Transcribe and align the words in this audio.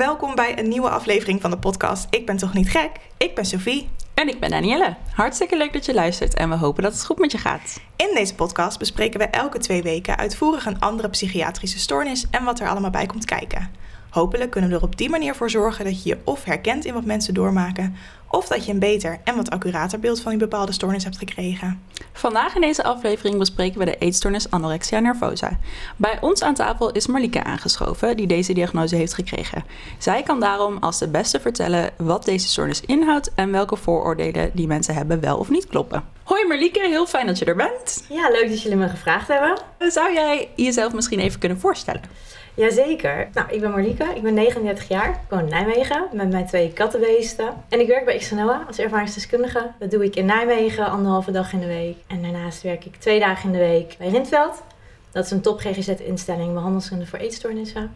welkom 0.00 0.34
bij 0.34 0.58
een 0.58 0.68
nieuwe 0.68 0.90
aflevering 0.90 1.40
van 1.40 1.50
de 1.50 1.58
podcast 1.58 2.06
Ik 2.10 2.26
ben 2.26 2.36
toch 2.36 2.54
niet 2.54 2.70
gek? 2.70 2.90
Ik 3.16 3.34
ben 3.34 3.44
Sophie. 3.44 3.88
En 4.14 4.28
ik 4.28 4.40
ben 4.40 4.50
Danielle. 4.50 4.96
Hartstikke 5.14 5.56
leuk 5.56 5.72
dat 5.72 5.84
je 5.84 5.94
luistert 5.94 6.34
en 6.34 6.48
we 6.48 6.56
hopen 6.56 6.82
dat 6.82 6.92
het 6.92 7.04
goed 7.04 7.18
met 7.18 7.32
je 7.32 7.38
gaat. 7.38 7.80
In 7.96 8.10
deze 8.14 8.34
podcast 8.34 8.78
bespreken 8.78 9.20
we 9.20 9.26
elke 9.26 9.58
twee 9.58 9.82
weken 9.82 10.16
uitvoerig 10.16 10.66
een 10.66 10.80
andere 10.80 11.08
psychiatrische 11.08 11.78
stoornis 11.78 12.26
en 12.30 12.44
wat 12.44 12.60
er 12.60 12.68
allemaal 12.68 12.90
bij 12.90 13.06
komt 13.06 13.24
kijken. 13.24 13.70
Hopelijk 14.10 14.50
kunnen 14.50 14.70
we 14.70 14.76
er 14.76 14.82
op 14.82 14.96
die 14.96 15.10
manier 15.10 15.34
voor 15.34 15.50
zorgen 15.50 15.84
dat 15.84 16.02
je 16.02 16.08
je 16.08 16.18
of 16.24 16.44
herkent 16.44 16.84
in 16.84 16.94
wat 16.94 17.04
mensen 17.04 17.34
doormaken, 17.34 17.96
of 18.28 18.46
dat 18.46 18.64
je 18.64 18.72
een 18.72 18.78
beter 18.78 19.20
en 19.24 19.36
wat 19.36 19.50
accurater 19.50 20.00
beeld 20.00 20.20
van 20.20 20.30
die 20.30 20.40
bepaalde 20.40 20.72
stoornis 20.72 21.04
hebt 21.04 21.18
gekregen. 21.18 21.82
Vandaag 22.12 22.54
in 22.54 22.60
deze 22.60 22.82
aflevering 22.82 23.38
bespreken 23.38 23.78
we 23.78 23.84
de 23.84 23.96
eetstoornis 23.98 24.50
anorexia 24.50 24.98
nervosa. 24.98 25.58
Bij 25.96 26.18
ons 26.20 26.42
aan 26.42 26.54
tafel 26.54 26.92
is 26.92 27.06
Marlieke 27.06 27.44
aangeschoven, 27.44 28.16
die 28.16 28.26
deze 28.26 28.52
diagnose 28.52 28.96
heeft 28.96 29.14
gekregen. 29.14 29.64
Zij 29.98 30.22
kan 30.22 30.40
daarom 30.40 30.76
als 30.80 30.98
de 30.98 31.08
beste 31.08 31.40
vertellen 31.40 31.90
wat 31.96 32.24
deze 32.24 32.48
stoornis 32.48 32.80
inhoudt 32.80 33.34
en 33.34 33.52
welke 33.52 33.76
vooroordelen 33.76 34.50
die 34.54 34.66
mensen 34.66 34.94
hebben 34.94 35.20
wel 35.20 35.38
of 35.38 35.50
niet 35.50 35.66
kloppen. 35.66 36.04
Hoi 36.22 36.46
Marlieke, 36.46 36.80
heel 36.80 37.06
fijn 37.06 37.26
dat 37.26 37.38
je 37.38 37.44
er 37.44 37.56
bent. 37.56 38.04
Ja, 38.08 38.30
leuk 38.30 38.48
dat 38.48 38.62
jullie 38.62 38.78
me 38.78 38.88
gevraagd 38.88 39.28
hebben. 39.28 39.58
Zou 39.92 40.12
jij 40.12 40.48
jezelf 40.56 40.92
misschien 40.92 41.18
even 41.18 41.40
kunnen 41.40 41.60
voorstellen? 41.60 42.02
Jazeker. 42.60 43.28
Nou, 43.32 43.46
ik 43.50 43.60
ben 43.60 43.70
Marlieke, 43.70 44.04
ik 44.14 44.22
ben 44.22 44.34
39 44.34 44.88
jaar, 44.88 45.08
ik 45.08 45.30
woon 45.30 45.38
in 45.38 45.48
Nijmegen 45.48 46.06
met 46.12 46.30
mijn 46.30 46.46
twee 46.46 46.72
kattenbeesten. 46.72 47.54
En 47.68 47.80
ik 47.80 47.86
werk 47.86 48.04
bij 48.04 48.16
XNOA 48.16 48.64
als 48.66 48.78
ervaringsdeskundige. 48.78 49.70
Dat 49.78 49.90
doe 49.90 50.04
ik 50.04 50.16
in 50.16 50.26
Nijmegen 50.26 50.86
anderhalve 50.86 51.30
dag 51.30 51.52
in 51.52 51.60
de 51.60 51.66
week. 51.66 51.96
En 52.06 52.22
daarnaast 52.22 52.62
werk 52.62 52.84
ik 52.84 52.96
twee 52.96 53.20
dagen 53.20 53.52
in 53.52 53.52
de 53.52 53.64
week 53.64 53.94
bij 53.98 54.08
Rindveld. 54.08 54.62
Dat 55.12 55.24
is 55.24 55.30
een 55.30 55.40
top 55.40 55.60
GGZ-instelling, 55.60 56.54
behandelskunde 56.54 57.06
voor 57.06 57.18
eetstoornissen. 57.18 57.92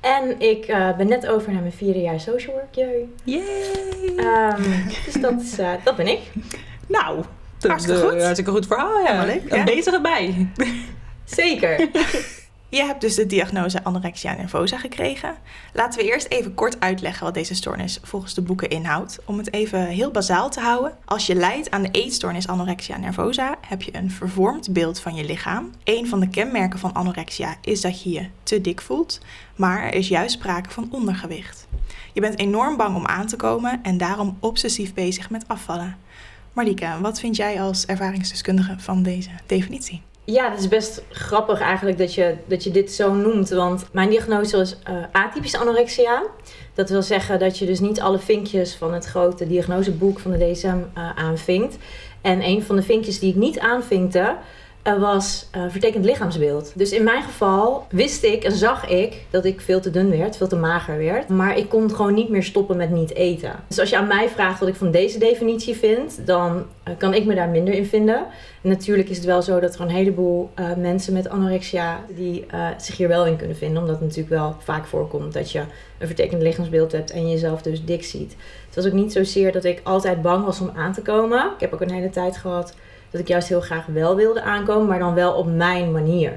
En 0.00 0.40
ik 0.40 0.68
uh, 0.68 0.96
ben 0.96 1.08
net 1.08 1.26
over 1.26 1.52
naar 1.52 1.60
mijn 1.60 1.72
vierde 1.72 2.00
jaar 2.00 2.20
social 2.20 2.54
work. 2.54 2.74
Yay! 2.74 3.08
Yay. 3.24 4.52
Um, 4.58 4.84
dus 5.04 5.14
dat, 5.14 5.40
is, 5.40 5.58
uh, 5.58 5.70
dat 5.84 5.96
ben 5.96 6.06
ik. 6.06 6.20
Nou, 6.86 7.24
hartstikke 7.60 8.00
goed. 8.00 8.22
Hartstikke 8.22 8.50
goed 8.50 8.66
verhaal, 8.66 8.98
ja. 8.98 9.24
Ja. 9.48 9.64
Bezig 9.64 9.92
erbij. 9.92 10.48
Zeker. 11.24 11.88
Je 12.72 12.84
hebt 12.84 13.00
dus 13.00 13.14
de 13.14 13.26
diagnose 13.26 13.84
anorexia 13.84 14.34
nervosa 14.34 14.78
gekregen. 14.78 15.34
Laten 15.72 16.00
we 16.00 16.06
eerst 16.06 16.26
even 16.26 16.54
kort 16.54 16.80
uitleggen 16.80 17.24
wat 17.24 17.34
deze 17.34 17.54
stoornis 17.54 17.98
volgens 18.02 18.34
de 18.34 18.42
boeken 18.42 18.68
inhoudt. 18.68 19.18
Om 19.24 19.38
het 19.38 19.52
even 19.52 19.86
heel 19.86 20.10
bazaal 20.10 20.50
te 20.50 20.60
houden. 20.60 20.96
Als 21.04 21.26
je 21.26 21.34
lijdt 21.34 21.70
aan 21.70 21.82
de 21.82 21.90
eetstoornis 21.90 22.48
anorexia 22.48 22.96
nervosa, 22.96 23.56
heb 23.60 23.82
je 23.82 23.96
een 23.96 24.10
vervormd 24.10 24.72
beeld 24.72 25.00
van 25.00 25.14
je 25.14 25.24
lichaam. 25.24 25.70
Een 25.84 26.08
van 26.08 26.20
de 26.20 26.28
kenmerken 26.28 26.78
van 26.78 26.92
anorexia 26.92 27.56
is 27.60 27.80
dat 27.80 28.02
je 28.02 28.10
je 28.10 28.26
te 28.42 28.60
dik 28.60 28.80
voelt, 28.80 29.20
maar 29.56 29.82
er 29.82 29.94
is 29.94 30.08
juist 30.08 30.34
sprake 30.34 30.70
van 30.70 30.88
ondergewicht. 30.90 31.66
Je 32.12 32.20
bent 32.20 32.38
enorm 32.38 32.76
bang 32.76 32.96
om 32.96 33.06
aan 33.06 33.26
te 33.26 33.36
komen 33.36 33.80
en 33.82 33.98
daarom 33.98 34.36
obsessief 34.40 34.94
bezig 34.94 35.30
met 35.30 35.48
afvallen. 35.48 35.96
Marlieke, 36.52 36.98
wat 37.00 37.20
vind 37.20 37.36
jij 37.36 37.62
als 37.62 37.86
ervaringsdeskundige 37.86 38.74
van 38.78 39.02
deze 39.02 39.30
definitie? 39.46 40.02
Ja, 40.24 40.50
het 40.50 40.58
is 40.60 40.68
best 40.68 41.02
grappig 41.10 41.60
eigenlijk 41.60 41.98
dat 41.98 42.14
je, 42.14 42.34
dat 42.46 42.64
je 42.64 42.70
dit 42.70 42.92
zo 42.92 43.14
noemt. 43.14 43.48
Want 43.48 43.86
mijn 43.92 44.10
diagnose 44.10 44.56
was 44.56 44.76
uh, 44.90 44.96
atypische 45.12 45.58
anorexia. 45.58 46.22
Dat 46.74 46.90
wil 46.90 47.02
zeggen 47.02 47.38
dat 47.38 47.58
je 47.58 47.66
dus 47.66 47.80
niet 47.80 48.00
alle 48.00 48.18
vinkjes 48.18 48.74
van 48.74 48.94
het 48.94 49.06
grote 49.06 49.46
diagnoseboek 49.46 50.18
van 50.18 50.30
de 50.30 50.52
DSM 50.52 50.66
uh, 50.66 51.10
aanvinkt. 51.16 51.76
En 52.20 52.42
een 52.42 52.62
van 52.62 52.76
de 52.76 52.82
vinkjes 52.82 53.18
die 53.18 53.30
ik 53.30 53.36
niet 53.36 53.58
aanvinkte, 53.58 54.36
uh, 54.84 55.00
was 55.00 55.48
vertekend 55.68 56.04
lichaamsbeeld. 56.04 56.72
Dus 56.74 56.92
in 56.92 57.04
mijn 57.04 57.22
geval 57.22 57.86
wist 57.90 58.24
ik 58.24 58.44
en 58.44 58.52
zag 58.52 58.88
ik 58.88 59.24
dat 59.30 59.44
ik 59.44 59.60
veel 59.60 59.80
te 59.80 59.90
dun 59.90 60.10
werd, 60.10 60.36
veel 60.36 60.48
te 60.48 60.56
mager 60.56 60.98
werd. 60.98 61.28
Maar 61.28 61.56
ik 61.58 61.68
kon 61.68 61.90
gewoon 61.90 62.14
niet 62.14 62.28
meer 62.28 62.42
stoppen 62.42 62.76
met 62.76 62.90
niet 62.90 63.14
eten. 63.14 63.52
Dus 63.68 63.78
als 63.78 63.90
je 63.90 63.96
aan 63.96 64.06
mij 64.06 64.28
vraagt 64.28 64.60
wat 64.60 64.68
ik 64.68 64.74
van 64.74 64.90
deze 64.90 65.18
definitie 65.18 65.76
vind, 65.76 66.26
dan 66.26 66.66
kan 66.98 67.14
ik 67.14 67.24
me 67.24 67.34
daar 67.34 67.48
minder 67.48 67.74
in 67.74 67.86
vinden. 67.86 68.26
En 68.62 68.68
natuurlijk 68.68 69.08
is 69.08 69.16
het 69.16 69.26
wel 69.26 69.42
zo 69.42 69.60
dat 69.60 69.74
er 69.74 69.80
een 69.80 69.88
heleboel 69.88 70.50
uh, 70.58 70.74
mensen 70.76 71.12
met 71.12 71.28
anorexia 71.28 72.00
die 72.16 72.46
uh, 72.54 72.68
zich 72.76 72.96
hier 72.96 73.08
wel 73.08 73.26
in 73.26 73.36
kunnen 73.36 73.56
vinden. 73.56 73.78
Omdat 73.80 73.94
het 73.94 74.04
natuurlijk 74.04 74.34
wel 74.34 74.56
vaak 74.58 74.86
voorkomt 74.86 75.32
dat 75.32 75.50
je 75.50 75.58
een 75.98 76.06
vertekend 76.06 76.42
lichaamsbeeld 76.42 76.92
hebt 76.92 77.10
en 77.10 77.30
jezelf 77.30 77.62
dus 77.62 77.84
dik 77.84 78.04
ziet. 78.04 78.36
Het 78.66 78.74
was 78.74 78.86
ook 78.86 78.92
niet 78.92 79.12
zozeer 79.12 79.52
dat 79.52 79.64
ik 79.64 79.80
altijd 79.82 80.22
bang 80.22 80.44
was 80.44 80.60
om 80.60 80.70
aan 80.74 80.92
te 80.92 81.02
komen. 81.02 81.44
Ik 81.54 81.60
heb 81.60 81.72
ook 81.72 81.80
een 81.80 81.92
hele 81.92 82.10
tijd 82.10 82.36
gehad 82.36 82.74
dat 83.12 83.20
ik 83.20 83.28
juist 83.28 83.48
heel 83.48 83.60
graag 83.60 83.86
wel 83.86 84.16
wilde 84.16 84.42
aankomen, 84.42 84.86
maar 84.86 84.98
dan 84.98 85.14
wel 85.14 85.32
op 85.32 85.46
mijn 85.46 85.92
manier. 85.92 86.32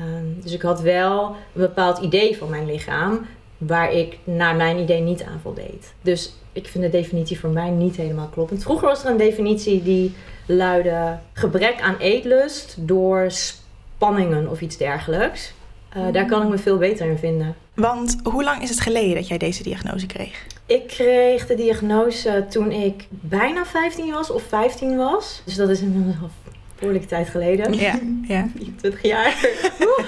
Um, 0.00 0.40
dus 0.42 0.52
ik 0.52 0.62
had 0.62 0.80
wel 0.80 1.26
een 1.28 1.60
bepaald 1.60 1.98
idee 1.98 2.36
van 2.36 2.50
mijn 2.50 2.66
lichaam 2.66 3.26
waar 3.58 3.92
ik 3.92 4.18
naar 4.24 4.56
mijn 4.56 4.78
idee 4.78 5.00
niet 5.00 5.22
aan 5.22 5.40
voldeed. 5.42 5.92
Dus 6.02 6.34
ik 6.52 6.68
vind 6.68 6.84
de 6.84 6.90
definitie 6.90 7.40
voor 7.40 7.50
mij 7.50 7.70
niet 7.70 7.96
helemaal 7.96 8.28
kloppend. 8.28 8.62
Vroeger 8.62 8.88
was 8.88 9.04
er 9.04 9.10
een 9.10 9.16
definitie 9.16 9.82
die 9.82 10.14
luidde 10.46 11.18
gebrek 11.32 11.80
aan 11.80 11.96
eetlust 11.98 12.76
door 12.78 13.30
spanningen 13.30 14.50
of 14.50 14.60
iets 14.60 14.76
dergelijks. 14.76 15.52
Uh, 15.96 16.02
mm. 16.02 16.12
Daar 16.12 16.26
kan 16.26 16.42
ik 16.42 16.48
me 16.48 16.58
veel 16.58 16.78
beter 16.78 17.06
in 17.06 17.18
vinden. 17.18 17.54
Want 17.74 18.16
hoe 18.22 18.44
lang 18.44 18.62
is 18.62 18.70
het 18.70 18.80
geleden 18.80 19.14
dat 19.14 19.28
jij 19.28 19.38
deze 19.38 19.62
diagnose 19.62 20.06
kreeg? 20.06 20.46
Ik 20.66 20.86
kreeg 20.86 21.46
de 21.46 21.54
diagnose 21.54 22.46
toen 22.50 22.72
ik 22.72 23.06
bijna 23.10 23.64
15 23.64 24.12
was 24.12 24.30
of 24.30 24.42
15 24.42 24.96
was. 24.96 25.42
Dus 25.44 25.54
dat 25.54 25.68
is 25.68 25.80
inmiddels 25.80 26.16
al 26.22 26.30
behoorlijke 26.78 27.06
tijd 27.06 27.28
geleden. 27.28 27.72
Ja, 27.72 27.98
ja. 28.28 28.48
20 28.80 29.02
jaar. 29.02 29.48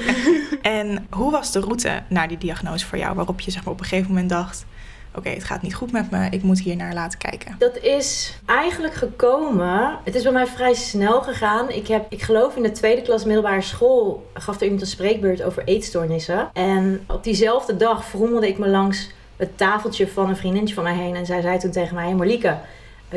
en 0.62 1.06
hoe 1.10 1.30
was 1.30 1.52
de 1.52 1.60
route 1.60 2.02
naar 2.08 2.28
die 2.28 2.38
diagnose 2.38 2.86
voor 2.86 2.98
jou? 2.98 3.14
Waarop 3.14 3.40
je 3.40 3.50
zeg 3.50 3.64
maar, 3.64 3.72
op 3.72 3.80
een 3.80 3.86
gegeven 3.86 4.10
moment 4.10 4.28
dacht 4.28 4.66
oké, 5.14 5.28
het 5.28 5.44
gaat 5.44 5.62
niet 5.62 5.74
goed 5.74 5.92
met 5.92 6.10
me, 6.10 6.28
ik 6.30 6.42
moet 6.42 6.60
hier 6.60 6.76
naar 6.76 6.94
laten 6.94 7.18
kijken? 7.18 7.54
Dat 7.58 7.76
is 7.76 8.38
eigenlijk 8.46 8.94
gekomen. 8.94 9.98
Het 10.04 10.14
is 10.14 10.22
bij 10.22 10.32
mij 10.32 10.46
vrij 10.46 10.74
snel 10.74 11.22
gegaan. 11.22 11.70
Ik 11.70 11.88
heb, 11.88 12.06
ik 12.08 12.22
geloof 12.22 12.56
in 12.56 12.62
de 12.62 12.70
tweede 12.70 13.02
klas 13.02 13.24
middelbare 13.24 13.62
school, 13.62 14.30
gaf 14.34 14.56
er 14.56 14.62
iemand 14.62 14.80
een 14.80 14.86
spreekbeurt 14.86 15.42
over 15.42 15.64
eetstoornissen. 15.64 16.50
En 16.52 17.04
op 17.06 17.24
diezelfde 17.24 17.76
dag 17.76 18.04
vrommelde 18.04 18.48
ik 18.48 18.58
me 18.58 18.68
langs 18.68 19.10
het 19.38 19.58
tafeltje 19.58 20.08
van 20.08 20.28
een 20.28 20.36
vriendinnetje 20.36 20.74
van 20.74 20.84
mij 20.84 20.94
heen. 20.94 21.16
En 21.16 21.26
zij 21.26 21.40
zei 21.40 21.58
toen 21.58 21.70
tegen 21.70 21.94
mij: 21.94 22.04
hey 22.04 22.14
Marlieke, 22.14 22.56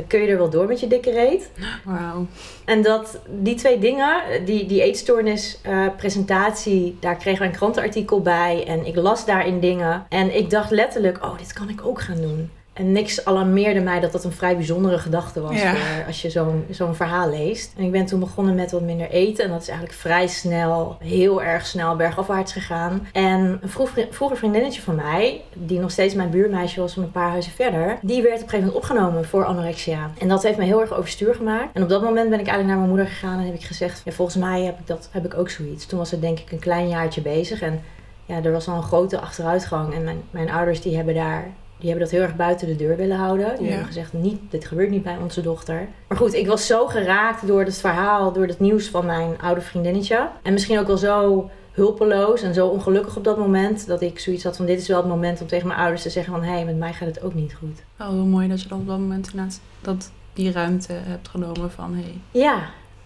kun 0.07 0.21
je 0.21 0.27
er 0.27 0.37
wel 0.37 0.49
door 0.49 0.67
met 0.67 0.79
je 0.79 0.87
dikke 0.87 1.11
reet? 1.11 1.51
Wauw. 1.83 2.25
En 2.65 2.81
dat 2.81 3.19
die 3.27 3.55
twee 3.55 3.79
dingen, 3.79 4.21
die, 4.45 4.65
die 4.65 4.81
eetstoornis 4.81 5.59
uh, 5.67 5.87
presentatie, 5.97 6.97
daar 6.99 7.15
kregen 7.15 7.41
we 7.41 7.45
een 7.45 7.55
krantenartikel 7.55 8.21
bij. 8.21 8.63
En 8.67 8.85
ik 8.85 8.95
las 8.95 9.25
daarin 9.25 9.59
dingen. 9.59 10.05
En 10.09 10.35
ik 10.35 10.49
dacht 10.49 10.71
letterlijk, 10.71 11.23
oh, 11.23 11.37
dit 11.37 11.53
kan 11.53 11.69
ik 11.69 11.85
ook 11.85 12.01
gaan 12.01 12.21
doen. 12.21 12.49
En 12.73 12.91
niks 12.91 13.25
alarmeerde 13.25 13.79
mij 13.79 13.99
dat 13.99 14.11
dat 14.11 14.23
een 14.23 14.31
vrij 14.31 14.55
bijzondere 14.55 14.97
gedachte 14.97 15.41
was 15.41 15.61
Ja. 15.61 15.75
voor 15.75 16.05
als 16.07 16.21
je 16.21 16.29
zo'n 16.29 16.65
zo'n 16.69 16.95
verhaal 16.95 17.29
leest. 17.29 17.73
En 17.77 17.83
ik 17.83 17.91
ben 17.91 18.05
toen 18.05 18.19
begonnen 18.19 18.55
met 18.55 18.71
wat 18.71 18.81
minder 18.81 19.09
eten. 19.09 19.43
En 19.45 19.49
dat 19.51 19.61
is 19.61 19.67
eigenlijk 19.67 19.99
vrij 19.99 20.27
snel, 20.27 20.97
heel 20.99 21.43
erg 21.43 21.65
snel 21.65 21.95
bergafwaarts 21.95 22.53
gegaan. 22.53 23.07
En 23.11 23.59
een 23.61 23.69
vroeg, 23.69 23.89
vroeger 24.09 24.37
vriendinnetje 24.37 24.81
van 24.81 24.95
mij, 24.95 25.41
die 25.53 25.79
nog 25.79 25.91
steeds 25.91 26.13
mijn 26.13 26.29
buurmeisje 26.29 26.79
was 26.79 26.93
van 26.93 27.03
een 27.03 27.11
paar 27.11 27.29
huizen 27.29 27.51
verder, 27.51 27.97
die 28.01 28.21
werd 28.21 28.35
op 28.35 28.43
een 28.43 28.49
gegeven 28.49 28.65
moment 28.65 28.75
opgenomen 28.75 29.25
voor 29.25 29.45
anorexia. 29.45 30.11
En 30.17 30.27
dat 30.27 30.43
heeft 30.43 30.57
me 30.57 30.63
heel 30.63 30.81
erg 30.81 30.93
overstuur 30.93 31.35
gemaakt. 31.35 31.69
En 31.73 31.83
op 31.83 31.89
dat 31.89 32.01
moment 32.01 32.29
ben 32.29 32.39
ik 32.39 32.47
eigenlijk 32.47 32.67
naar 32.67 32.77
mijn 32.77 32.89
moeder 32.89 33.07
gegaan 33.07 33.39
en 33.39 33.45
heb 33.45 33.55
ik 33.55 33.63
gezegd, 33.63 34.01
ja, 34.05 34.11
volgens 34.11 34.37
mij 34.37 34.61
heb 34.61 34.79
ik, 34.79 34.87
dat, 34.87 35.09
heb 35.11 35.25
ik 35.25 35.37
ook 35.37 35.49
zoiets. 35.49 35.85
Toen 35.85 35.99
was 35.99 36.11
het 36.11 36.21
denk 36.21 36.39
ik 36.39 36.51
een 36.51 36.59
klein 36.59 36.87
jaartje 36.89 37.21
bezig 37.21 37.61
en 37.61 37.81
ja, 38.25 38.43
er 38.43 38.51
was 38.51 38.67
al 38.67 38.75
een 38.75 38.83
grote 38.83 39.19
achteruitgang. 39.19 39.93
En 39.93 40.03
mijn, 40.03 40.21
mijn 40.29 40.51
ouders 40.51 40.81
die 40.81 40.95
hebben 40.95 41.13
daar 41.13 41.49
die 41.81 41.89
hebben 41.89 42.07
dat 42.09 42.17
heel 42.17 42.25
erg 42.27 42.35
buiten 42.35 42.67
de 42.67 42.75
deur 42.75 42.97
willen 42.97 43.17
houden. 43.17 43.55
Die 43.55 43.63
Ja. 43.63 43.69
hebben 43.69 43.87
gezegd, 43.87 44.13
niet, 44.13 44.39
dit 44.49 44.65
gebeurt 44.65 44.89
niet 44.89 45.03
bij 45.03 45.17
onze 45.21 45.41
dochter. 45.41 45.87
Maar 46.07 46.17
goed, 46.17 46.33
ik 46.33 46.47
was 46.47 46.65
zo 46.65 46.87
geraakt 46.87 47.47
door 47.47 47.59
het 47.63 47.77
verhaal, 47.77 48.31
door 48.31 48.45
het 48.47 48.59
nieuws 48.59 48.87
van 48.87 49.05
mijn 49.05 49.41
oude 49.41 49.61
vriendinnetje. 49.61 50.27
En 50.41 50.53
misschien 50.53 50.79
ook 50.79 50.87
wel 50.87 50.97
zo 50.97 51.49
hulpeloos 51.71 52.41
en 52.41 52.53
zo 52.53 52.67
ongelukkig 52.67 53.15
op 53.17 53.23
dat 53.23 53.37
moment... 53.37 53.87
dat 53.87 54.01
ik 54.01 54.19
zoiets 54.19 54.43
had 54.43 54.57
van, 54.57 54.65
dit 54.65 54.79
is 54.79 54.87
wel 54.87 54.97
het 54.97 55.07
moment 55.07 55.41
om 55.41 55.47
tegen 55.47 55.67
mijn 55.67 55.79
ouders 55.79 56.01
te 56.01 56.09
zeggen 56.09 56.33
van... 56.33 56.43
hé, 56.43 56.51
hey, 56.51 56.65
met 56.65 56.77
mij 56.77 56.93
gaat 56.93 57.07
het 57.07 57.23
ook 57.23 57.33
niet 57.33 57.53
goed. 57.53 57.83
Oh, 57.99 58.07
hoe 58.07 58.23
mooi 58.25 58.47
dat 58.47 58.61
je 58.61 58.67
dan 58.67 58.79
op 58.79 58.87
dat 58.87 58.97
moment 58.97 59.29
inderdaad 59.31 59.59
dat 59.81 60.11
die 60.33 60.51
ruimte 60.51 60.93
hebt 60.93 61.27
genomen 61.27 61.71
van 61.71 61.93
hey. 61.93 62.13
Ja. 62.31 62.59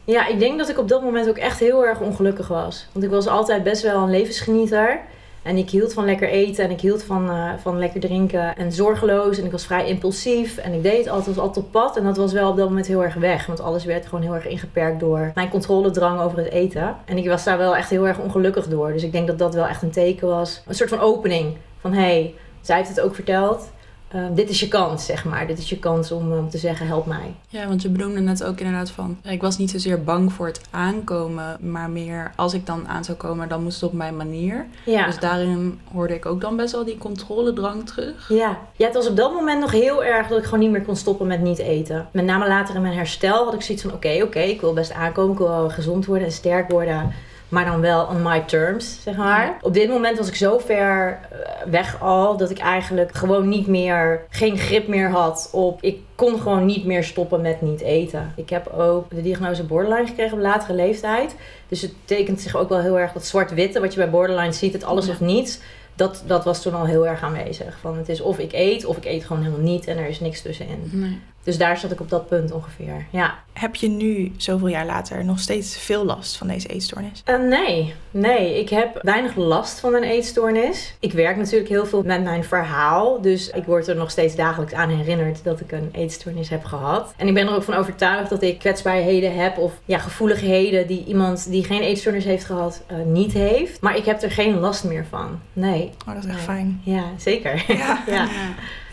ja, 0.04 0.28
ik 0.28 0.39
denk 0.39 0.57
dat 0.57 0.69
ik 0.69 0.78
op 0.80 0.88
dat 0.88 1.04
moment 1.04 1.30
ook 1.30 1.38
echt 1.38 1.60
heel 1.60 1.86
erg 1.86 2.00
ongelukkig 2.00 2.48
was. 2.48 2.88
Want 2.92 3.06
ik 3.06 3.12
was 3.12 3.28
altijd 3.28 3.63
best 3.63 3.81
wel 3.81 4.04
een 4.04 4.10
levensgenieter... 4.10 5.00
En 5.45 5.57
ik 5.57 5.69
hield 5.69 5.94
van 5.94 6.06
lekker 6.06 6.30
eten 6.30 6.63
en 6.63 6.71
ik 6.71 6.81
hield 6.81 7.03
van, 7.03 7.30
uh, 7.30 7.53
van 7.57 7.77
lekker 7.80 8.00
drinken 8.00 8.56
en 8.56 8.71
zorgeloos. 8.71 9.38
En 9.38 9.45
ik 9.45 9.51
was 9.51 9.65
vrij 9.65 9.88
impulsief 9.88 10.57
en 10.57 10.74
ik 10.74 10.83
deed 10.83 11.07
altijd, 11.07 11.38
altijd 11.38 11.65
op 11.65 11.71
pad. 11.71 11.97
En 11.97 12.03
dat 12.03 12.18
was 12.18 12.33
wel 12.33 12.50
op 12.50 12.57
dat 12.57 12.68
moment 12.68 12.88
heel 12.88 13.03
erg 13.03 13.13
weg. 13.13 13.45
Want 13.45 13.62
alles 13.62 13.86
werd 13.86 14.06
gewoon 14.06 14.24
heel 14.24 14.36
erg 14.36 14.47
ingeperkt 14.47 15.00
door 15.00 15.31
mijn 15.36 15.50
controledrang 15.50 16.19
over 16.19 16.38
het 16.38 16.50
eten. 16.50 16.95
En 17.06 17.18
ik 17.18 17.27
was 17.27 17.44
daar 17.44 17.57
wel 17.57 17.75
echt 17.75 17.89
heel 17.89 18.07
erg 18.07 18.19
ongelukkig 18.19 18.68
door. 18.68 18.92
Dus 18.92 19.03
ik 19.03 19.12
denk 19.12 19.27
dat 19.27 19.39
dat 19.39 19.53
wel 19.53 19.68
echt 19.68 19.81
een 19.81 19.92
teken 19.92 20.27
was. 20.27 20.63
Een 20.68 20.75
soort 20.75 20.89
van 20.89 21.00
opening. 21.00 21.57
Van 21.80 21.94
hé, 21.94 22.01
hey, 22.01 22.33
zij 22.62 22.77
heeft 22.77 22.89
het 22.89 23.01
ook 23.01 23.15
verteld. 23.15 23.71
Eh, 24.07 24.22
dit 24.31 24.50
is 24.50 24.60
je 24.60 24.68
kans, 24.68 25.06
zeg 25.06 25.25
maar. 25.25 25.48
Dit 25.48 25.57
is 25.57 25.69
je 25.69 25.80
kans 25.80 26.12
om, 26.12 26.31
om 26.31 26.50
te 26.50 26.57
zeggen, 26.57 26.88
help 26.88 27.06
mij. 27.06 27.36
Ja, 27.48 27.68
want 27.68 27.81
je 27.81 27.90
benoemde 27.90 28.19
net 28.19 28.44
ook 28.44 28.60
inderdaad 28.60 28.90
van... 28.90 29.18
Ik 29.24 29.42
was 29.42 29.57
niet 29.57 29.72
zozeer 29.72 30.04
bang 30.04 30.34
voor 30.34 30.46
het 30.46 30.62
aankomen, 30.69 31.57
maar 31.60 31.90
meer 31.90 32.31
als 32.36 32.54
ik 32.54 32.66
dan 32.66 32.88
aan 32.88 33.04
zou 33.04 33.18
komen, 33.18 33.50
dan 33.50 33.63
moest 33.63 33.81
het 33.81 33.90
op 33.90 33.96
mijn 33.96 34.18
manier. 34.18 34.66
Ja. 34.86 35.06
Dus 35.06 35.19
daarin 35.19 35.80
hoorde 35.92 36.13
ik 36.16 36.25
ook 36.25 36.42
dan 36.42 36.56
best 36.56 36.72
wel 36.72 36.86
die 36.86 36.98
controledrang 36.98 37.86
terug. 37.88 38.30
Ja. 38.30 38.57
ja, 38.75 38.86
het 38.86 38.96
was 38.96 39.07
op 39.07 39.16
dat 39.16 39.34
moment 39.34 39.60
nog 39.60 39.72
heel 39.72 40.04
erg 40.04 40.28
dat 40.28 40.38
ik 40.38 40.44
gewoon 40.44 40.60
niet 40.60 40.72
meer 40.72 40.81
kon 40.81 40.96
stoppen 40.96 41.28
met 41.28 41.42
niet 41.42 41.60
eten. 41.60 42.07
Met 42.12 42.25
name 42.25 42.48
later 42.48 42.75
in 42.75 42.81
mijn 42.81 42.94
herstel 42.94 43.46
had 43.46 43.54
ik 43.54 43.62
zoiets 43.62 43.84
van: 43.84 43.94
oké, 43.94 44.19
oké, 44.24 44.40
ik 44.40 44.62
wil 44.62 44.74
best 44.74 44.94
aankomen, 44.94 45.31
ik 45.31 45.38
wil 45.38 45.69
gezond 45.69 46.06
worden 46.06 46.28
en 46.28 46.34
sterk 46.34 46.72
worden. 46.72 47.13
Maar 47.50 47.65
dan 47.65 47.81
wel 47.81 48.06
on 48.06 48.21
my 48.21 48.39
terms, 48.39 48.97
zeg 49.01 49.15
maar. 49.15 49.57
Op 49.62 49.74
dit 49.74 49.89
moment 49.89 50.18
was 50.18 50.27
ik 50.27 50.36
zo 50.36 50.57
ver 50.57 51.19
eh, 51.31 51.38
weg 51.71 52.01
al 52.01 52.38
dat 52.38 52.50
ik 52.50 52.57
eigenlijk 52.57 53.15
gewoon 53.15 53.50
niet 53.50 53.68
meer, 53.68 54.21
geen 54.30 54.57
grip 54.57 54.88
meer 54.88 55.09
had 55.09 55.50
op. 55.51 55.81
Ik 55.81 56.00
kon 56.15 56.39
gewoon 56.39 56.65
niet 56.65 56.86
meer 56.86 57.03
stoppen 57.03 57.42
met 57.42 57.62
niet 57.62 57.81
eten. 57.81 58.33
Ik 58.36 58.50
heb 58.50 58.68
ook 58.68 59.09
de 59.09 59.21
diagnose 59.21 59.63
borderline 59.63 60.07
gekregen 60.07 60.38
op 60.38 60.44
latere 60.44 60.74
leeftijd. 60.74 61.36
Dus 61.68 61.81
het 61.81 61.94
tekent 62.06 62.42
zich 62.42 62.56
ook 62.56 62.69
wel 62.69 62.81
heel 62.81 63.00
erg 63.00 63.12
dat 63.12 63.25
zwart-witte, 63.25 63.80
wat 63.80 63.94
je 63.94 64.00
bij 64.00 64.09
borderline 64.09 64.51
ziet, 64.51 64.74
het 64.74 64.83
alles 64.83 65.09
of 65.09 65.19
niets. 65.19 65.59
Dat, 65.95 66.24
dat 66.27 66.44
was 66.44 66.62
toen 66.62 66.74
al 66.74 66.86
heel 66.86 67.07
erg 67.07 67.24
aanwezig. 67.24 67.77
Van 67.81 67.97
het 67.97 68.09
is 68.09 68.21
of 68.21 68.39
ik 68.39 68.53
eet, 68.53 68.86
of 68.86 68.97
ik 68.97 69.06
eet 69.06 69.25
gewoon 69.25 69.44
helemaal 69.44 69.65
niet 69.65 69.88
en 69.88 69.97
er 69.97 70.07
is 70.07 70.19
niks 70.19 70.42
tussenin. 70.42 70.89
Nee. 70.92 71.19
Dus 71.45 71.57
daar 71.57 71.77
zat 71.77 71.92
ik 71.92 72.00
op 72.00 72.09
dat 72.09 72.27
punt 72.27 72.51
ongeveer. 72.51 73.06
Ja. 73.09 73.33
Heb 73.53 73.75
je 73.75 73.88
nu, 73.89 74.31
zoveel 74.38 74.68
jaar 74.68 74.86
later, 74.86 75.25
nog 75.25 75.39
steeds 75.39 75.77
veel 75.77 76.06
last 76.06 76.38
van 76.38 76.47
deze 76.47 76.68
eetstoornis? 76.68 77.21
Eh, 77.25 77.39
nee, 77.39 77.94
nee. 78.12 78.59
Ik 78.59 78.69
heb 78.69 79.00
weinig 79.01 79.36
last 79.36 79.80
van 79.80 79.94
een 79.94 80.03
eetstoornis. 80.03 80.95
Ik 81.00 81.12
werk 81.13 81.38
natuurlijk 81.38 81.69
heel 81.69 81.86
veel 81.86 82.03
met 82.03 82.24
mijn 82.24 82.44
verhaal. 82.44 83.21
Dus 83.21 83.50
ik 83.50 83.63
word 83.63 83.88
er 83.88 83.95
nog 83.95 84.12
steeds 84.12 84.36
dagelijks 84.36 84.74
aan 84.74 84.89
herinnerd 84.89 85.44
dat 85.44 85.59
ik 85.59 85.71
een 85.71 85.89
eetstoornis 85.92 86.50
heb 86.50 86.63
gehad. 86.63 87.13
En 87.18 87.27
ik 87.27 87.33
ben 87.33 87.47
er 87.47 87.56
ook 87.56 87.63
van 87.63 87.74
overtuigd 87.74 88.30
dat 88.30 88.42
ik 88.42 88.59
kwetsbaarheden 88.59 89.36
heb 89.36 89.57
of 89.57 89.74
ja, 89.86 89.97
gevoeligheden 89.97 90.88
die 90.88 91.06
iemand 91.06 91.50
die 91.50 91.63
geen 91.63 91.81
eetstoornis 91.81 92.25
heeft 92.25 92.45
gehad 92.45 92.83
eh, 92.88 92.97
niet 93.06 93.33
heeft. 93.33 93.81
Maar 93.81 93.95
ik 93.97 94.06
heb 94.06 94.21
er 94.21 94.31
geen 94.31 94.59
last 94.59 94.83
meer 94.83 95.06
van. 95.09 95.39
Nee. 95.53 95.92
Oh, 96.07 96.13
dat 96.13 96.24
is 96.24 96.30
echt 96.30 96.36
Nee. 96.36 96.45
fijn. 96.45 96.81
Ja, 96.83 97.03
zeker. 97.18 97.63
Ja. 97.68 98.03
ja. 98.07 98.13
Ja. 98.13 98.27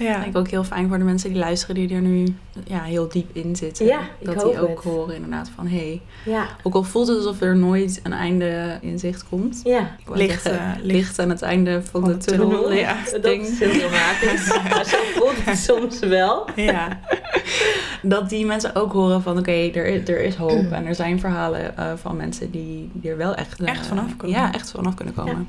Ja. 0.03 0.17
Ik 0.17 0.23
denk 0.23 0.37
ook 0.37 0.49
heel 0.49 0.65
fijn 0.65 0.89
voor 0.89 0.99
de 0.99 1.05
mensen 1.05 1.29
die 1.31 1.39
luisteren 1.39 1.75
die 1.75 1.95
er 1.95 2.01
nu 2.01 2.35
ja, 2.65 2.83
heel 2.83 3.09
diep 3.09 3.37
in 3.37 3.57
zitten. 3.57 3.87
Ja, 3.87 4.01
ik 4.19 4.27
dat 4.27 4.35
die 4.45 4.61
ook 4.61 4.69
het. 4.69 4.93
horen 4.93 5.15
inderdaad 5.15 5.51
van 5.55 5.67
hé, 5.67 5.77
hey, 5.77 6.01
ja. 6.35 6.47
ook 6.63 6.75
al 6.75 6.83
voelt 6.83 7.09
het 7.09 7.17
alsof 7.17 7.41
er 7.41 7.57
nooit 7.57 8.01
een 8.03 8.13
einde 8.13 8.79
in 8.81 8.99
zicht 8.99 9.29
komt. 9.29 9.61
ja. 9.65 9.97
Ik 10.07 10.17
Licht, 10.17 10.47
eh, 10.47 10.53
licht. 10.83 10.85
licht 10.85 11.19
aan 11.19 11.29
het 11.31 11.43
einde 11.43 11.83
van, 11.91 12.01
Van 12.01 12.11
de 12.11 12.17
de 12.19 12.25
tunnel. 12.25 12.49
tunnel, 12.51 12.73
ja. 12.73 12.97
Dat 13.13 13.23
Ding. 13.23 13.47
is 13.47 13.59
heel 13.59 13.71
dramatisch. 13.73 14.59
Maar 14.71 14.85
zo 14.85 14.97
voelt 15.15 15.45
het 15.45 15.59
soms 15.59 15.99
wel. 15.99 16.49
Ja. 16.57 17.01
Dat 18.03 18.29
die 18.29 18.47
mensen 18.47 18.75
ook 18.75 18.93
horen 18.93 19.23
van 19.23 19.39
oké, 19.39 19.51
er, 19.51 19.87
is- 19.87 20.09
er 20.09 20.21
is 20.23 20.35
hoop. 20.35 20.71
En 20.71 20.87
er 20.87 20.95
zijn 20.95 21.21
verhalen 21.21 21.77
eh, 21.77 21.93
van 21.97 22.17
mensen 22.17 22.51
die, 22.51 22.91
die 22.93 23.11
er 23.11 23.17
wel 23.17 23.35
echt, 23.35 23.61
eh, 23.61 23.69
Echt 23.69 23.87
vanaf 23.87 24.17
komen. 24.17 24.37
Ja, 24.37 24.53
echt 24.53 24.71
vanaf 24.71 24.95
kunnen 24.95 25.15
komen. 25.15 25.49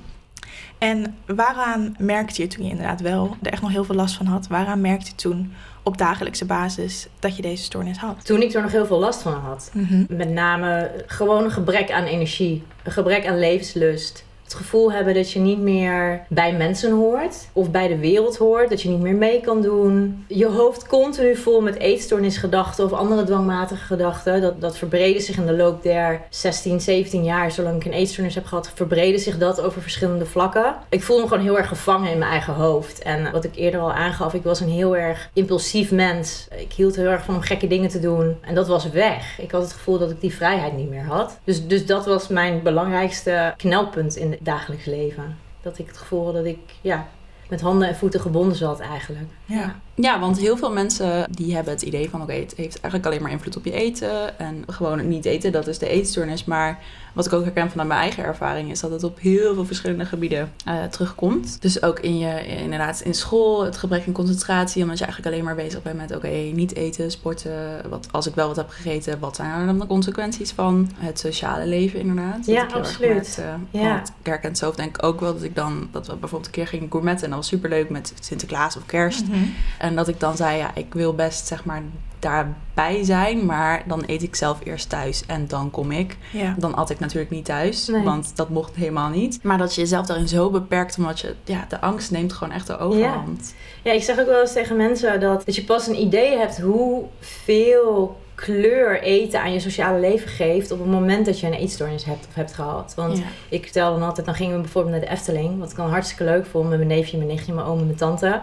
En 0.83 1.17
waaraan 1.25 1.95
merkte 1.99 2.41
je 2.41 2.47
toen 2.47 2.63
je 2.63 2.69
inderdaad 2.69 3.01
wel 3.01 3.37
er 3.41 3.51
echt 3.51 3.61
nog 3.61 3.71
heel 3.71 3.83
veel 3.83 3.95
last 3.95 4.15
van 4.15 4.25
had? 4.25 4.47
Waaraan 4.47 4.81
merkte 4.81 5.09
je 5.09 5.15
toen 5.15 5.53
op 5.83 5.97
dagelijkse 5.97 6.45
basis 6.45 7.07
dat 7.19 7.35
je 7.35 7.41
deze 7.41 7.63
stoornis 7.63 7.97
had? 7.97 8.25
Toen 8.25 8.41
ik 8.41 8.53
er 8.53 8.61
nog 8.61 8.71
heel 8.71 8.85
veel 8.85 8.99
last 8.99 9.21
van 9.21 9.33
had. 9.33 9.71
Met 10.07 10.29
name 10.29 10.91
gewoon 11.05 11.43
een 11.43 11.51
gebrek 11.51 11.91
aan 11.91 12.03
energie, 12.03 12.63
een 12.83 12.91
gebrek 12.91 13.27
aan 13.27 13.39
levenslust. 13.39 14.25
Het 14.53 14.61
gevoel 14.61 14.91
hebben 14.91 15.13
dat 15.13 15.31
je 15.31 15.39
niet 15.39 15.59
meer 15.59 16.25
bij 16.29 16.53
mensen 16.53 16.91
hoort 16.91 17.35
of 17.53 17.71
bij 17.71 17.87
de 17.87 17.97
wereld 17.97 18.37
hoort, 18.37 18.69
dat 18.69 18.81
je 18.81 18.89
niet 18.89 19.01
meer 19.01 19.15
mee 19.15 19.41
kan 19.41 19.61
doen. 19.61 20.25
Je 20.27 20.45
hoofd 20.45 20.87
continu 20.87 21.35
vol 21.35 21.61
met 21.61 21.77
eetstoornisgedachten 21.77 22.85
of 22.85 22.93
andere 22.93 23.23
dwangmatige 23.23 23.85
gedachten. 23.85 24.41
Dat, 24.41 24.61
dat 24.61 24.77
verbreden 24.77 25.21
zich 25.21 25.37
in 25.37 25.45
de 25.45 25.55
loop 25.55 25.83
der 25.83 26.21
16, 26.29 26.81
17 26.81 27.23
jaar, 27.23 27.51
zolang 27.51 27.75
ik 27.75 27.85
een 27.85 27.93
eetstoornis 27.93 28.35
heb 28.35 28.45
gehad, 28.45 28.71
verbreden 28.75 29.19
zich 29.19 29.37
dat 29.37 29.61
over 29.61 29.81
verschillende 29.81 30.25
vlakken. 30.25 30.75
Ik 30.89 31.03
voel 31.03 31.19
me 31.19 31.27
gewoon 31.27 31.43
heel 31.43 31.57
erg 31.57 31.67
gevangen 31.67 32.11
in 32.11 32.17
mijn 32.17 32.31
eigen 32.31 32.53
hoofd. 32.53 33.01
En 33.01 33.31
wat 33.31 33.43
ik 33.43 33.55
eerder 33.55 33.79
al 33.79 33.93
aangaf, 33.93 34.33
ik 34.33 34.43
was 34.43 34.59
een 34.59 34.69
heel 34.69 34.97
erg 34.97 35.29
impulsief 35.33 35.91
mens. 35.91 36.47
Ik 36.55 36.73
hield 36.73 36.95
heel 36.95 37.09
erg 37.09 37.23
van 37.23 37.35
om 37.35 37.41
gekke 37.41 37.67
dingen 37.67 37.89
te 37.89 37.99
doen. 37.99 38.37
En 38.41 38.55
dat 38.55 38.67
was 38.67 38.89
weg. 38.89 39.39
Ik 39.39 39.51
had 39.51 39.61
het 39.61 39.73
gevoel 39.73 39.97
dat 39.97 40.11
ik 40.11 40.21
die 40.21 40.35
vrijheid 40.35 40.73
niet 40.73 40.89
meer 40.89 41.05
had. 41.05 41.39
Dus, 41.43 41.67
dus 41.67 41.85
dat 41.85 42.05
was 42.05 42.27
mijn 42.27 42.61
belangrijkste 42.63 43.53
knelpunt 43.57 44.15
in 44.15 44.31
het 44.31 44.41
dagelijks 44.43 44.85
leven. 44.85 45.37
Dat 45.61 45.77
ik 45.77 45.87
het 45.87 45.97
gevoel 45.97 46.25
had 46.25 46.33
dat 46.33 46.45
ik 46.45 46.59
ja, 46.81 47.07
met 47.49 47.61
handen 47.61 47.87
en 47.87 47.95
voeten 47.95 48.19
gebonden 48.19 48.57
zat 48.57 48.79
eigenlijk. 48.79 49.29
Ja. 49.45 49.79
Ja, 49.95 50.19
want 50.19 50.39
heel 50.39 50.57
veel 50.57 50.71
mensen 50.71 51.31
die 51.31 51.55
hebben 51.55 51.73
het 51.73 51.81
idee 51.81 52.09
van 52.09 52.21
oké, 52.21 52.33
het 52.33 52.53
heeft 52.55 52.79
eigenlijk 52.79 53.05
alleen 53.05 53.21
maar 53.21 53.31
invloed 53.31 53.57
op 53.57 53.65
je 53.65 53.71
eten. 53.71 54.39
En 54.39 54.63
gewoon 54.67 54.97
het 54.97 55.07
niet 55.07 55.25
eten, 55.25 55.51
dat 55.51 55.67
is 55.67 55.77
de 55.77 55.87
eetstoornis. 55.87 56.45
Maar 56.45 56.79
wat 57.13 57.25
ik 57.25 57.33
ook 57.33 57.43
herken 57.43 57.69
vanuit 57.69 57.87
mijn 57.87 57.99
eigen 57.99 58.23
ervaring 58.23 58.71
is 58.71 58.79
dat 58.79 58.91
het 58.91 59.03
op 59.03 59.19
heel 59.19 59.53
veel 59.53 59.65
verschillende 59.65 60.05
gebieden 60.05 60.51
eh, 60.65 60.83
terugkomt. 60.83 61.61
Dus 61.61 61.83
ook 61.83 61.99
in 61.99 62.17
je, 62.17 62.45
inderdaad 62.45 63.01
in 63.01 63.13
school, 63.13 63.65
het 63.65 63.77
gebrek 63.77 64.07
aan 64.07 64.13
concentratie. 64.13 64.81
Omdat 64.81 64.97
je 64.97 65.03
eigenlijk 65.03 65.33
alleen 65.33 65.45
maar 65.45 65.55
bezig 65.55 65.81
bent 65.81 65.97
met 65.97 66.15
oké, 66.15 66.27
niet 66.27 66.75
eten, 66.75 67.11
sporten. 67.11 67.81
Wat, 67.89 68.07
als 68.11 68.27
ik 68.27 68.35
wel 68.35 68.47
wat 68.47 68.55
heb 68.55 68.69
gegeten, 68.69 69.19
wat 69.19 69.35
zijn 69.35 69.59
er 69.59 69.65
dan 69.65 69.79
de 69.79 69.87
consequenties 69.87 70.51
van? 70.51 70.89
Het 70.95 71.19
sociale 71.19 71.65
leven 71.65 71.99
inderdaad. 71.99 72.45
Ja, 72.45 72.67
absoluut. 72.73 73.09
merkte, 73.09 73.41
Ja. 73.71 73.93
Want 73.93 74.13
ik 74.19 74.25
herken 74.25 74.55
zelf 74.55 74.75
denk 74.75 74.97
ik 74.97 75.03
ook 75.03 75.19
wel 75.19 75.33
dat 75.33 75.43
ik 75.43 75.55
dan, 75.55 75.87
dat 75.91 76.07
we 76.07 76.15
bijvoorbeeld 76.15 76.45
een 76.45 76.51
keer 76.51 76.67
gingen 76.67 76.91
gourmetten. 76.91 77.23
En 77.23 77.29
dat 77.29 77.39
was 77.39 77.47
superleuk 77.47 77.89
met 77.89 78.13
Sinterklaas 78.19 78.77
of 78.77 78.85
kerst. 78.85 79.27
Mhm. 79.27 79.37
En 79.77 79.95
dat 79.95 80.07
ik 80.07 80.19
dan 80.19 80.35
zei, 80.35 80.57
ja, 80.57 80.71
ik 80.75 80.93
wil 80.93 81.13
best 81.13 81.47
zeg 81.47 81.65
maar 81.65 81.81
daarbij 82.23 83.03
zijn, 83.03 83.45
maar 83.45 83.83
dan 83.87 84.03
eet 84.05 84.23
ik 84.23 84.35
zelf 84.35 84.59
eerst 84.63 84.89
thuis 84.89 85.23
en 85.27 85.47
dan 85.47 85.71
kom 85.71 85.91
ik. 85.91 86.17
Ja. 86.31 86.55
Dan 86.57 86.75
at 86.75 86.89
ik 86.89 86.99
natuurlijk 86.99 87.31
niet 87.31 87.45
thuis, 87.45 87.87
Nee. 87.87 88.03
want 88.03 88.31
dat 88.35 88.49
mocht 88.49 88.75
helemaal 88.75 89.09
niet. 89.09 89.39
Maar 89.43 89.57
dat 89.57 89.75
je 89.75 89.81
jezelf 89.81 90.05
daarin 90.05 90.27
zo 90.27 90.49
beperkt, 90.49 90.97
omdat 90.97 91.19
je, 91.19 91.35
ja, 91.43 91.65
de 91.69 91.81
angst 91.81 92.11
neemt 92.11 92.33
gewoon 92.33 92.53
echt 92.53 92.67
de 92.67 92.77
overhand. 92.77 93.55
Ja, 93.83 93.91
ik 93.91 94.03
zeg 94.03 94.19
ook 94.19 94.27
wel 94.27 94.41
eens 94.41 94.53
tegen 94.53 94.75
mensen 94.77 95.19
dat, 95.19 95.45
dat 95.45 95.55
je 95.55 95.63
pas 95.63 95.87
een 95.87 95.99
idee 96.01 96.37
hebt 96.37 96.59
hoeveel 96.61 98.21
kleur 98.43 99.01
eten 99.01 99.41
aan 99.41 99.53
je 99.53 99.59
sociale 99.59 99.99
leven 99.99 100.27
geeft 100.29 100.71
op 100.71 100.79
het 100.79 100.87
moment 100.87 101.25
dat 101.25 101.39
je 101.39 101.47
een 101.47 101.53
eetstoornis 101.53 102.05
hebt 102.05 102.27
of 102.27 102.35
hebt 102.35 102.53
gehad. 102.53 102.93
Want 102.95 103.17
Ja. 103.17 103.23
ik 103.49 103.63
vertelde 103.63 103.99
dan 103.99 104.07
altijd, 104.07 104.25
dan 104.25 104.35
gingen 104.35 104.55
we 104.55 104.61
bijvoorbeeld 104.61 104.93
naar 104.95 105.03
de 105.05 105.11
Efteling, 105.11 105.59
wat 105.59 105.71
ik 105.71 105.77
dan 105.77 105.89
hartstikke 105.89 106.23
leuk 106.23 106.45
vond 106.45 106.69
met 106.69 106.77
mijn 106.77 106.89
neefje, 106.89 107.17
mijn 107.17 107.29
nichtje, 107.29 107.53
mijn 107.53 107.67
oom 107.67 107.79
en 107.79 107.85
mijn 107.85 107.97
tante. 107.97 108.39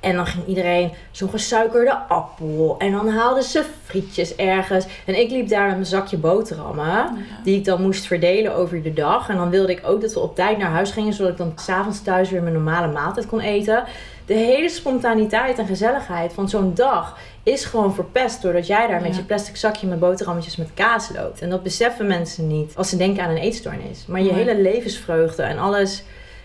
En 0.00 0.16
dan 0.16 0.26
ging 0.26 0.46
iedereen 0.46 0.92
zo'n 1.10 1.28
gesuikerde 1.28 1.96
appel. 2.08 2.74
En 2.78 2.92
dan 2.92 3.08
haalden 3.08 3.42
ze 3.42 3.64
frietjes 3.84 4.36
ergens. 4.36 4.86
En 5.06 5.20
ik 5.20 5.30
liep 5.30 5.48
daar 5.48 5.66
met 5.66 5.74
mijn 5.74 5.86
zakje 5.86 6.16
boterhammen. 6.16 7.16
Die 7.44 7.56
ik 7.56 7.64
dan 7.64 7.82
moest 7.82 8.06
verdelen 8.06 8.54
over 8.54 8.82
de 8.82 8.92
dag. 8.92 9.28
En 9.28 9.36
dan 9.36 9.50
wilde 9.50 9.72
ik 9.72 9.80
ook 9.86 10.00
dat 10.00 10.12
we 10.14 10.20
op 10.20 10.34
tijd 10.34 10.58
naar 10.58 10.70
huis 10.70 10.90
gingen. 10.90 11.12
Zodat 11.12 11.32
ik 11.32 11.38
dan 11.38 11.52
s'avonds 11.56 12.02
thuis 12.02 12.30
weer 12.30 12.42
mijn 12.42 12.54
normale 12.54 12.92
maaltijd 12.92 13.26
kon 13.26 13.40
eten. 13.40 13.84
De 14.26 14.34
hele 14.34 14.68
spontaniteit 14.68 15.58
en 15.58 15.66
gezelligheid 15.66 16.32
van 16.32 16.48
zo'n 16.48 16.74
dag 16.74 17.18
is 17.42 17.64
gewoon 17.64 17.94
verpest. 17.94 18.42
Doordat 18.42 18.66
jij 18.66 18.86
daar 18.86 19.02
met 19.02 19.16
je 19.16 19.22
plastic 19.22 19.56
zakje 19.56 19.86
met 19.86 19.98
boterhammetjes 20.00 20.56
met 20.56 20.70
kaas 20.74 21.10
loopt. 21.14 21.40
En 21.40 21.50
dat 21.50 21.62
beseffen 21.62 22.06
mensen 22.06 22.46
niet 22.46 22.72
als 22.76 22.88
ze 22.88 22.96
denken 22.96 23.22
aan 23.24 23.30
een 23.30 23.36
eetstoornis. 23.36 24.06
Maar 24.06 24.20
je 24.22 24.32
Nee. 24.32 24.44
hele 24.44 24.60
levensvreugde 24.60 25.42
en 25.42 25.58
alles. 25.58 26.02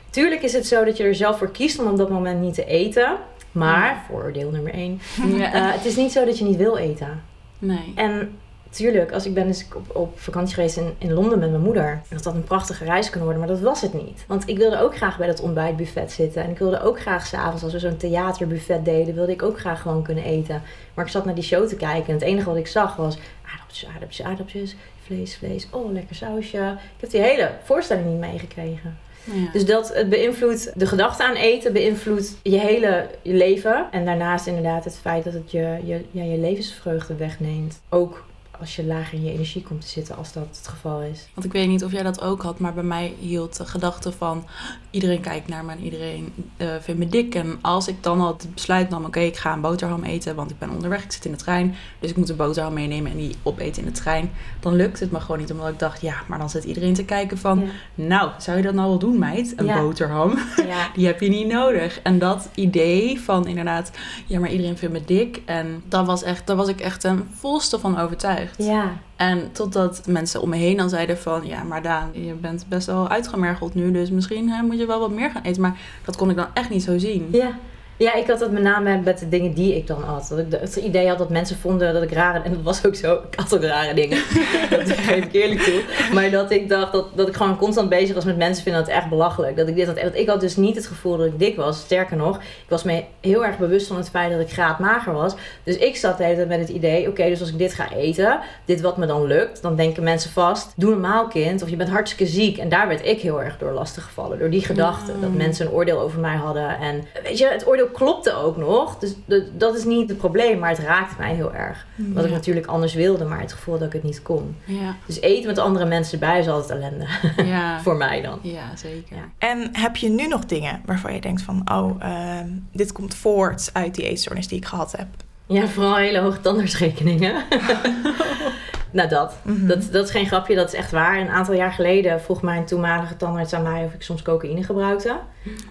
Tuurlijk 0.10 0.42
is 0.42 0.54
het 0.54 0.68
zo 0.68 0.84
dat 0.84 0.98
je 0.98 1.04
er 1.04 1.16
zelf 1.16 1.38
voor 1.38 1.52
kiest 1.52 1.80
om 1.80 1.88
op 1.88 1.98
dat 1.98 2.10
moment 2.10 2.42
niet 2.42 2.54
te 2.54 2.66
eten. 2.66 3.18
Maar, 3.52 4.04
vooroordeel 4.08 4.50
nummer 4.52 4.74
1. 4.74 5.02
Ja. 5.38 5.50
het 5.52 5.86
is 5.86 5.96
niet 5.96 6.12
zo 6.12 6.26
dat 6.26 6.38
je 6.38 6.46
niet 6.46 6.58
wil 6.58 6.78
eten. 6.78 7.24
nee. 7.60 7.94
En 7.96 8.38
tuurlijk, 8.70 9.12
als 9.12 9.26
ik 9.26 9.34
ben 9.34 9.48
dus 9.48 9.66
op, 9.76 9.96
op 9.96 10.20
vakantie 10.20 10.54
geweest 10.54 10.78
in, 10.78 10.96
in 10.98 11.14
Londen 11.14 11.40
met 11.40 11.50
mijn 11.50 11.62
moeder. 11.62 12.02
Dat 12.10 12.24
had 12.24 12.34
een 12.34 12.44
prachtige 12.44 12.84
reis 12.84 13.10
kunnen 13.10 13.30
worden, 13.30 13.48
maar 13.48 13.56
dat 13.56 13.64
was 13.64 13.82
het 13.82 13.94
niet. 13.94 14.24
Want 14.28 14.48
ik 14.48 14.58
wilde 14.58 14.80
ook 14.80 14.96
graag 14.96 15.18
bij 15.18 15.28
dat 15.28 15.42
ontbijtbuffet 15.42 16.12
zitten. 16.12 16.44
En 16.44 16.50
ik 16.50 16.58
wilde 16.58 16.82
ook 16.82 17.00
graag 17.00 17.26
s'avonds, 17.26 17.64
als 17.64 17.74
we 17.74 17.80
zo'n 17.80 17.98
theaterbuffet 17.98 18.86
deden, 18.86 19.16
wilde 19.16 19.32
ik 19.32 19.44
ook 19.44 19.60
graag 19.60 19.82
gewoon 19.82 20.04
kunnen 20.04 20.24
eten. 20.24 20.62
Maar 20.94 21.06
ik 21.06 21.12
zat 21.12 21.26
naar 21.26 21.36
die 21.36 21.44
show 21.44 21.68
te 21.68 21.76
kijken 21.76 22.08
en 22.08 22.14
het 22.14 22.24
enige 22.24 22.50
wat 22.50 22.58
ik 22.58 22.68
zag 22.68 22.96
was 22.96 23.18
aardappeltjes, 23.46 23.90
aardappeltjes, 23.90 24.26
aardappeltjes. 24.26 24.76
Vlees, 25.06 25.38
vlees. 25.38 25.68
Oh, 25.72 25.92
lekker 25.92 26.16
sausje. 26.16 26.78
Ik 26.96 27.02
heb 27.02 27.10
die 27.10 27.22
hele 27.22 27.52
voorstelling 27.64 28.08
niet 28.08 28.20
meegekregen. 28.20 28.98
Ja. 29.24 29.52
Dus 29.52 29.66
dat 29.66 29.94
het 29.94 30.10
beïnvloedt 30.10 30.80
de 30.80 30.86
gedachte 30.86 31.24
aan 31.24 31.36
eten, 31.36 31.74
beïnvloedt 31.74 32.38
je 32.44 32.60
hele 32.60 33.08
je 33.22 33.34
leven. 33.34 33.88
En 33.92 34.06
daarnaast 34.06 34.48
inderdaad 34.48 34.84
het 34.84 34.98
feit 34.98 35.24
dat 35.24 35.34
het 35.34 35.52
je, 35.52 35.78
je, 35.84 36.06
ja, 36.12 36.24
je 36.24 36.38
levensvreugde 36.38 37.16
wegneemt. 37.16 37.82
Ook 37.90 38.28
als 38.60 38.76
je 38.76 38.86
lager 38.86 39.14
in 39.14 39.24
je 39.24 39.32
energie 39.32 39.64
komt 39.64 39.82
te 39.82 39.88
zitten 39.88 40.16
als 40.16 40.34
dat 40.34 40.48
het 40.58 40.68
geval 40.68 41.02
is. 41.02 41.28
Want 41.34 41.46
ik 41.46 41.52
weet 41.52 41.68
niet 41.68 41.84
of 41.84 41.92
jij 41.92 42.04
dat 42.04 42.22
ook 42.22 42.42
had, 42.42 42.60
maar 42.60 42.74
bij 42.74 42.84
mij 42.84 43.14
hield 43.20 43.58
de 43.58 43.66
gedachte 43.66 44.12
van 44.12 44.46
iedereen 44.92 45.22
kijkt 45.22 45.48
naar 45.48 45.66
me 45.66 45.72
en 45.72 45.84
iedereen 45.84 46.34
uh, 46.58 46.68
vindt 46.80 47.00
me 47.00 47.08
dik. 47.08 47.36
En 47.36 47.58
als 47.62 47.88
ik 47.88 48.04
dan 48.04 48.22
al 48.22 48.28
het 48.28 48.48
besluit 48.54 48.90
nam, 48.90 49.06
oké, 49.06 49.20
ik 49.20 49.38
ga 49.38 49.54
een 49.54 49.62
boterham 49.62 50.04
eten, 50.04 50.36
want 50.36 50.52
ik 50.52 50.60
ben 50.60 50.70
onderweg, 50.70 51.04
ik 51.04 51.12
zit 51.12 51.26
in 51.26 51.32
de 51.32 51.38
trein, 51.38 51.76
dus 52.00 52.10
ik 52.10 52.18
moet 52.18 52.30
een 52.30 52.36
boterham 52.36 52.74
meenemen 52.74 53.12
en 53.12 53.18
die 53.18 53.36
opeten 53.44 53.84
in 53.84 53.88
de 53.88 54.00
trein. 54.00 54.32
Dan 54.60 54.76
lukt 54.76 55.00
het 55.00 55.12
me 55.12 55.20
gewoon 55.20 55.40
niet, 55.40 55.52
omdat 55.52 55.68
ik 55.68 55.80
dacht, 55.80 56.02
ja, 56.02 56.16
maar 56.28 56.40
dan 56.40 56.50
zit 56.50 56.64
iedereen 56.64 56.94
te 56.94 57.06
kijken 57.06 57.38
van, 57.38 57.64
nou, 57.96 58.32
zou 58.38 58.58
je 58.58 58.64
dat 58.64 58.74
nou 58.74 58.90
wel 58.90 59.00
doen, 59.00 59.20
meid? 59.20 59.54
Een 59.56 59.66
boterham, 59.66 60.38
ja. 60.68 60.90
die 60.96 61.06
heb 61.06 61.20
je 61.20 61.30
niet 61.30 61.48
nodig. 61.48 62.00
En 62.02 62.20
dat 62.20 62.50
idee 62.56 63.20
van 63.20 63.48
inderdaad, 63.48 63.92
ja, 64.26 64.40
maar 64.40 64.52
iedereen 64.52 64.78
vindt 64.78 64.94
me 64.94 65.06
dik. 65.06 65.42
En 65.46 65.84
dat 65.88 66.06
was 66.06 66.24
echt, 66.24 66.48
daar 66.48 66.56
was 66.56 66.68
ik 66.68 66.82
echt 66.82 67.02
ten 67.02 67.28
volste 67.34 67.80
van 67.80 68.00
overtuigd. 68.00 68.49
Ja. 68.58 68.98
En 69.16 69.52
totdat 69.52 70.02
mensen 70.08 70.42
om 70.42 70.50
me 70.50 70.56
heen 70.56 70.78
dan 70.78 70.90
zeiden 70.90 71.18
van... 71.18 71.48
ja, 71.48 71.64
maar 71.64 71.82
Daan, 71.82 72.10
je 72.12 72.34
bent 72.34 72.66
best 72.68 72.88
wel 72.88 73.08
uitgemergeld 73.08 73.76
nu... 73.76 73.92
dus 73.92 74.10
misschien 74.12 74.50
hè, 74.50 74.62
moet 74.62 74.80
je 74.80 74.86
wel 74.86 75.00
wat 75.00 75.12
meer 75.12 75.30
gaan 75.30 75.44
eten. 75.44 75.62
Maar 75.62 75.80
dat 76.06 76.16
kon 76.16 76.30
ik 76.30 76.36
dan 76.36 76.48
echt 76.54 76.70
niet 76.70 76.84
zo 76.84 76.98
zien. 76.98 77.28
Ja. 77.32 77.58
Ja, 78.00 78.14
ik 78.14 78.28
had 78.28 78.40
dat 78.40 78.52
met 78.52 78.62
name 78.62 79.02
met 79.02 79.20
de 79.20 79.30
dingen 79.30 79.54
die 79.54 79.76
ik 79.76 79.88
dan 79.88 80.04
had. 80.04 80.28
Dat 80.30 80.40
ik 80.40 80.46
het 80.52 80.76
idee 80.76 81.08
had 81.08 81.18
dat 81.18 81.30
mensen 81.30 81.58
vonden 81.58 81.94
dat 81.94 82.04
ik 82.04 82.12
rare... 82.12 82.42
En 82.44 82.52
dat 82.54 82.62
was 82.62 82.86
ook 82.86 82.96
zo. 82.96 83.14
Ik 83.14 83.40
had 83.40 83.56
ook 83.56 83.64
rare 83.64 83.94
dingen. 83.94 84.18
dat 84.70 84.90
geef 84.90 85.26
ik 85.26 85.34
eerlijk 85.34 85.62
toe. 85.62 85.84
Maar 86.14 86.32
dat 86.32 86.52
ik 86.52 86.70
dacht 86.70 86.92
dat, 86.92 87.08
dat 87.16 87.28
ik 87.28 87.36
gewoon 87.36 87.58
constant 87.58 87.90
bezig 87.90 88.16
was 88.16 88.26
met 88.26 88.38
mensen 88.38 88.64
vinden 88.64 88.86
dat 88.86 88.92
echt 88.92 89.10
belachelijk. 89.10 89.58
Dat 89.58 89.68
ik 89.68 89.76
dit 89.76 89.88
had. 89.88 89.98
Ik 90.14 90.30
had 90.30 90.40
dus 90.40 90.56
niet 90.56 90.76
het 90.76 90.88
gevoel 90.88 91.18
dat 91.18 91.26
ik 91.26 91.40
dik 91.40 91.56
was. 91.56 91.80
Sterker 91.80 92.18
nog, 92.18 92.38
ik 92.38 92.70
was 92.70 92.84
me 92.84 93.04
heel 93.22 93.46
erg 93.46 93.58
bewust 93.58 93.88
van 93.88 93.98
het 93.98 94.10
feit 94.10 94.32
dat 94.32 94.40
ik 94.40 94.52
graadmager 94.52 95.14
was. 95.14 95.36
Dus 95.64 95.78
ik 95.78 95.96
zat 95.96 96.18
de 96.18 96.24
hele 96.24 96.36
tijd 96.36 96.48
met 96.48 96.60
het 96.60 96.70
idee... 96.70 97.08
Oké, 97.08 97.30
dus 97.30 97.40
als 97.40 97.50
ik 97.50 97.58
dit 97.58 97.74
ga 97.74 97.92
eten, 97.92 98.40
dit 98.66 98.82
wat 98.82 98.98
me 98.98 99.06
dan 99.06 99.26
lukt... 99.26 99.62
Dan 99.62 99.76
denken 99.76 100.04
mensen 100.04 100.32
vast, 100.32 100.74
doe 100.76 100.90
normaal 100.90 101.28
kind. 101.28 101.64
Of 101.64 101.70
je 101.70 101.76
bent 101.76 101.90
hartstikke 101.90 102.32
ziek. 102.32 102.58
En 102.58 102.70
daar 102.70 102.88
werd 102.88 103.06
ik 103.06 103.22
heel 103.22 103.44
erg 103.44 103.58
door 103.58 103.72
lastig 103.72 104.04
gevallen. 104.04 104.40
Door 104.40 104.50
die 104.50 104.66
gedachte. 104.66 105.20
Dat 105.20 105.34
mensen 105.34 105.66
een 105.66 105.72
oordeel 105.72 106.00
over 106.00 106.20
mij 106.20 106.36
hadden. 106.36 106.78
En 106.80 107.04
weet 107.24 107.38
je, 107.38 107.48
het 107.48 107.68
oordeel 107.68 107.88
klopte 107.94 108.34
ook 108.34 108.58
nog. 108.58 108.98
Dus 108.98 109.16
dat 109.58 109.76
is 109.76 109.84
niet 109.84 110.10
het 110.10 110.18
probleem, 110.18 110.60
maar 110.60 110.70
het 110.70 110.80
raakte 110.80 111.16
mij 111.18 111.34
heel 111.34 111.54
erg. 111.54 111.86
Wat 111.96 112.26
ik 112.26 112.32
natuurlijk 112.32 112.66
anders 112.66 112.94
wilde, 112.94 113.26
maar 113.26 113.40
het 113.40 113.54
gevoel 113.54 113.78
dat 113.78 113.88
ik 113.88 113.94
het 113.94 114.04
niet 114.04 114.22
kon. 114.22 114.56
Ja. 114.66 114.96
Dus 115.06 115.22
eten 115.22 115.48
met 115.48 115.58
andere 115.58 115.86
mensen 115.86 116.14
erbij 116.14 116.40
is 116.40 116.48
altijd 116.48 116.80
ellende. 116.80 117.08
Ja. 117.50 117.82
Voor 117.82 117.96
mij 117.98 118.22
dan. 118.22 118.40
Ja, 118.42 118.76
zeker. 118.76 119.18
En 119.38 119.70
heb 119.72 119.96
je 119.96 120.10
nu 120.10 120.28
nog 120.28 120.46
dingen 120.46 120.82
waarvan 120.86 121.14
je 121.14 121.22
denkt 121.22 121.42
van... 121.42 121.72
oh, 121.72 121.96
ehm, 122.00 122.48
dit 122.72 122.92
komt 122.92 123.16
voort 123.16 123.70
uit 123.74 123.96
die 123.96 124.10
eetstoornis 124.10 124.48
die 124.48 124.58
ik 124.58 124.66
gehad 124.66 124.92
heb? 124.92 125.08
Ja, 125.46 125.68
vooral 125.68 125.96
hele 125.96 126.20
hoge 126.20 126.42
tandartsrekeningen. 126.42 127.44
Nou, 128.92 129.10
dat. 129.10 129.36
Mhm. 129.42 129.68
dat. 129.68 129.88
Dat 129.92 130.06
is 130.06 130.12
geen 130.12 130.28
grapje, 130.28 130.56
dat 130.56 130.68
is 130.68 130.74
echt 130.74 130.92
waar. 130.92 131.20
Een 131.20 131.30
aantal 131.30 131.54
jaar 131.54 131.72
geleden 131.72 132.22
vroeg 132.22 132.42
mijn 132.42 132.66
toenmalige 132.66 133.18
tandarts 133.18 133.54
aan 133.54 133.64
mij 133.64 133.86
of 133.86 133.94
ik 133.94 134.02
soms 134.02 134.22
cocaïne 134.22 134.64
gebruikte. 134.64 135.20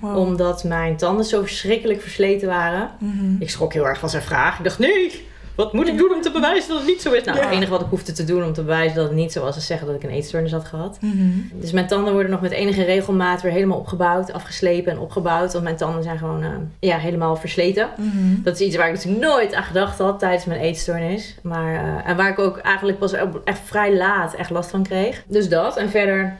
Omdat 0.01 0.65
mijn 0.65 0.97
tanden 0.97 1.25
zo 1.25 1.41
verschrikkelijk 1.41 2.01
versleten 2.01 2.49
waren. 2.49 2.91
Mhm. 2.99 3.35
Ik 3.39 3.51
schrok 3.51 3.73
heel 3.73 3.87
erg 3.87 3.99
van 3.99 4.11
zijn 4.11 4.23
vraag. 4.23 4.59
Ik 4.59 4.65
dacht, 4.65 4.79
nee, 4.79 5.27
wat 5.59 5.73
moet 5.73 5.89
ik 5.89 5.99
doen 5.99 6.15
om 6.15 6.23
te 6.23 6.31
bewijzen 6.31 6.69
dat 6.69 6.79
het 6.79 6.87
niet 6.87 7.03
zo 7.03 7.13
is? 7.13 7.25
Nou, 7.25 7.39
het 7.39 7.51
enige 7.51 7.71
wat 7.71 7.81
ik 7.81 7.87
hoefde 7.91 8.13
te 8.13 8.25
doen 8.25 8.45
om 8.45 8.53
te 8.53 8.63
bewijzen 8.63 8.97
dat 8.97 9.05
het 9.05 9.15
niet 9.15 9.33
zo 9.33 9.43
was, 9.43 9.57
is 9.57 9.67
zeggen 9.67 9.87
dat 9.87 9.97
ik 9.97 10.03
een 10.03 10.11
eetstoornis 10.11 10.53
had 10.53 10.65
gehad. 10.65 10.99
Mhm. 11.01 11.29
Dus 11.53 11.73
mijn 11.73 11.87
tanden 11.87 12.13
worden 12.13 12.31
nog 12.31 12.41
met 12.41 12.51
enige 12.51 12.85
regelmaat 12.85 13.43
weer 13.43 13.53
helemaal 13.53 13.79
opgebouwd, 13.79 14.33
afgeslepen 14.33 14.93
en 14.93 14.99
opgebouwd. 14.99 15.53
Want 15.53 15.65
mijn 15.65 15.77
tanden 15.77 16.03
zijn 16.03 16.19
gewoon 16.19 16.43
uh, 16.43 16.49
ja, 16.79 16.99
helemaal 16.99 17.37
versleten. 17.37 17.89
Mhm. 17.97 18.43
Dat 18.43 18.61
is 18.61 18.67
iets 18.67 18.77
waar 18.77 18.89
ik 18.89 18.95
dus 18.95 19.05
nooit 19.05 19.55
aan 19.55 19.63
gedacht 19.63 19.99
had 19.99 20.19
tijdens 20.19 20.45
mijn 20.45 20.61
eetstoornis. 20.61 21.37
Maar, 21.43 21.73
uh, 21.73 22.09
en 22.09 22.17
waar 22.17 22.31
ik 22.31 22.39
ook 22.39 22.59
eigenlijk 22.59 22.99
pas 22.99 23.13
echt 23.45 23.61
vrij 23.65 23.97
laat 23.97 24.35
echt 24.35 24.51
last 24.51 24.71
van 24.71 24.83
kreeg. 24.83 25.25
Dus 25.27 25.49
dat. 25.49 25.77
En 25.77 25.91
verder 25.91 26.37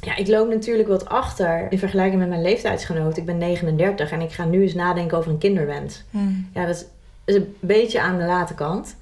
ja, 0.00 0.16
ik 0.16 0.28
loop 0.28 0.48
natuurlijk 0.48 0.88
wat 0.88 1.08
achter 1.08 1.66
in 1.70 1.78
vergelijking 1.78 2.20
met 2.20 2.28
mijn 2.28 2.42
leeftijdsgenoot. 2.42 3.16
Ik 3.16 3.24
ben 3.24 3.38
39 3.38 4.10
en 4.10 4.20
ik 4.20 4.32
ga 4.32 4.44
nu 4.44 4.62
eens 4.62 4.74
nadenken 4.74 5.18
over 5.18 5.30
een 5.30 5.38
kinderwens. 5.38 6.04
Mm. 6.10 6.48
Ja, 6.54 6.66
dat 6.66 6.74
is 6.74 6.84
is 7.24 7.34
een 7.34 7.56
beetje 7.60 8.00
aan 8.00 8.18
de 8.18 8.24
late 8.24 8.54
kant. 8.54 8.96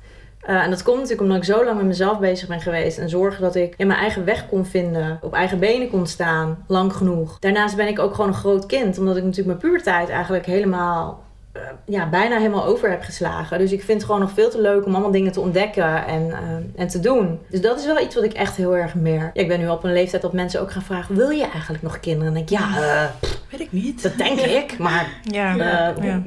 Uh, 0.48 0.62
en 0.62 0.70
dat 0.70 0.82
komt 0.82 0.96
natuurlijk 0.96 1.22
omdat 1.22 1.36
ik 1.36 1.44
zo 1.44 1.64
lang 1.64 1.76
met 1.76 1.86
mezelf 1.86 2.18
bezig 2.18 2.48
ben 2.48 2.60
geweest. 2.60 2.98
En 2.98 3.08
zorgen 3.08 3.42
dat 3.42 3.54
ik 3.54 3.74
in 3.76 3.86
mijn 3.86 3.98
eigen 3.98 4.24
weg 4.24 4.48
kon 4.48 4.66
vinden. 4.66 5.18
Op 5.22 5.34
eigen 5.34 5.58
benen 5.58 5.90
kon 5.90 6.06
staan. 6.06 6.64
Lang 6.66 6.92
genoeg. 6.92 7.38
Daarnaast 7.38 7.76
ben 7.76 7.88
ik 7.88 7.98
ook 7.98 8.14
gewoon 8.14 8.30
een 8.30 8.36
groot 8.36 8.66
kind. 8.66 8.98
Omdat 8.98 9.16
ik 9.16 9.22
natuurlijk 9.22 9.48
mijn 9.48 9.72
puberteit 9.72 10.08
eigenlijk 10.08 10.46
helemaal 10.46 11.22
uh, 11.56 11.62
ja, 11.84 12.08
bijna 12.08 12.36
helemaal 12.36 12.64
over 12.64 12.90
heb 12.90 13.02
geslagen. 13.02 13.58
Dus 13.58 13.72
ik 13.72 13.82
vind 13.82 13.98
het 13.98 14.06
gewoon 14.06 14.20
nog 14.20 14.32
veel 14.32 14.50
te 14.50 14.60
leuk 14.60 14.86
om 14.86 14.92
allemaal 14.92 15.10
dingen 15.10 15.32
te 15.32 15.40
ontdekken 15.40 16.06
en, 16.06 16.26
uh, 16.26 16.80
en 16.80 16.88
te 16.88 17.00
doen. 17.00 17.40
Dus 17.48 17.60
dat 17.60 17.78
is 17.78 17.86
wel 17.86 18.00
iets 18.00 18.14
wat 18.14 18.24
ik 18.24 18.32
echt 18.32 18.56
heel 18.56 18.76
erg 18.76 18.94
merk. 18.94 19.36
Ja, 19.36 19.42
ik 19.42 19.48
ben 19.48 19.60
nu 19.60 19.68
op 19.68 19.84
een 19.84 19.92
leeftijd 19.92 20.22
dat 20.22 20.32
mensen 20.32 20.60
ook 20.60 20.70
gaan 20.70 20.82
vragen: 20.82 21.14
wil 21.14 21.30
je 21.30 21.46
eigenlijk 21.46 21.82
nog 21.82 22.00
kinderen? 22.00 22.34
En 22.34 22.40
ik, 22.40 22.48
ja, 22.48 22.68
uh, 22.68 23.04
weet 23.50 23.60
ik 23.60 23.72
niet. 23.72 24.02
Dat 24.02 24.16
denk 24.16 24.40
ik, 24.60 24.78
maar 24.78 25.06
ja, 25.22 25.54
ja. 25.54 26.22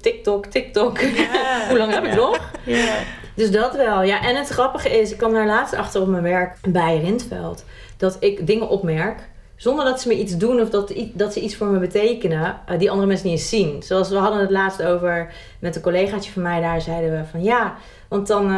TikTok, 0.00 0.46
TikTok. 0.46 1.00
Hoe 1.68 1.78
lang 1.78 1.92
heb 1.92 2.04
ik 2.04 2.14
nog? 2.14 2.50
Ja. 2.64 2.94
Dus 3.34 3.50
dat 3.50 3.76
wel. 3.76 4.02
Ja, 4.02 4.22
en 4.22 4.36
het 4.36 4.48
grappige 4.48 5.00
is, 5.00 5.10
ik 5.10 5.18
kwam 5.18 5.32
daar 5.32 5.46
laatst 5.46 5.74
achter 5.74 6.00
op 6.00 6.08
mijn 6.08 6.22
werk 6.22 6.56
bij 6.68 7.00
Rindveld. 7.00 7.64
Dat 7.96 8.16
ik 8.20 8.46
dingen 8.46 8.68
opmerk 8.68 9.28
zonder 9.58 9.84
dat 9.84 10.00
ze 10.00 10.08
me 10.08 10.18
iets 10.18 10.36
doen 10.36 10.60
of 10.60 10.70
dat, 10.70 10.92
dat 11.12 11.32
ze 11.32 11.40
iets 11.40 11.56
voor 11.56 11.66
me 11.66 11.78
betekenen, 11.78 12.60
uh, 12.70 12.78
die 12.78 12.90
andere 12.90 13.08
mensen 13.08 13.26
niet 13.28 13.38
eens 13.38 13.48
zien. 13.48 13.82
Zoals 13.82 14.08
we 14.08 14.16
hadden 14.16 14.40
het 14.40 14.50
laatst 14.50 14.82
over 14.82 15.32
met 15.58 15.76
een 15.76 15.82
collegaatje 15.82 16.32
van 16.32 16.42
mij, 16.42 16.60
daar 16.60 16.80
zeiden 16.80 17.10
we 17.10 17.24
van 17.24 17.42
ja, 17.42 17.74
want 18.08 18.26
dan, 18.26 18.44
uh, 18.44 18.50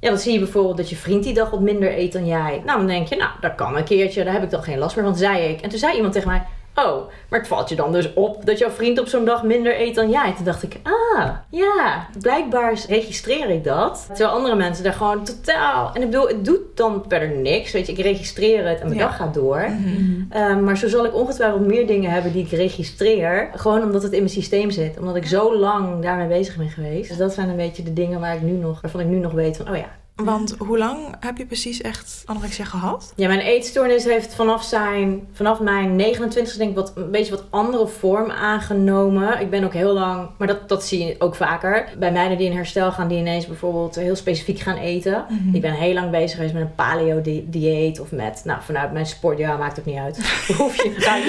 ja, 0.00 0.08
dan 0.08 0.18
zie 0.18 0.32
je 0.32 0.38
bijvoorbeeld 0.38 0.76
dat 0.76 0.90
je 0.90 0.96
vriend 0.96 1.24
die 1.24 1.34
dag 1.34 1.50
wat 1.50 1.60
minder 1.60 1.98
eet 1.98 2.12
dan 2.12 2.26
jij. 2.26 2.62
Nou, 2.64 2.78
dan 2.78 2.86
denk 2.86 3.08
je, 3.08 3.16
nou, 3.16 3.30
dat 3.40 3.54
kan 3.54 3.76
een 3.76 3.84
keertje, 3.84 4.24
daar 4.24 4.32
heb 4.32 4.42
ik 4.42 4.50
dan 4.50 4.62
geen 4.62 4.78
last 4.78 4.96
meer 4.96 5.04
van, 5.04 5.16
zei 5.16 5.42
ik. 5.42 5.60
En 5.60 5.68
toen 5.68 5.78
zei 5.78 5.94
iemand 5.94 6.12
tegen 6.12 6.28
mij, 6.28 6.42
Oh, 6.74 7.08
maar 7.28 7.38
het 7.38 7.48
valt 7.48 7.68
je 7.68 7.74
dan 7.74 7.92
dus 7.92 8.14
op 8.14 8.46
dat 8.46 8.58
jouw 8.58 8.70
vriend 8.70 9.00
op 9.00 9.06
zo'n 9.06 9.24
dag 9.24 9.42
minder 9.42 9.80
eet 9.80 9.94
dan 9.94 10.10
jij. 10.10 10.32
Toen 10.36 10.44
dacht 10.44 10.62
ik, 10.62 10.76
ah, 10.82 11.28
ja, 11.50 12.08
blijkbaar 12.20 12.78
registreer 12.88 13.50
ik 13.50 13.64
dat. 13.64 14.04
Terwijl 14.06 14.30
andere 14.30 14.54
mensen 14.54 14.84
daar 14.84 14.92
gewoon 14.92 15.24
totaal... 15.24 15.90
En 15.94 16.02
ik 16.02 16.10
bedoel, 16.10 16.28
het 16.28 16.44
doet 16.44 16.60
dan 16.74 17.04
verder 17.08 17.28
niks. 17.28 17.72
Weet 17.72 17.86
je, 17.86 17.92
ik 17.92 17.98
registreer 17.98 18.68
het 18.68 18.80
en 18.80 18.86
mijn 18.86 18.98
dag 18.98 19.16
gaat 19.16 19.34
door. 19.34 19.68
Mhm. 19.70 20.22
Ehm, 20.30 20.64
maar 20.64 20.76
zo 20.76 20.88
zal 20.88 21.04
ik 21.04 21.14
ongetwijfeld 21.14 21.66
meer 21.66 21.86
dingen 21.86 22.10
hebben 22.10 22.32
die 22.32 22.44
ik 22.44 22.50
registreer. 22.50 23.50
Gewoon 23.54 23.82
omdat 23.82 24.02
het 24.02 24.12
in 24.12 24.18
mijn 24.18 24.30
systeem 24.30 24.70
zit. 24.70 24.98
Omdat 24.98 25.16
ik 25.16 25.26
zo 25.26 25.58
lang 25.58 26.02
daarmee 26.02 26.28
bezig 26.28 26.56
ben 26.56 26.70
geweest. 26.70 27.08
Dus 27.08 27.18
dat 27.18 27.34
zijn 27.34 27.48
een 27.48 27.56
beetje 27.56 27.82
de 27.82 27.92
dingen 27.92 28.20
waar 28.20 28.34
ik 28.34 28.42
nu 28.42 28.52
nog, 28.52 28.80
waarvan 28.80 29.00
ik 29.00 29.06
nu 29.06 29.18
nog 29.18 29.32
weet 29.32 29.56
van, 29.56 29.68
oh 29.68 29.76
ja, 29.76 29.88
want 30.14 30.54
hoe 30.58 30.78
lang 30.78 30.98
heb 31.20 31.36
je 31.36 31.46
precies 31.46 31.80
echt 31.80 32.22
anorexia 32.24 32.64
gehad? 32.64 33.12
Ja, 33.16 33.28
mijn 33.28 33.40
eetstoornis 33.40 34.04
heeft 34.04 34.34
vanaf, 34.34 34.64
zijn, 34.64 35.28
vanaf 35.32 35.60
mijn 35.60 35.96
29 35.96 36.56
denk 36.56 36.70
ik 36.70 36.76
wat, 36.76 36.92
een 36.94 37.10
beetje 37.10 37.30
wat 37.30 37.44
andere 37.50 37.86
vorm 37.86 38.30
aangenomen. 38.30 39.40
Ik 39.40 39.50
ben 39.50 39.64
ook 39.64 39.72
heel 39.72 39.92
lang, 39.92 40.28
maar 40.38 40.46
dat, 40.46 40.68
dat 40.68 40.84
zie 40.84 41.04
je 41.04 41.14
ook 41.18 41.34
vaker. 41.34 41.88
Bij 41.98 42.12
meiden 42.12 42.38
die 42.38 42.50
in 42.50 42.56
herstel 42.56 42.92
gaan, 42.92 43.08
die 43.08 43.18
ineens 43.18 43.46
bijvoorbeeld 43.46 43.94
heel 43.94 44.16
specifiek 44.16 44.58
gaan 44.58 44.76
eten. 44.76 45.24
Mhm. 45.28 45.54
Ik 45.54 45.60
ben 45.60 45.72
heel 45.72 45.94
lang 45.94 46.10
bezig 46.10 46.36
geweest 46.36 46.54
met 46.54 46.62
een 46.62 46.74
paleo-dieet 46.74 48.00
of 48.00 48.12
met, 48.12 48.42
nou 48.44 48.58
vanuit 48.62 48.92
mijn 48.92 49.06
sport, 49.06 49.38
ja 49.38 49.56
maakt 49.56 49.78
ook 49.78 49.84
niet 49.84 49.98
uit. 49.98 50.16
Hoef 50.58 50.82
je 50.82 50.88
niet 50.88 51.04
uit 51.06 51.22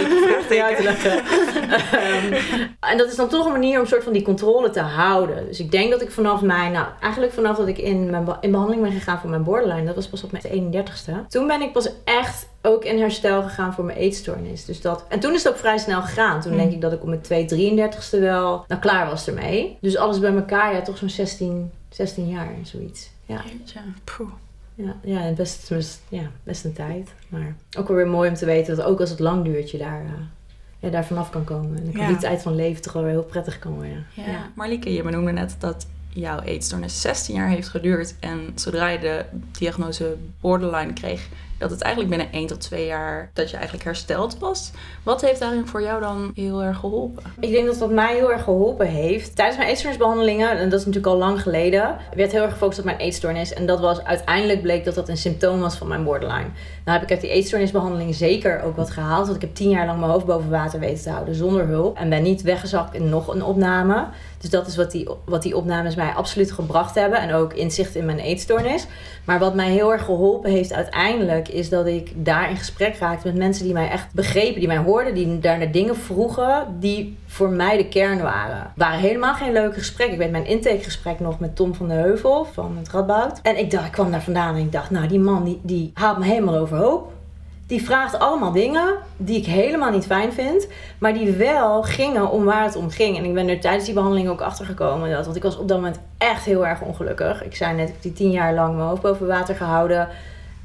te 0.77 0.83
leggen. 0.83 1.17
um, 1.17 2.33
en 2.79 2.97
dat 2.97 3.07
is 3.07 3.15
dan 3.15 3.29
toch 3.29 3.45
een 3.45 3.51
manier 3.51 3.75
om 3.75 3.81
een 3.81 3.87
soort 3.87 4.03
van 4.03 4.13
die 4.13 4.21
controle 4.21 4.69
te 4.69 4.79
houden. 4.79 5.45
Dus 5.47 5.59
ik 5.59 5.71
denk 5.71 5.91
dat 5.91 6.01
ik 6.01 6.11
vanaf 6.11 6.41
mijn, 6.41 6.71
nou 6.71 6.87
eigenlijk 7.01 7.33
vanaf 7.33 7.57
dat 7.57 7.67
ik 7.67 7.77
in 7.77 8.09
mijn 8.09 8.27
in 8.41 8.51
behandeling 8.51 8.74
ben 8.81 8.91
gegaan 8.91 9.19
voor 9.19 9.29
mijn 9.29 9.43
borderline. 9.43 9.85
Dat 9.85 9.95
was 9.95 10.07
pas 10.07 10.23
op 10.23 10.31
mijn 10.31 10.73
31ste. 10.73 11.27
Toen 11.27 11.47
ben 11.47 11.61
ik 11.61 11.73
pas 11.73 11.89
echt 12.03 12.47
ook 12.61 12.83
in 12.83 12.99
herstel 12.99 13.43
gegaan 13.43 13.73
voor 13.73 13.83
mijn 13.83 13.97
eetstoornis. 13.97 14.65
Dus 14.65 14.81
dat, 14.81 15.05
en 15.09 15.19
toen 15.19 15.33
is 15.33 15.43
het 15.43 15.53
ook 15.53 15.59
vrij 15.59 15.77
snel 15.77 16.01
gegaan. 16.01 16.41
Toen 16.41 16.55
denk 16.55 16.69
mm. 16.69 16.75
ik 16.75 16.81
dat 16.81 16.91
ik 16.91 17.01
op 17.01 17.07
mijn 17.07 17.21
2 17.21 17.45
33ste 17.49 18.19
wel 18.19 18.65
nou, 18.67 18.81
klaar 18.81 19.05
was 19.05 19.27
ermee. 19.27 19.77
Dus 19.81 19.97
alles 19.97 20.19
bij 20.19 20.35
elkaar, 20.35 20.73
ja, 20.73 20.81
toch 20.81 20.97
zo'n 20.97 21.09
16, 21.09 21.71
16 21.89 22.29
jaar, 22.29 22.51
zoiets. 22.63 23.09
Ja. 23.25 23.41
Ja, 24.75 24.95
ja 25.03 25.31
best, 25.31 25.69
best, 25.69 26.01
ja, 26.09 26.31
best 26.43 26.63
een 26.65 26.73
tijd. 26.73 27.13
Maar 27.29 27.55
ook 27.77 27.87
wel 27.87 27.97
weer 27.97 28.07
mooi 28.07 28.29
om 28.29 28.35
te 28.35 28.45
weten 28.45 28.75
dat 28.75 28.85
ook 28.85 28.99
als 28.99 29.09
het 29.09 29.19
lang 29.19 29.43
duurt, 29.43 29.71
je 29.71 29.77
daar, 29.77 30.03
uh, 30.03 30.11
ja, 30.79 30.89
daar 30.89 31.05
vanaf 31.05 31.29
kan 31.29 31.43
komen. 31.43 31.77
En 31.77 31.85
de 31.85 31.91
kwaliteit 31.91 32.41
van 32.41 32.55
leven 32.55 32.81
toch 32.81 32.93
wel 32.93 33.03
weer 33.03 33.11
heel 33.11 33.23
prettig 33.23 33.59
kan 33.59 33.73
worden. 33.73 34.05
Ja. 34.13 34.25
ja. 34.25 34.51
Marlieke, 34.55 34.93
je 34.93 35.03
benoemde 35.03 35.31
net 35.31 35.55
dat 35.59 35.87
jouw 36.15 36.39
eetstoornis 36.39 37.01
16 37.01 37.35
jaar 37.35 37.47
heeft 37.47 37.67
geduurd. 37.67 38.15
En 38.19 38.51
zodra 38.55 38.87
je 38.87 38.99
de 38.99 39.25
diagnose 39.51 40.15
borderline 40.41 40.93
kreeg, 40.93 41.27
dat 41.57 41.69
het 41.69 41.81
eigenlijk 41.81 42.15
binnen 42.15 42.33
1 42.33 42.47
tot 42.47 42.59
2 42.59 42.85
jaar 42.85 43.29
dat 43.33 43.49
je 43.49 43.55
eigenlijk 43.55 43.85
hersteld 43.85 44.39
was. 44.39 44.71
Wat 45.03 45.21
heeft 45.21 45.39
daarin 45.39 45.67
voor 45.67 45.81
jou 45.81 46.01
dan 46.01 46.31
heel 46.35 46.63
erg 46.63 46.77
geholpen? 46.77 47.23
Ik 47.39 47.51
denk 47.51 47.65
dat 47.65 47.77
wat 47.77 47.91
mij 47.91 48.15
heel 48.15 48.31
erg 48.31 48.43
geholpen 48.43 48.87
heeft. 48.87 49.35
Tijdens 49.35 49.57
mijn 49.57 49.69
eetstoornisbehandelingen, 49.69 50.49
en 50.49 50.69
dat 50.69 50.79
is 50.79 50.85
natuurlijk 50.85 51.13
al 51.13 51.19
lang 51.19 51.41
geleden, 51.41 51.97
werd 52.15 52.31
heel 52.31 52.43
erg 52.43 52.51
gefocust 52.51 52.79
op 52.79 52.85
mijn 52.85 52.97
eetstoornis. 52.97 53.53
En 53.53 53.65
dat 53.65 53.79
was 53.79 54.03
uiteindelijk 54.03 54.61
bleek 54.61 54.85
dat 54.85 54.95
dat 54.95 55.09
een 55.09 55.17
symptoom 55.17 55.59
was 55.59 55.75
van 55.75 55.87
mijn 55.87 56.03
borderline. 56.03 56.47
Nou 56.85 56.97
heb 56.97 57.07
ik 57.07 57.13
uit 57.13 57.21
die 57.21 57.29
eetstoornisbehandeling 57.29 58.15
zeker 58.15 58.61
ook 58.61 58.75
wat 58.75 58.89
gehaald. 58.89 59.25
Want 59.25 59.35
ik 59.35 59.41
heb 59.41 59.55
10 59.55 59.69
jaar 59.69 59.85
lang 59.85 59.99
mijn 59.99 60.11
hoofd 60.11 60.25
boven 60.25 60.49
water 60.49 60.79
weten 60.79 61.03
te 61.03 61.09
houden 61.09 61.35
zonder 61.35 61.67
hulp. 61.67 61.97
En 61.97 62.09
ben 62.09 62.23
niet 62.23 62.41
weggezakt 62.41 62.93
in 62.93 63.09
nog 63.09 63.27
een 63.27 63.43
opname. 63.43 64.07
Dus 64.37 64.49
dat 64.49 64.67
is 64.67 64.75
wat 64.75 64.91
die, 64.91 65.09
wat 65.25 65.41
die 65.41 65.57
opnames 65.57 65.95
mij 65.95 66.11
absoluut 66.13 66.51
gebracht 66.51 66.95
hebben. 66.95 67.19
En 67.19 67.33
ook 67.33 67.53
inzicht 67.53 67.95
in 67.95 68.05
mijn 68.05 68.19
eetstoornis. 68.19 68.87
Maar 69.23 69.39
wat 69.39 69.55
mij 69.55 69.71
heel 69.71 69.91
erg 69.91 70.05
geholpen 70.05 70.51
heeft 70.51 70.73
uiteindelijk... 70.73 71.47
is 71.47 71.69
dat 71.69 71.85
ik 71.85 72.11
daar 72.15 72.49
in 72.49 72.57
gesprek 72.57 72.97
raakte 72.97 73.27
met 73.27 73.37
mensen 73.37 73.63
die 73.63 73.73
mij 73.73 73.89
echt 73.89 74.13
begrepen. 74.13 74.59
Die 74.59 74.67
mij 74.67 74.77
hoorden, 74.77 75.13
die 75.13 75.39
daar 75.39 75.57
naar 75.57 75.71
dingen 75.71 75.95
vroegen... 75.95 76.75
die 76.79 77.17
voor 77.25 77.49
mij 77.49 77.77
de 77.77 77.87
kern 77.87 78.21
waren. 78.21 78.57
Het 78.57 78.71
waren 78.75 78.99
helemaal 78.99 79.33
geen 79.33 79.51
leuke 79.51 79.77
gesprekken. 79.77 80.15
Ik 80.15 80.21
weet 80.21 80.31
mijn 80.31 80.45
intakegesprek 80.45 81.19
nog 81.19 81.39
met 81.39 81.55
Tom 81.55 81.73
van 81.73 81.87
de 81.87 81.93
Heuvel 81.93 82.47
van 82.53 82.77
het 82.77 82.89
Radboud. 82.89 83.39
En 83.41 83.57
ik, 83.57 83.71
dacht, 83.71 83.85
ik 83.85 83.91
kwam 83.91 84.11
daar 84.11 84.23
vandaan 84.23 84.55
en 84.55 84.61
ik 84.61 84.71
dacht... 84.71 84.89
nou, 84.89 85.07
die 85.07 85.19
man 85.19 85.43
die, 85.43 85.59
die 85.63 85.91
haalt 85.93 86.17
me 86.17 86.25
helemaal 86.25 86.55
overhoop. 86.75 87.13
Die 87.67 87.83
vraagt 87.83 88.19
allemaal 88.19 88.51
dingen 88.51 88.93
die 89.17 89.37
ik 89.37 89.45
helemaal 89.45 89.91
niet 89.91 90.05
fijn 90.05 90.33
vind, 90.33 90.67
maar 90.97 91.13
die 91.13 91.31
wel 91.31 91.83
gingen 91.83 92.29
om 92.29 92.43
waar 92.43 92.63
het 92.63 92.75
om 92.75 92.89
ging. 92.89 93.17
En 93.17 93.23
ik 93.23 93.33
ben 93.33 93.47
er 93.47 93.59
tijdens 93.59 93.85
die 93.85 93.93
behandeling 93.93 94.29
ook 94.29 94.41
achter 94.41 94.65
gekomen 94.65 95.11
dat, 95.11 95.25
want 95.25 95.37
ik 95.37 95.43
was 95.43 95.57
op 95.57 95.67
dat 95.67 95.77
moment 95.77 95.99
echt 96.17 96.45
heel 96.45 96.67
erg 96.67 96.81
ongelukkig. 96.81 97.43
Ik 97.43 97.55
zei 97.55 97.75
net, 97.75 97.87
ik 97.87 97.93
heb 97.93 98.01
die 98.01 98.13
tien 98.13 98.31
jaar 98.31 98.53
lang 98.53 98.75
mijn 98.75 98.87
hoofd 98.87 99.01
boven 99.01 99.27
water 99.27 99.55
gehouden 99.55 100.07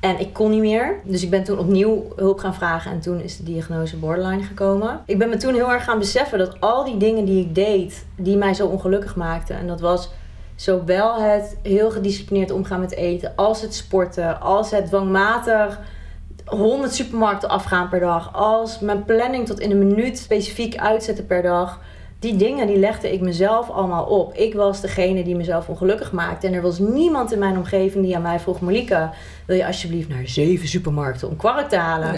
en 0.01 0.21
ik 0.21 0.33
kon 0.33 0.51
niet 0.51 0.61
meer. 0.61 0.95
Dus 1.03 1.23
ik 1.23 1.31
ben 1.31 1.45
toen 1.45 1.59
opnieuw 1.59 2.13
hulp 2.17 2.39
gaan 2.39 2.55
vragen 2.55 2.91
en 2.91 3.01
toen 3.01 3.21
is 3.21 3.37
de 3.37 3.43
diagnose 3.43 3.97
borderline 3.97 4.43
gekomen. 4.43 5.01
Ik 5.07 5.19
ben 5.19 5.29
me 5.29 5.37
toen 5.37 5.55
heel 5.55 5.73
erg 5.73 5.85
gaan 5.85 5.99
beseffen 5.99 6.39
dat 6.39 6.61
al 6.61 6.85
die 6.85 6.97
dingen 6.97 7.25
die 7.25 7.45
ik 7.45 7.55
deed, 7.55 8.07
die 8.17 8.37
mij 8.37 8.55
zo 8.55 8.67
ongelukkig 8.67 9.17
maakten, 9.17 9.57
en 9.57 9.67
dat 9.67 9.81
was 9.81 10.11
zowel 10.55 11.21
het 11.21 11.57
heel 11.63 11.91
gedisciplineerd 11.91 12.51
omgaan 12.51 12.81
met 12.81 12.95
eten, 12.95 13.33
als 13.37 13.63
het 13.63 13.75
sporten, 13.75 14.41
als 14.41 14.71
het 14.71 14.87
dwangmatig 14.87 15.81
100 16.51 16.95
supermarkten 16.95 17.49
afgaan 17.49 17.89
per 17.89 18.01
dag, 18.01 18.35
als 18.35 18.79
mijn 18.79 19.05
planning 19.05 19.47
tot 19.47 19.61
in 19.61 19.71
een 19.71 19.79
minuut 19.79 20.19
specifiek 20.19 20.77
uitzetten 20.77 21.27
per 21.27 21.43
dag. 21.43 21.81
Die 22.19 22.37
dingen 22.37 22.67
die 22.67 22.79
legde 22.79 23.13
ik 23.13 23.21
mezelf 23.21 23.71
allemaal 23.71 24.05
op. 24.05 24.35
Ik 24.35 24.55
was 24.55 24.81
degene 24.81 25.25
die 25.25 25.37
mezelf 25.37 25.69
ongelukkig 25.69 26.13
maakte. 26.13 26.47
En 26.47 26.53
er 26.53 26.63
was 26.63 26.79
niemand 26.79 27.33
in 27.33 27.39
mijn 27.39 27.57
omgeving 27.57 28.05
die 28.05 28.17
aan 28.17 28.23
mij 28.23 28.41
vroeg: 28.41 28.61
Malika, 28.61 29.13
wil 29.47 29.57
je 29.57 29.67
alsjeblieft 29.67 30.09
naar 30.09 30.27
zeven 30.27 30.69
supermarkten 30.69 31.29
om 31.29 31.37
kwark 31.37 31.69
te 31.69 31.77
halen? 31.77 32.15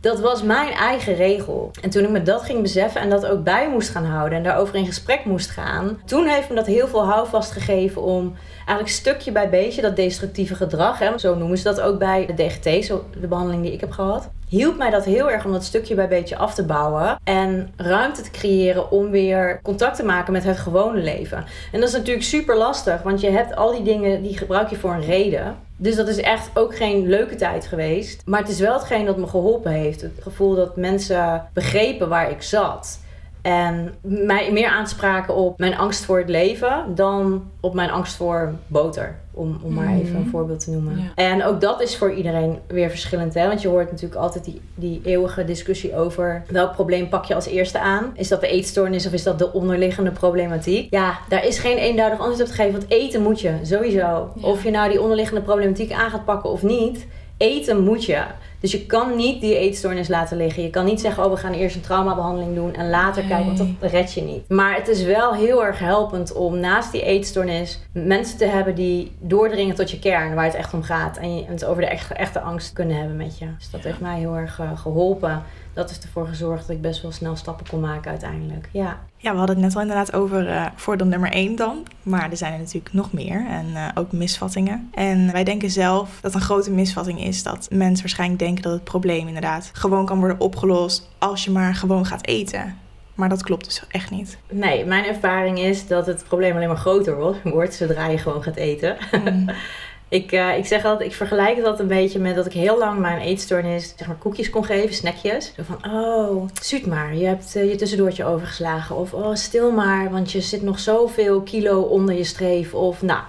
Dat 0.00 0.20
was 0.20 0.42
mijn 0.42 0.72
eigen 0.72 1.14
regel. 1.14 1.70
En 1.80 1.90
toen 1.90 2.04
ik 2.04 2.10
me 2.10 2.22
dat 2.22 2.42
ging 2.42 2.62
beseffen 2.62 3.00
en 3.00 3.10
dat 3.10 3.26
ook 3.26 3.44
bij 3.44 3.70
moest 3.70 3.88
gaan 3.88 4.04
houden 4.04 4.38
en 4.38 4.44
daarover 4.44 4.74
in 4.74 4.86
gesprek 4.86 5.24
moest 5.24 5.50
gaan, 5.50 6.00
toen 6.04 6.26
heeft 6.26 6.48
me 6.48 6.54
dat 6.54 6.66
heel 6.66 6.88
veel 6.88 7.04
houvast 7.04 7.52
gegeven 7.52 8.02
om 8.02 8.34
eigenlijk 8.56 8.88
stukje 8.88 9.32
bij 9.32 9.50
beetje 9.50 9.82
dat 9.82 9.96
destructieve 9.96 10.54
gedrag, 10.54 10.98
hè, 10.98 11.18
zo 11.18 11.34
noemen 11.34 11.58
ze 11.58 11.64
dat 11.64 11.80
ook 11.80 11.98
bij 11.98 12.26
de 12.26 12.34
DGT, 12.34 12.84
zo 12.84 13.04
de 13.20 13.26
behandeling 13.26 13.62
die 13.62 13.72
ik 13.72 13.80
heb 13.80 13.90
gehad, 13.90 14.30
hielp 14.50 14.76
mij 14.76 14.90
dat 14.90 15.04
heel 15.04 15.30
erg 15.30 15.44
om 15.44 15.52
dat 15.52 15.64
stukje 15.64 15.94
bij 15.94 16.08
beetje 16.08 16.36
af 16.36 16.54
te 16.54 16.64
bouwen 16.64 17.18
en 17.24 17.72
ruimte 17.76 18.22
te 18.22 18.30
creëren 18.30 18.90
om 18.90 19.10
weer 19.10 19.60
contact 19.62 19.96
te 19.96 20.04
maken 20.04 20.32
met 20.32 20.44
het 20.44 20.58
gewone 20.58 21.00
leven. 21.00 21.44
En 21.72 21.80
dat 21.80 21.88
is 21.88 21.94
natuurlijk 21.94 22.24
super 22.24 22.56
lastig, 22.56 23.02
want 23.02 23.20
je 23.20 23.30
hebt 23.30 23.56
al 23.56 23.72
die 23.72 23.82
dingen 23.82 24.22
die 24.22 24.38
gebruik 24.38 24.70
je 24.70 24.76
voor 24.76 24.92
een 24.92 25.04
reden. 25.04 25.56
Dus 25.76 25.96
dat 25.96 26.08
is 26.08 26.20
echt 26.20 26.50
ook 26.54 26.76
geen 26.76 27.08
leuke 27.08 27.34
tijd 27.34 27.66
geweest. 27.66 28.22
Maar 28.24 28.40
het 28.40 28.48
is 28.48 28.60
wel 28.60 28.72
hetgeen 28.72 29.04
dat 29.04 29.16
me 29.16 29.26
geholpen 29.26 29.72
heeft. 29.72 30.00
Het 30.00 30.18
gevoel 30.20 30.54
dat 30.54 30.76
mensen 30.76 31.48
begrepen 31.52 32.08
waar 32.08 32.30
ik 32.30 32.42
zat. 32.42 33.00
En 33.42 33.94
mij 34.02 34.52
meer 34.52 34.68
aanspraken 34.68 35.34
op 35.34 35.58
mijn 35.58 35.76
angst 35.76 36.04
voor 36.04 36.18
het 36.18 36.28
leven 36.28 36.84
dan 36.94 37.50
op 37.60 37.74
mijn 37.74 37.90
angst 37.90 38.16
voor 38.16 38.52
boter. 38.66 39.18
Om, 39.32 39.60
om 39.62 39.74
maar 39.74 39.94
even 39.94 40.14
een 40.14 40.20
mhm. 40.20 40.30
voorbeeld 40.30 40.64
te 40.64 40.70
noemen. 40.70 41.10
En 41.14 41.44
ook 41.44 41.60
dat 41.60 41.82
is 41.82 41.96
voor 41.96 42.12
iedereen 42.12 42.58
weer 42.66 42.90
verschillend. 42.90 43.34
Hè? 43.34 43.46
Want 43.46 43.62
je 43.62 43.68
hoort 43.68 43.90
natuurlijk 43.90 44.20
altijd 44.20 44.44
die, 44.44 44.60
die 44.74 45.00
eeuwige 45.04 45.44
discussie 45.44 45.96
over 45.96 46.42
welk 46.48 46.72
probleem 46.72 47.08
pak 47.08 47.24
je 47.24 47.34
als 47.34 47.46
eerste 47.46 47.78
aan. 47.78 48.12
Is 48.14 48.28
dat 48.28 48.40
de 48.40 48.48
eetstoornis 48.48 49.06
of 49.06 49.12
is 49.12 49.22
dat 49.22 49.38
de 49.38 49.52
onderliggende 49.52 50.10
problematiek? 50.10 50.94
Ja, 50.94 51.18
daar 51.28 51.46
is 51.46 51.58
geen 51.58 51.76
eenduidig 51.76 52.18
antwoord 52.18 52.40
op 52.40 52.46
te 52.46 52.52
geven. 52.52 52.72
Want 52.72 52.90
eten 52.90 53.22
moet 53.22 53.40
je, 53.40 53.54
sowieso. 53.62 54.32
Of 54.40 54.64
je 54.64 54.70
nou 54.70 54.90
die 54.90 55.02
onderliggende 55.02 55.42
problematiek 55.42 55.92
aan 55.92 56.10
gaat 56.10 56.24
pakken 56.24 56.50
of 56.50 56.62
niet. 56.62 57.06
Eten 57.36 57.84
moet 57.84 58.04
je. 58.04 58.22
Dus 58.60 58.72
je 58.72 58.86
kan 58.86 59.16
niet 59.16 59.40
die 59.40 59.58
eetstoornis 59.58 60.08
laten 60.08 60.36
liggen. 60.36 60.62
Je 60.62 60.70
kan 60.70 60.84
niet 60.84 61.00
zeggen, 61.00 61.24
oh 61.24 61.30
we 61.30 61.36
gaan 61.36 61.52
eerst 61.52 61.76
een 61.76 61.82
traumabehandeling 61.82 62.54
doen 62.54 62.74
en 62.74 62.90
later 62.90 63.22
kijken, 63.22 63.46
want 63.46 63.58
dat 63.58 63.90
red 63.90 64.12
je 64.12 64.22
niet. 64.22 64.48
Maar 64.48 64.74
het 64.74 64.88
is 64.88 65.02
wel 65.02 65.34
heel 65.34 65.64
erg 65.64 65.78
helpend 65.78 66.32
om 66.32 66.58
naast 66.58 66.92
die 66.92 67.02
eetstoornis 67.02 67.80
mensen 67.92 68.38
te 68.38 68.44
hebben 68.44 68.74
die 68.74 69.12
doordringen 69.18 69.74
tot 69.74 69.90
je 69.90 69.98
kern, 69.98 70.34
waar 70.34 70.44
het 70.44 70.54
echt 70.54 70.74
om 70.74 70.82
gaat. 70.82 71.16
En 71.16 71.36
je 71.36 71.44
het 71.46 71.64
over 71.64 71.82
de 71.82 71.88
echte, 71.88 72.14
echte 72.14 72.40
angst 72.40 72.72
kunnen 72.72 72.96
hebben 72.96 73.16
met 73.16 73.38
je. 73.38 73.46
Dus 73.58 73.70
dat 73.70 73.80
heeft 73.80 74.00
mij 74.00 74.18
heel 74.18 74.36
erg 74.36 74.58
uh, 74.58 74.78
geholpen 74.78 75.42
dat 75.80 75.88
heeft 75.90 76.04
ervoor 76.04 76.26
gezorgd 76.26 76.66
dat 76.66 76.76
ik 76.76 76.82
best 76.82 77.02
wel 77.02 77.12
snel 77.12 77.36
stappen 77.36 77.66
kon 77.68 77.80
maken 77.80 78.10
uiteindelijk. 78.10 78.68
Ja, 78.72 78.98
ja 79.16 79.32
we 79.32 79.38
hadden 79.38 79.56
het 79.56 79.64
net 79.64 79.74
al 79.74 79.80
inderdaad 79.80 80.12
over 80.12 80.48
uh, 80.48 80.66
voordeel 80.74 81.06
nummer 81.06 81.32
1 81.32 81.56
dan. 81.56 81.86
Maar 82.02 82.30
er 82.30 82.36
zijn 82.36 82.52
er 82.52 82.58
natuurlijk 82.58 82.94
nog 82.94 83.12
meer 83.12 83.46
en 83.48 83.66
uh, 83.66 83.88
ook 83.94 84.12
misvattingen. 84.12 84.90
En 84.94 85.32
wij 85.32 85.44
denken 85.44 85.70
zelf 85.70 86.18
dat 86.20 86.34
een 86.34 86.40
grote 86.40 86.70
misvatting 86.70 87.24
is 87.24 87.42
dat 87.42 87.68
mensen 87.70 88.00
waarschijnlijk 88.00 88.40
denken 88.40 88.62
dat 88.62 88.72
het 88.72 88.84
probleem 88.84 89.26
inderdaad 89.26 89.70
gewoon 89.72 90.06
kan 90.06 90.18
worden 90.18 90.40
opgelost 90.40 91.08
als 91.18 91.44
je 91.44 91.50
maar 91.50 91.74
gewoon 91.74 92.06
gaat 92.06 92.26
eten. 92.26 92.76
Maar 93.14 93.28
dat 93.28 93.42
klopt 93.42 93.64
dus 93.64 93.82
echt 93.88 94.10
niet. 94.10 94.38
Nee, 94.50 94.84
mijn 94.84 95.04
ervaring 95.04 95.58
is 95.58 95.86
dat 95.86 96.06
het 96.06 96.24
probleem 96.28 96.54
alleen 96.54 96.68
maar 96.68 96.76
groter 96.76 97.38
wordt 97.44 97.74
zodra 97.74 98.06
je 98.06 98.18
gewoon 98.18 98.42
gaat 98.42 98.56
eten. 98.56 98.96
Mm. 99.24 99.50
Ik, 100.10 100.32
uh, 100.32 100.56
ik 100.56 100.66
zeg 100.66 100.84
altijd, 100.84 101.10
ik 101.10 101.16
vergelijk 101.16 101.64
het 101.64 101.78
een 101.78 101.86
beetje 101.86 102.18
met 102.18 102.34
dat 102.34 102.46
ik 102.46 102.52
heel 102.52 102.78
lang 102.78 102.98
mijn 102.98 103.18
eetstoornis, 103.18 103.94
zeg 103.96 104.06
maar, 104.06 104.16
koekjes 104.16 104.50
kon 104.50 104.64
geven, 104.64 104.94
snackjes. 104.94 105.52
Zo 105.56 105.62
van, 105.62 105.92
oh, 105.92 106.48
zuut 106.62 106.86
maar, 106.86 107.14
je 107.14 107.26
hebt 107.26 107.56
uh, 107.56 107.70
je 107.70 107.76
tussendoortje 107.76 108.24
overgeslagen. 108.24 108.96
Of, 108.96 109.14
oh, 109.14 109.34
stil 109.34 109.70
maar, 109.70 110.10
want 110.10 110.32
je 110.32 110.40
zit 110.40 110.62
nog 110.62 110.78
zoveel 110.78 111.40
kilo 111.42 111.80
onder 111.80 112.14
je 112.14 112.24
streef. 112.24 112.74
Of, 112.74 113.02
nou. 113.02 113.20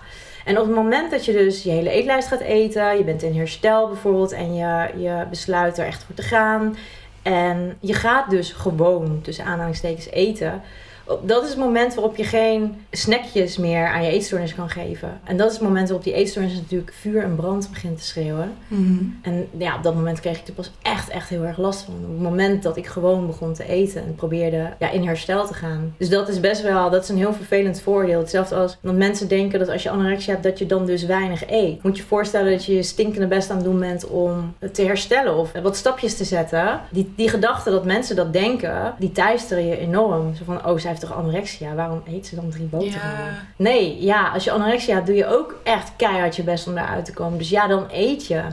En 0.46 0.60
op 0.60 0.66
het 0.66 0.76
moment 0.76 1.12
dat 1.12 1.26
je 1.26 1.32
dus 1.32 1.64
je 1.64 1.70
hele 1.70 1.90
eetlijst 1.90 2.28
gaat 2.28 2.40
eten, 2.40 2.98
je 2.98 3.04
bent 3.04 3.24
in 3.24 3.36
herstel 3.36 3.88
bijvoorbeeld 3.88 4.32
en 4.32 4.56
je, 4.56 4.90
je 4.98 5.26
besluit 5.30 5.78
er 5.78 5.86
echt 5.86 6.04
voor 6.04 6.16
te 6.16 6.22
gaan. 6.22 6.78
En 7.22 7.78
je 7.80 7.94
gaat 7.94 8.30
dus 8.30 8.52
gewoon, 8.52 9.20
tussen 9.22 9.46
aanhalingstekens, 9.46 10.10
eten 10.10 10.62
dat 11.24 11.44
is 11.44 11.50
het 11.50 11.58
moment 11.58 11.94
waarop 11.94 12.16
je 12.16 12.24
geen 12.24 12.76
snackjes 12.92 13.58
meer 13.58 13.88
aan 13.88 14.04
je 14.04 14.12
eetstoornis 14.12 14.56
kan 14.56 14.70
geven. 14.70 15.20
En 15.24 15.38
dat 15.38 15.48
is 15.48 15.54
het 15.54 15.64
moment 15.64 15.88
waarop 15.88 16.06
die 16.06 16.14
eetstoornis 16.14 16.54
natuurlijk 16.54 16.94
vuur 16.94 17.24
en 17.24 17.36
brand 17.36 17.70
begint 17.70 17.98
te 17.98 18.04
schreeuwen. 18.04 18.54
Mhm. 18.68 19.04
En 19.22 19.48
ja, 19.58 19.76
op 19.76 19.84
dat 19.84 19.96
moment 19.96 20.20
kreeg 20.20 20.40
ik 20.40 20.48
er 20.48 20.54
pas 20.54 20.72
echt, 20.82 21.10
echt 21.10 21.30
heel 21.30 21.44
erg 21.44 21.58
last 21.58 21.82
van. 21.82 21.94
Op 21.94 22.12
het 22.12 22.22
moment 22.22 22.64
dat 22.64 22.78
ik 22.78 22.88
gewoon 22.88 23.28
begon 23.28 23.54
te 23.54 23.68
eten 23.68 24.04
en 24.04 24.16
probeerde 24.16 24.70
ja, 24.80 24.90
in 24.90 25.08
herstel 25.08 25.48
te 25.48 25.54
gaan. 25.54 25.94
Dus 25.98 26.10
dat 26.10 26.30
is 26.30 26.40
best 26.40 26.62
wel, 26.62 26.90
dat 26.90 27.04
is 27.04 27.10
een 27.10 27.18
heel 27.18 27.34
vervelend 27.34 27.82
voordeel. 27.82 28.20
Hetzelfde 28.20 28.56
als 28.56 28.78
dat 28.82 28.96
mensen 28.96 29.28
denken 29.28 29.60
dat 29.60 29.70
als 29.70 29.84
je 29.84 29.90
anorexia 29.90 30.32
hebt, 30.32 30.44
dat 30.44 30.60
je 30.60 30.66
dan 30.66 30.86
dus 30.86 31.06
weinig 31.06 31.50
eet. 31.50 31.84
Moet 31.84 31.98
je 31.98 32.04
voorstellen 32.04 32.52
dat 32.52 32.66
je 32.66 32.76
je 32.76 32.84
stinkende 32.84 33.28
best 33.28 33.50
aan 33.50 33.56
het 33.56 33.66
doen 33.66 33.80
bent 33.80 34.08
om 34.08 34.54
te 34.72 34.84
herstellen 34.84 35.36
of 35.36 35.52
wat 35.64 35.76
stapjes 35.76 36.18
te 36.18 36.24
zetten. 36.24 36.82
Die, 36.92 37.14
die 37.16 37.30
gedachte 37.30 37.70
dat 37.70 37.86
mensen 37.86 38.16
dat 38.16 38.34
denken, 38.34 38.94
die 39.00 39.12
teisteren 39.12 39.66
je 39.66 39.78
enorm. 39.78 40.36
Zo 40.36 40.44
van, 40.44 40.66
oh, 40.66 40.78
zij 40.78 40.90
heeft 40.90 41.01
toch 41.02 41.14
anorexia? 41.14 41.76
Waarom 41.76 42.02
eet 42.08 42.28
ze 42.28 42.36
dan 42.36 42.50
drie 42.50 42.66
boterhammen? 42.66 43.36
Nee, 43.56 44.04
ja, 44.04 44.30
als 44.30 44.44
je 44.44 44.52
anorexia 44.52 44.94
hebt, 44.94 45.08
doe 45.08 45.16
je 45.16 45.26
ook 45.26 45.60
echt 45.64 45.92
keihard 45.96 46.36
je 46.36 46.44
best 46.44 46.68
om 46.68 46.78
eruit 46.78 47.06
te 47.06 47.14
komen. 47.14 47.38
Dus 47.38 47.50
ja, 47.50 47.68
dan 47.68 47.86
eet 47.92 48.28
je. 48.28 48.44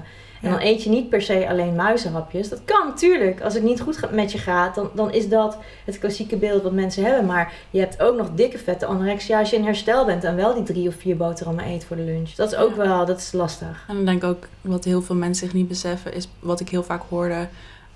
En 0.42 0.50
dan 0.50 0.60
eet 0.60 0.82
je 0.82 0.90
niet 0.90 1.08
per 1.08 1.22
se 1.22 1.48
alleen 1.48 1.74
muizenhapjes. 1.74 2.48
Dat 2.48 2.64
kan 2.64 2.86
natuurlijk. 2.86 3.40
Als 3.40 3.54
het 3.54 3.62
niet 3.62 3.80
goed 3.80 4.10
met 4.10 4.32
je 4.32 4.38
gaat, 4.38 4.74
dan, 4.74 4.90
dan 4.94 5.12
is 5.12 5.28
dat 5.28 5.58
het 5.84 5.98
klassieke 5.98 6.36
beeld 6.36 6.62
wat 6.62 6.72
mensen 6.72 7.04
hebben. 7.04 7.26
Maar 7.26 7.52
je 7.70 7.80
hebt 7.80 8.02
ook 8.02 8.16
nog 8.16 8.30
dikke 8.34 8.58
vette 8.58 8.86
anorexia 8.86 9.38
als 9.38 9.50
je 9.50 9.56
in 9.56 9.64
herstel 9.64 10.04
bent 10.04 10.24
en 10.24 10.36
wel 10.36 10.54
die 10.54 10.62
drie 10.62 10.88
of 10.88 10.94
vier 10.94 11.16
boterhammen 11.16 11.66
eet 11.66 11.84
voor 11.84 11.96
de 11.96 12.02
lunch. 12.02 12.30
Dat 12.30 12.52
is 12.52 12.58
ook 12.58 12.76
wel, 12.76 13.06
dat 13.06 13.18
is 13.18 13.32
lastig. 13.32 13.84
En 13.88 13.94
dan 13.94 14.04
denk 14.04 14.22
ik 14.22 14.28
ook, 14.28 14.48
wat 14.60 14.84
heel 14.84 15.02
veel 15.02 15.16
mensen 15.16 15.46
zich 15.46 15.54
niet 15.54 15.68
beseffen, 15.68 16.14
is 16.14 16.28
wat 16.38 16.60
ik 16.60 16.68
heel 16.68 16.82
vaak 16.82 17.02
hoorde 17.08 17.48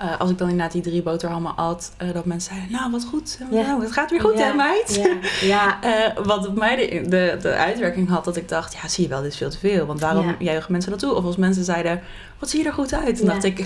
uh, 0.03 0.21
als 0.21 0.31
ik 0.31 0.39
dan 0.39 0.49
inderdaad 0.49 0.73
die 0.73 0.83
drie 0.83 1.03
boterhammen 1.03 1.57
at, 1.57 1.93
uh, 2.03 2.13
dat 2.13 2.25
mensen 2.25 2.55
zeiden, 2.55 2.77
nou 2.77 2.91
wat 2.91 3.05
goed, 3.05 3.39
ja. 3.51 3.63
nou, 3.63 3.83
het 3.83 3.93
gaat 3.93 4.11
weer 4.11 4.21
goed 4.21 4.39
ja. 4.39 4.45
hè 4.45 4.55
meid? 4.55 5.19
Ja. 5.41 5.79
uh, 5.85 6.25
wat 6.31 6.47
op 6.47 6.57
mij 6.57 6.77
de, 6.77 7.09
de, 7.09 7.39
de, 7.41 7.55
uitwerking 7.55 8.09
had, 8.09 8.25
dat 8.25 8.37
ik 8.37 8.49
dacht, 8.49 8.73
ja 8.83 8.89
zie 8.89 9.05
je 9.05 9.11
wel, 9.11 9.23
dit 9.23 9.33
is 9.33 9.39
veel 9.39 9.51
te 9.51 9.59
veel. 9.59 9.87
Want 9.87 10.01
waarom 10.01 10.35
juichen 10.39 10.73
mensen 10.73 10.91
dat 10.91 11.01
toe? 11.01 11.15
Of 11.15 11.25
als 11.25 11.37
mensen 11.37 11.65
zeiden, 11.65 12.01
wat 12.39 12.51
zie 12.51 12.61
je 12.61 12.67
er 12.67 12.73
goed 12.73 12.95
uit? 12.95 13.19
Dan 13.19 13.27
dacht 13.27 13.45
ik, 13.45 13.59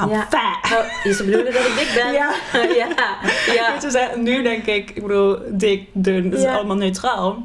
I'm 0.00 0.10
ja. 0.10 0.26
fat. 0.30 0.78
Oh, 0.78 1.12
ze 1.12 1.24
bedoelen 1.24 1.52
dat 1.52 1.66
ik 1.66 1.74
dik 1.78 1.92
ben? 1.94 2.12
Ja. 2.20 2.34
ja. 2.74 3.16
ja. 3.54 3.78
Dus 3.78 3.96
nu 4.16 4.42
denk 4.42 4.66
ik, 4.66 4.90
ik 4.90 5.02
bedoel, 5.02 5.38
dik, 5.48 5.88
dun, 5.92 6.30
dat 6.30 6.38
is 6.38 6.46
allemaal 6.46 6.76
neutraal. 6.76 7.42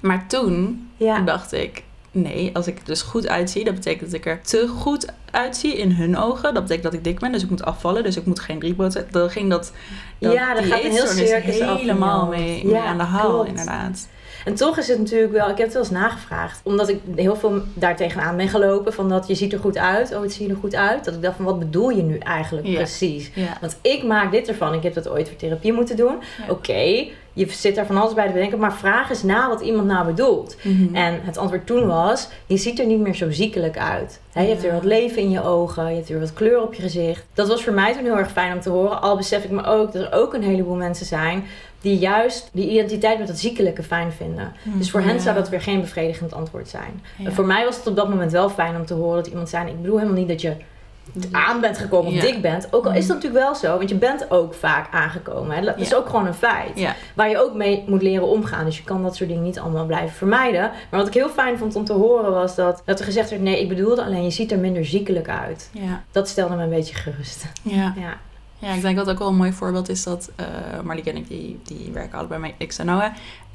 Maar 0.00 0.26
toen 0.26 0.88
dacht 1.24 1.52
ik, 1.52 1.82
nee, 2.10 2.50
als 2.54 2.66
ik 2.66 2.78
er 2.78 2.84
dus 2.84 3.02
goed 3.02 3.28
uitzie, 3.28 3.64
dat 3.64 3.74
betekent 3.74 4.10
dat 4.10 4.20
ik 4.20 4.26
er 4.26 4.40
te 4.42 4.68
goed 4.68 5.06
uitzie 5.30 5.76
in 5.76 5.90
hun 5.92 6.16
ogen. 6.16 6.54
Dat 6.54 6.62
betekent 6.62 6.82
dat 6.82 6.94
ik 6.94 7.04
dik 7.04 7.18
ben, 7.18 7.32
dus 7.32 7.42
ik 7.42 7.50
moet 7.50 7.64
afvallen. 7.64 8.02
Dus 8.02 8.16
ik 8.16 8.26
moet 8.26 8.40
geen 8.40 8.58
drieboten. 8.58 9.06
Dan 9.10 9.30
ging 9.30 9.50
dat, 9.50 9.72
dat 10.18 10.32
ja, 10.32 10.54
dat 10.54 10.64
gaat 10.64 10.84
een 10.84 10.90
heel 10.90 11.06
circus 11.06 11.58
helemaal 11.58 12.26
mee, 12.26 12.66
mee, 12.66 12.80
aan 12.80 12.98
de 12.98 13.04
haal, 13.04 13.44
inderdaad. 13.44 14.08
En 14.44 14.54
toch 14.54 14.78
is 14.78 14.88
het 14.88 14.98
natuurlijk 14.98 15.32
wel, 15.32 15.48
ik 15.48 15.56
heb 15.56 15.66
het 15.66 15.72
wel 15.72 15.82
eens 15.82 15.92
nagevraagd, 15.92 16.60
omdat 16.64 16.88
ik 16.88 17.00
heel 17.14 17.36
veel 17.36 17.62
daar 17.74 17.96
tegenaan 17.96 18.36
ben 18.36 18.48
gelopen. 18.48 18.92
Van 18.92 19.08
dat 19.08 19.28
je 19.28 19.34
ziet 19.34 19.52
er 19.52 19.58
goed 19.58 19.78
uit, 19.78 20.14
oh 20.14 20.22
het 20.22 20.32
ziet 20.32 20.50
er 20.50 20.56
goed 20.56 20.74
uit. 20.74 21.04
Dat 21.04 21.14
ik 21.14 21.22
dacht 21.22 21.36
van 21.36 21.44
wat 21.44 21.58
bedoel 21.58 21.90
je 21.90 22.02
nu 22.02 22.18
eigenlijk 22.18 22.74
precies? 22.74 23.30
Want 23.60 23.78
ik 23.82 24.02
maak 24.02 24.30
dit 24.30 24.48
ervan, 24.48 24.74
ik 24.74 24.82
heb 24.82 24.94
dat 24.94 25.08
ooit 25.08 25.28
voor 25.28 25.36
therapie 25.36 25.72
moeten 25.72 25.96
doen. 25.96 26.14
Oké, 26.48 27.08
je 27.32 27.46
zit 27.50 27.74
daar 27.74 27.86
van 27.86 27.96
alles 27.96 28.14
bij 28.14 28.26
te 28.26 28.32
bedenken, 28.32 28.58
maar 28.58 28.74
vraag 28.74 29.10
eens 29.10 29.22
na 29.22 29.48
wat 29.48 29.60
iemand 29.60 29.86
nou 29.86 30.06
bedoelt. 30.06 30.56
Mhm. 30.62 30.94
En 30.94 31.20
het 31.22 31.38
antwoord 31.38 31.66
toen 31.66 31.86
was, 31.86 32.28
je 32.46 32.56
ziet 32.56 32.78
er 32.78 32.86
niet 32.86 33.00
meer 33.00 33.14
zo 33.14 33.30
ziekelijk 33.30 33.78
uit. 33.78 34.20
Je 34.34 34.40
hebt 34.40 34.62
weer 34.62 34.72
wat 34.72 34.84
leven 34.84 35.22
in 35.22 35.30
je 35.30 35.42
ogen, 35.42 35.88
je 35.88 35.94
hebt 35.94 36.08
weer 36.08 36.20
wat 36.20 36.32
kleur 36.32 36.62
op 36.62 36.74
je 36.74 36.82
gezicht. 36.82 37.26
Dat 37.34 37.48
was 37.48 37.64
voor 37.64 37.72
mij 37.72 37.92
toen 37.92 38.04
heel 38.04 38.18
erg 38.18 38.30
fijn 38.30 38.52
om 38.52 38.60
te 38.60 38.70
horen. 38.70 39.02
Al 39.02 39.16
besef 39.16 39.44
ik 39.44 39.50
me 39.50 39.64
ook 39.64 39.92
dat 39.92 40.02
er 40.02 40.12
ook 40.12 40.34
een 40.34 40.42
heleboel 40.42 40.74
mensen 40.74 41.06
zijn 41.06 41.44
die 41.80 41.98
juist 41.98 42.48
die 42.52 42.70
identiteit 42.70 43.18
met 43.18 43.26
dat 43.26 43.38
ziekelijke 43.38 43.82
fijn 43.82 44.12
vinden. 44.12 44.52
Dus 44.64 44.90
voor 44.90 45.00
hen 45.00 45.14
Ja. 45.14 45.20
zou 45.20 45.34
dat 45.34 45.48
weer 45.48 45.60
geen 45.62 45.80
bevredigend 45.80 46.32
antwoord 46.32 46.68
zijn. 46.68 47.02
Ja. 47.16 47.24
En 47.24 47.32
voor 47.32 47.46
mij 47.46 47.64
was 47.64 47.76
het 47.76 47.86
op 47.86 47.96
dat 47.96 48.08
moment 48.08 48.32
wel 48.32 48.50
fijn 48.50 48.76
om 48.76 48.86
te 48.86 48.94
horen 48.94 49.16
dat 49.16 49.26
iemand 49.26 49.48
zei, 49.48 49.68
ik 49.68 49.80
bedoel 49.82 49.96
helemaal 49.98 50.18
niet 50.18 50.28
dat 50.28 50.40
je 50.40 50.56
aan 51.32 51.60
bent 51.60 51.78
gekomen 51.78 52.06
of 52.06 52.14
Ja. 52.14 52.20
dik 52.20 52.42
bent. 52.42 52.68
Ook 52.72 52.84
al 52.86 52.92
is 52.92 53.06
dat 53.06 53.16
natuurlijk 53.16 53.44
wel 53.44 53.54
zo, 53.54 53.76
want 53.76 53.88
je 53.88 53.94
bent 53.94 54.30
ook 54.30 54.54
vaak 54.54 54.92
aangekomen. 54.94 55.56
Hè? 55.56 55.64
Dat 55.64 55.78
is 55.78 55.94
ook 55.94 56.06
gewoon 56.06 56.26
een 56.26 56.34
feit. 56.34 56.86
Waar 57.14 57.28
je 57.30 57.38
ook 57.38 57.54
mee 57.54 57.84
moet 57.86 58.02
leren 58.02 58.26
omgaan. 58.28 58.64
Dus 58.64 58.76
je 58.76 58.84
kan 58.84 59.02
dat 59.02 59.16
soort 59.16 59.28
dingen 59.28 59.44
niet 59.44 59.58
allemaal 59.58 59.86
blijven 59.86 60.16
vermijden. 60.16 60.60
Maar 60.90 61.00
wat 61.00 61.06
ik 61.06 61.14
heel 61.14 61.28
fijn 61.28 61.58
vond 61.58 61.76
om 61.76 61.84
te 61.84 61.92
horen 61.92 62.32
was 62.32 62.54
dat, 62.54 62.82
dat 62.84 62.98
er 62.98 63.04
gezegd 63.04 63.30
werd... 63.30 63.42
nee, 63.42 63.60
ik 63.60 63.68
bedoelde 63.68 64.04
alleen, 64.04 64.24
je 64.24 64.30
ziet 64.30 64.52
er 64.52 64.58
minder 64.58 64.84
ziekelijk 64.84 65.28
uit. 65.28 65.70
Dat 66.12 66.28
stelde 66.28 66.54
me 66.56 66.62
een 66.62 66.68
beetje 66.70 66.94
gerust. 66.94 67.44
Ja. 67.62 67.94
Ja, 68.60 68.72
ik 68.72 68.80
denk 68.80 68.96
dat 68.96 69.10
ook 69.10 69.18
wel 69.18 69.28
een 69.28 69.36
mooi 69.36 69.52
voorbeeld 69.52 69.88
is 69.88 70.02
dat 70.02 70.30
uh, 70.40 70.46
Marlieke 70.84 71.10
en 71.10 71.16
ik, 71.16 71.28
die, 71.28 71.60
die 71.64 71.90
werken 71.92 72.18
allebei 72.18 72.40
met 72.40 72.68
X 72.68 72.78
en 72.78 72.86
Noah. 72.86 73.04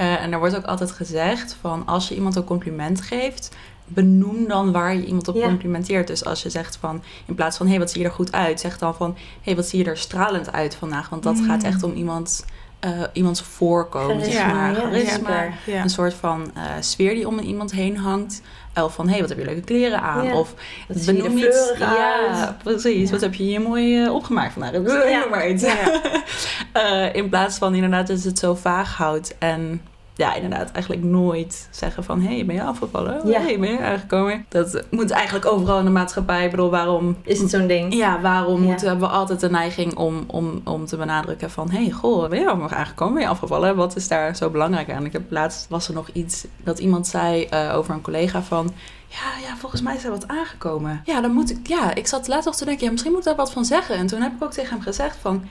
Uh, 0.02 0.22
en 0.24 0.32
er 0.32 0.40
wordt 0.40 0.56
ook 0.56 0.66
altijd 0.66 0.92
gezegd 0.92 1.58
van 1.62 1.86
als 1.86 2.08
je 2.08 2.16
iemand 2.16 2.36
een 2.36 2.44
compliment 2.44 3.02
geeft, 3.02 3.56
benoem 3.88 4.48
dan 4.48 4.72
waar 4.72 4.96
je 4.96 5.06
iemand 5.06 5.28
op 5.28 5.36
Ja. 5.36 5.46
complimenteert. 5.46 6.08
Dus 6.08 6.26
als 6.26 6.42
je 6.44 6.50
zegt 6.50 6.76
van, 6.76 7.04
in 7.26 7.36
plaats 7.36 7.58
van 7.58 7.66
hé, 7.66 7.72
hey, 7.72 7.82
wat 7.82 7.92
zie 7.92 8.02
je 8.02 8.08
er 8.08 8.14
goed 8.14 8.32
uit, 8.32 8.60
zeg 8.60 8.78
dan 8.78 8.96
van 8.96 9.12
hé, 9.16 9.22
hey, 9.42 9.56
wat 9.56 9.68
zie 9.68 9.80
je 9.84 9.90
er 9.90 9.98
stralend 9.98 10.52
uit 10.52 10.76
vandaag. 10.76 11.10
Want 11.10 11.24
dat 11.24 11.36
Mm. 11.36 11.46
gaat 11.46 11.64
echt 11.64 11.84
om 11.84 11.94
iemand, 11.94 12.46
uh, 12.86 12.92
iemands 13.14 13.42
voorkomen, 13.42 14.26
zeg 14.32 14.46
maar. 14.48 14.76
Charisma. 14.76 15.48
Ja. 15.66 15.82
een 15.82 15.90
soort 15.90 16.14
van 16.14 16.52
uh, 16.58 16.62
sfeer 16.80 17.14
die 17.14 17.28
om 17.28 17.40
iemand 17.40 17.72
heen 17.72 17.98
hangt. 17.98 18.42
Of 18.84 18.94
van, 18.94 19.06
hé, 19.06 19.12
hey, 19.12 19.20
wat 19.20 19.30
heb 19.30 19.38
je 19.38 19.46
leuke 19.46 19.62
kleren 19.62 20.02
aan? 20.02 20.26
Ja. 20.26 20.38
Of 20.38 20.54
Dat 20.88 21.06
je 21.06 21.14
benoem 21.14 21.38
fleurig 21.38 21.72
iets. 21.72 21.80
Ja, 21.80 22.58
precies. 22.64 23.06
Ja. 23.06 23.12
Wat 23.12 23.22
heb 23.22 23.34
je 23.34 23.44
hier 23.44 23.62
mooi 23.62 24.04
uh, 24.04 24.14
opgemaakt 24.14 24.54
vandaag? 24.54 24.72
Ja. 24.72 25.20
Noem 25.20 25.30
maar 25.30 25.50
iets. 25.50 25.64
Uh, 25.64 27.16
in 27.16 27.30
plaats 27.30 27.58
van 27.58 27.76
inderdaad 27.76 28.08
dat 28.08 28.24
het 28.24 28.40
zo 28.40 28.56
vaag 28.56 28.98
houdt. 28.98 29.36
En 29.38 29.82
ja, 30.16 30.34
inderdaad 30.34 30.72
eigenlijk 30.72 31.04
nooit 31.04 31.68
zeggen 31.72 32.04
van... 32.04 32.22
hé, 32.22 32.36
hey, 32.36 32.46
ben 32.46 32.56
je 32.56 32.64
afgevallen? 32.64 33.28
Ja. 33.28 33.42
Hey, 33.42 33.60
ben 33.60 33.72
je 33.72 33.80
aangekomen? 33.80 34.46
Dat 34.50 34.84
moet 34.92 35.12
eigenlijk 35.12 35.46
overal 35.46 35.80
in 35.80 35.86
de 35.86 35.92
maatschappij. 35.92 36.46
Ik 36.46 36.52
bedoel, 36.52 36.70
waarom... 36.70 37.18
Is 37.24 37.40
het 37.40 37.50
zo'n 37.50 37.68
ding? 37.68 37.94
Ja, 37.94 38.22
waarom 38.22 38.62
Ja. 38.62 38.68
moeten 38.68 39.00
we 39.00 39.08
altijd 39.08 39.40
de 39.40 39.50
neiging 39.50 39.96
om, 39.96 40.24
om, 40.28 40.62
om 40.64 40.86
te 40.86 40.98
benadrukken 40.98 41.52
van... 41.52 41.70
hé, 41.70 41.84
hey, 41.84 41.92
goh, 41.92 42.30
ben 42.30 42.40
je 42.40 42.50
al 42.50 42.58
nog 42.58 42.74
aangekomen? 42.74 43.14
Ben 43.14 43.24
je 43.24 43.30
afgevallen? 43.30 43.76
Wat 43.76 43.96
is 43.96 44.08
daar 44.08 44.36
zo 44.36 44.50
belangrijk 44.50 44.92
aan? 44.92 45.06
Ik 45.06 45.14
heb 45.14 45.32
laatst 45.32 45.70
was 45.70 45.88
er 45.88 45.94
nog 45.94 46.10
iets 46.14 46.46
dat 46.64 46.80
iemand 46.80 47.08
zei 47.08 47.48
uh, 47.54 47.76
over 47.76 47.94
een 47.94 48.02
collega 48.02 48.42
van... 48.42 48.72
Ja, 49.08 49.48
ja, 49.48 49.56
volgens 49.58 49.82
mij 49.82 49.96
is 49.96 50.04
er 50.04 50.12
wat 50.12 50.28
aangekomen. 50.28 51.02
Ja, 51.06 51.22
dan 51.22 51.32
moet 51.32 51.50
ik... 51.52 51.68
Ja, 51.68 51.94
ik 51.96 52.08
zat 52.08 52.28
later 52.28 52.46
nog 52.46 52.56
te 52.56 52.66
denken, 52.66 52.86
ja, 52.86 52.92
misschien 52.92 53.12
moet 53.12 53.22
ik 53.22 53.28
daar 53.28 53.36
wat 53.36 53.52
van 53.52 53.66
zeggen. 53.66 53.96
En 53.96 54.08
toen 54.08 54.22
heb 54.22 54.32
ik 54.36 54.44
ook 54.44 54.52
tegen 54.52 54.70
hem 54.70 54.82
gezegd 54.82 55.18
van... 55.22 55.44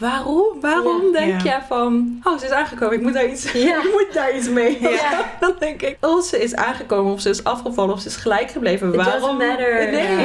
Waarom? 0.00 0.44
Waarom 0.60 1.02
Ja. 1.12 1.18
denk 1.18 1.40
Ja. 1.42 1.54
je 1.54 1.58
van... 1.68 2.20
Oh, 2.24 2.38
ze 2.38 2.44
is 2.44 2.50
aangekomen, 2.50 2.94
ik 2.96 3.02
moet 3.02 3.12
daar 3.14 3.26
iets, 3.26 3.52
Ja. 3.52 3.76
ik 3.84 3.90
moet 3.92 4.06
daar 4.12 4.36
iets 4.36 4.48
mee. 4.48 4.78
Ja. 4.80 5.10
Dan 5.40 5.52
denk 5.58 5.82
ik, 5.82 5.96
oh, 6.00 6.20
ze 6.22 6.42
is 6.42 6.54
aangekomen 6.56 7.12
of 7.12 7.20
ze 7.20 7.28
is 7.28 7.44
afgevallen 7.44 7.94
of 7.94 8.00
ze 8.00 8.08
is 8.08 8.16
gelijk 8.16 8.50
gebleven. 8.50 8.88
It 8.88 8.96
waarom. 8.96 9.36
Nee. 9.36 9.48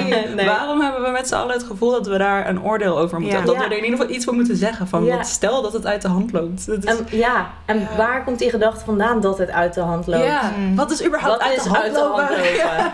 Ja. 0.06 0.34
Nee. 0.36 0.46
waarom 0.46 0.82
hebben 0.82 1.02
we 1.04 1.10
met 1.10 1.28
z'n 1.28 1.34
allen 1.36 1.54
het 1.54 1.64
gevoel 1.64 1.92
dat 1.92 2.08
we 2.08 2.18
daar 2.18 2.48
een 2.50 2.64
oordeel 2.64 2.98
over 3.00 3.20
moeten? 3.20 3.46
Dat 3.46 3.54
Ja. 3.56 3.60
we 3.60 3.66
er 3.66 3.78
in 3.78 3.84
ieder 3.84 4.00
geval 4.00 4.16
iets 4.16 4.26
voor 4.26 4.34
moeten 4.34 4.56
zeggen. 4.56 4.88
Van, 4.88 5.04
Ja. 5.06 5.14
want 5.14 5.28
stel 5.28 5.62
dat 5.62 5.74
het 5.74 5.86
uit 5.86 6.02
de 6.02 6.08
hand 6.08 6.32
loopt. 6.32 6.66
Dat 6.66 6.78
is, 6.84 6.84
En, 6.98 7.08
ja, 7.10 7.50
en 7.66 7.80
Ja. 7.80 7.88
waar 7.98 8.24
komt 8.24 8.40
die 8.40 8.50
gedachte 8.50 8.86
vandaan 8.86 9.20
dat 9.22 9.38
het 9.38 9.50
uit 9.52 9.74
de 9.74 9.82
hand 9.82 10.08
loopt? 10.08 10.24
ja, 10.24 10.52
Mm. 10.58 10.76
wat 10.76 10.92
is 10.92 11.06
überhaupt 11.06 11.38
Wat 11.38 11.48
uit, 11.48 11.58
is 11.58 11.64
de 11.64 11.70
hand 11.70 11.82
uit 11.84 11.94
de 11.94 12.00
hand 12.00 12.18
lopen? 12.20 12.36
lopen? 12.36 12.44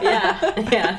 Ja, 0.12 0.38
ja. 0.70 0.98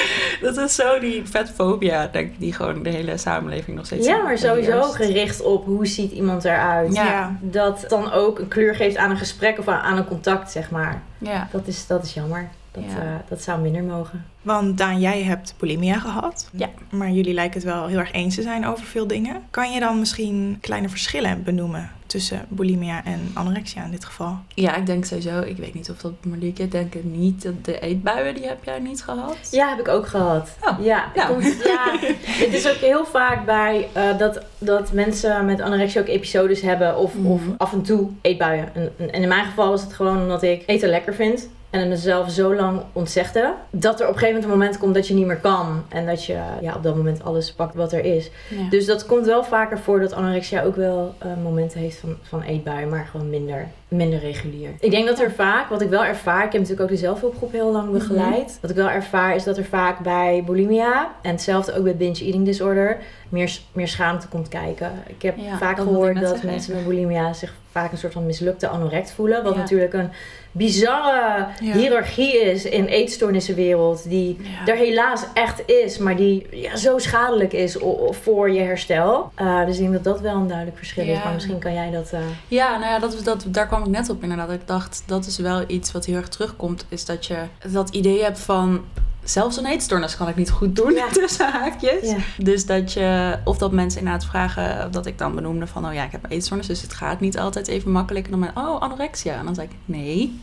Dat 0.42 0.56
is 0.56 0.74
zo 0.74 0.98
die 0.98 1.22
vetfobia, 1.24 2.06
denk 2.06 2.32
ik, 2.32 2.38
die 2.40 2.52
gewoon 2.52 2.82
de 2.82 2.90
hele 2.90 3.16
samenleving 3.16 3.76
nog 3.76 3.86
steeds 3.86 4.06
ja, 4.06 4.22
maar 4.22 4.38
sowieso 4.38 4.82
gericht 4.82 5.42
op 5.42 5.64
hoe 5.64 5.86
ziet 5.86 6.12
iemand 6.12 6.44
eruit. 6.44 6.94
Ja. 6.94 7.04
Ja. 7.04 7.36
Dat 7.40 7.84
dan 7.88 8.12
ook 8.12 8.38
een 8.38 8.48
kleur 8.48 8.74
geeft 8.74 8.96
aan 8.96 9.10
een 9.10 9.16
gesprek 9.16 9.58
of 9.58 9.68
aan- 9.68 9.96
een 9.96 10.04
contact, 10.06 10.50
zeg 10.50 10.70
maar. 10.70 11.02
Ja. 11.18 11.48
Dat 11.52 11.66
is, 11.66 11.86
dat 11.86 12.04
is 12.04 12.14
jammer. 12.14 12.48
Dat, 12.72 12.84
Ja. 12.88 13.02
eh, 13.02 13.08
dat 13.28 13.42
zou 13.42 13.60
minder 13.60 13.82
mogen. 13.82 14.24
Want 14.42 14.78
Daan, 14.78 15.00
jij 15.00 15.22
hebt 15.22 15.54
bulimia 15.58 15.98
gehad. 15.98 16.48
Ja. 16.52 16.68
Maar 16.90 17.10
jullie 17.10 17.34
lijken 17.34 17.54
het 17.60 17.68
wel 17.70 17.86
heel 17.86 17.98
erg 17.98 18.12
eens 18.12 18.34
te 18.34 18.42
zijn 18.42 18.66
over 18.66 18.84
veel 18.86 19.06
dingen. 19.06 19.42
Kan 19.50 19.72
je 19.72 19.80
dan 19.80 19.98
misschien 19.98 20.58
kleine 20.60 20.88
verschillen 20.88 21.42
benoemen 21.42 21.90
tussen 22.06 22.44
bulimia 22.48 23.04
en 23.04 23.30
anorexia 23.34 23.84
in 23.84 23.90
dit 23.90 24.04
geval? 24.04 24.38
ja, 24.54 24.74
ik 24.76 24.86
denk 24.86 25.04
sowieso, 25.04 25.40
ik 25.40 25.56
weet 25.56 25.74
niet 25.74 25.90
of 25.90 25.96
dat 25.96 26.12
Marlieke, 26.24 26.62
ik 26.62 26.70
denk 26.70 26.94
het 26.94 27.04
niet, 27.04 27.42
dat 27.42 27.64
de 27.64 27.78
eetbuien 27.80 28.34
die 28.34 28.46
heb 28.46 28.64
jij 28.64 28.78
niet 28.78 29.02
gehad. 29.02 29.36
Ja, 29.50 29.68
heb 29.68 29.78
ik 29.78 29.88
ook 29.88 30.06
gehad. 30.06 30.56
Oh, 30.60 30.84
ja, 30.84 31.04
nou. 31.14 31.32
komt- 31.32 31.56
ja, 31.64 31.96
het 32.44 32.52
is 32.52 32.68
ook 32.68 32.76
heel 32.76 33.04
vaak 33.06 33.44
bij 33.44 33.88
eh, 33.92 34.18
dat, 34.18 34.42
dat 34.58 34.92
mensen 34.92 35.44
met 35.44 35.60
anorexia 35.60 36.00
ook 36.00 36.06
episodes 36.08 36.60
hebben 36.60 36.96
of, 36.98 37.14
Mhm. 37.14 37.26
of 37.26 37.40
af 37.56 37.72
en 37.72 37.82
toe 37.82 38.08
eetbuien. 38.20 38.74
En, 38.74 38.92
en 38.96 39.22
in 39.22 39.28
mijn 39.28 39.44
geval 39.44 39.68
was 39.70 39.82
het 39.82 39.92
gewoon 39.92 40.20
omdat 40.22 40.42
ik 40.42 40.62
eten 40.66 40.88
lekker 40.88 41.14
vind. 41.14 41.48
En 41.76 41.82
het 41.82 41.90
mezelf 41.90 42.30
zo 42.30 42.54
lang 42.54 42.82
ontzegde. 42.92 43.54
Dat 43.70 44.00
er 44.00 44.08
op 44.08 44.12
een 44.12 44.18
gegeven 44.18 44.40
moment 44.40 44.44
een 44.44 44.58
moment 44.58 44.78
komt 44.78 44.94
dat 44.94 45.08
je 45.08 45.14
niet 45.14 45.26
meer 45.26 45.40
kan. 45.40 45.84
En 45.88 46.06
dat 46.06 46.24
je 46.24 46.38
ja, 46.60 46.74
op 46.74 46.82
dat 46.82 46.96
moment 46.96 47.24
alles 47.24 47.52
pakt 47.52 47.74
wat 47.74 47.92
er 47.92 48.04
is. 48.04 48.30
Ja. 48.48 48.68
Dus 48.70 48.86
dat 48.86 49.06
komt 49.06 49.26
wel 49.26 49.44
vaker 49.44 49.78
voor 49.78 50.00
dat 50.00 50.12
anorexia 50.12 50.62
ook 50.62 50.76
wel 50.76 51.14
eh, 51.18 51.28
momenten 51.42 51.80
heeft 51.80 51.98
van, 51.98 52.16
van 52.22 52.42
eetbuien, 52.42 52.88
maar 52.88 53.08
gewoon 53.10 53.30
minder, 53.30 53.68
minder 53.88 54.18
regulier. 54.18 54.70
Ik 54.80 54.90
denk 54.90 55.06
dat 55.06 55.20
er 55.20 55.30
vaak, 55.32 55.68
wat 55.68 55.80
ik 55.80 55.88
wel 55.88 56.04
ervaar, 56.04 56.44
ik 56.44 56.52
heb 56.52 56.60
natuurlijk 56.60 56.80
ook 56.80 56.88
de 56.88 56.96
zelfhulpgroep 56.96 57.52
heel 57.52 57.72
lang 57.72 57.90
begeleid. 57.90 58.58
Wat 58.60 58.70
ik 58.70 58.76
wel 58.76 58.88
ervaar 58.90 59.34
is 59.34 59.44
dat 59.44 59.56
er 59.56 59.64
vaak 59.64 59.98
bij 59.98 60.42
bulimia 60.46 61.10
en 61.22 61.30
hetzelfde 61.30 61.76
ook 61.76 61.84
bij 61.84 61.96
binge 61.96 62.24
eating 62.24 62.44
disorder 62.44 62.98
meer, 63.28 63.58
meer 63.72 63.88
schaamte 63.88 64.28
komt 64.28 64.48
kijken. 64.48 64.92
Ik 65.06 65.22
heb 65.22 65.36
Ja, 65.36 65.56
vaak 65.56 65.76
dat 65.76 65.86
gehoord 65.86 66.20
dat 66.20 66.28
zeggen. 66.28 66.48
mensen 66.48 66.74
met 66.74 66.84
bulimia 66.86 67.32
zich 67.32 67.54
vaak 67.70 67.92
een 67.92 67.98
soort 67.98 68.12
van 68.12 68.26
mislukte 68.26 68.68
anorect 68.68 69.12
voelen. 69.12 69.42
Wat 69.44 69.54
Ja. 69.54 69.58
natuurlijk 69.60 69.92
een 69.92 70.10
bizarre 70.52 71.46
Ja. 71.60 71.72
hiërarchie 71.72 72.36
is 72.40 72.64
in 72.64 72.84
eetstoornissenwereld 72.86 74.08
die 74.08 74.36
Ja. 74.40 74.72
er 74.72 74.76
helaas 74.78 75.24
echt 75.34 75.62
is, 75.66 75.98
maar 75.98 76.16
die 76.16 76.46
ja, 76.50 76.76
zo 76.76 76.98
schadelijk 76.98 77.52
is 77.52 77.76
voor 78.10 78.50
je 78.50 78.60
herstel. 78.60 79.30
Uh, 79.40 79.64
dus 79.66 79.74
ik 79.74 79.80
denk 79.80 79.92
dat 79.92 80.04
dat 80.04 80.20
wel 80.20 80.34
een 80.34 80.46
duidelijk 80.46 80.76
verschil 80.76 81.04
is. 81.06 81.22
Maar 81.24 81.32
misschien 81.32 81.58
kan 81.58 81.74
jij 81.74 81.90
dat. 81.90 82.10
Uh... 82.14 82.20
Ja, 82.48 82.70
nou 82.78 82.90
ja, 82.92 82.98
dat, 82.98 83.20
dat, 83.24 83.44
daar 83.48 83.66
kwam 83.66 83.75
ik 83.84 83.90
net 83.90 84.10
op 84.10 84.22
inderdaad. 84.22 84.50
Ik 84.50 84.66
dacht, 84.66 85.02
dat 85.06 85.26
is 85.26 85.38
wel 85.38 85.64
iets 85.66 85.92
wat 85.92 86.04
heel 86.04 86.16
erg 86.16 86.28
terugkomt. 86.28 86.86
Is 86.88 87.04
dat 87.04 87.26
je 87.26 87.44
dat 87.70 87.90
idee 87.90 88.22
hebt 88.22 88.40
van... 88.40 88.84
Zelfs 89.24 89.56
een 89.56 89.66
eetstoornis 89.66 90.16
kan 90.16 90.28
ik 90.28 90.36
niet 90.36 90.50
goed 90.50 90.76
doen, 90.76 90.92
Ja. 90.92 91.08
tussen 91.20 91.52
haakjes. 91.52 92.10
Ja. 92.10 92.16
Dus 92.38 92.66
dat 92.66 92.92
je... 92.92 93.38
Of 93.44 93.58
dat 93.58 93.72
mensen 93.72 94.00
inderdaad 94.00 94.24
vragen... 94.24 94.92
Dat 94.92 95.06
ik 95.06 95.18
dan 95.18 95.34
benoemde 95.34 95.66
van... 95.66 95.86
Oh 95.86 95.94
ja, 95.94 96.04
ik 96.04 96.12
heb 96.12 96.24
een 96.24 96.30
eetstoornis, 96.30 96.66
dus 96.66 96.82
het 96.82 96.94
gaat 96.94 97.20
niet 97.20 97.38
altijd 97.38 97.68
even 97.68 97.90
makkelijk. 97.90 98.24
En 98.24 98.30
dan 98.30 98.40
ben 98.40 98.52
oh, 98.54 98.80
anorexia. 98.80 99.38
En 99.38 99.44
dan 99.44 99.54
zei 99.54 99.66
ik, 99.66 99.76
nee. 99.84 100.40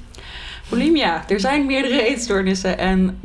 Bulimia. 0.69 1.30
Er 1.30 1.39
zijn 1.39 1.65
meerdere 1.65 2.08
eetstoornissen. 2.08 2.78
En 2.78 3.19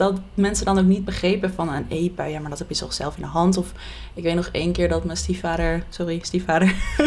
dat 0.00 0.20
mensen 0.34 0.64
dan 0.64 0.78
ook 0.78 0.84
niet 0.84 1.04
begrepen 1.04 1.52
van 1.52 1.68
een 1.68 1.86
eetbui. 1.88 2.30
Ja, 2.30 2.40
maar 2.40 2.50
dat 2.50 2.58
heb 2.58 2.68
je 2.68 2.76
toch 2.76 2.92
zelf 2.92 3.16
in 3.16 3.22
de 3.22 3.28
hand. 3.28 3.56
Of 3.56 3.72
ik 4.14 4.22
weet 4.22 4.34
nog 4.34 4.48
één 4.52 4.72
keer 4.72 4.88
dat 4.88 5.04
mijn 5.04 5.16
stiefvader... 5.16 5.84
Sorry, 5.88 6.18
stiefvader. 6.22 6.74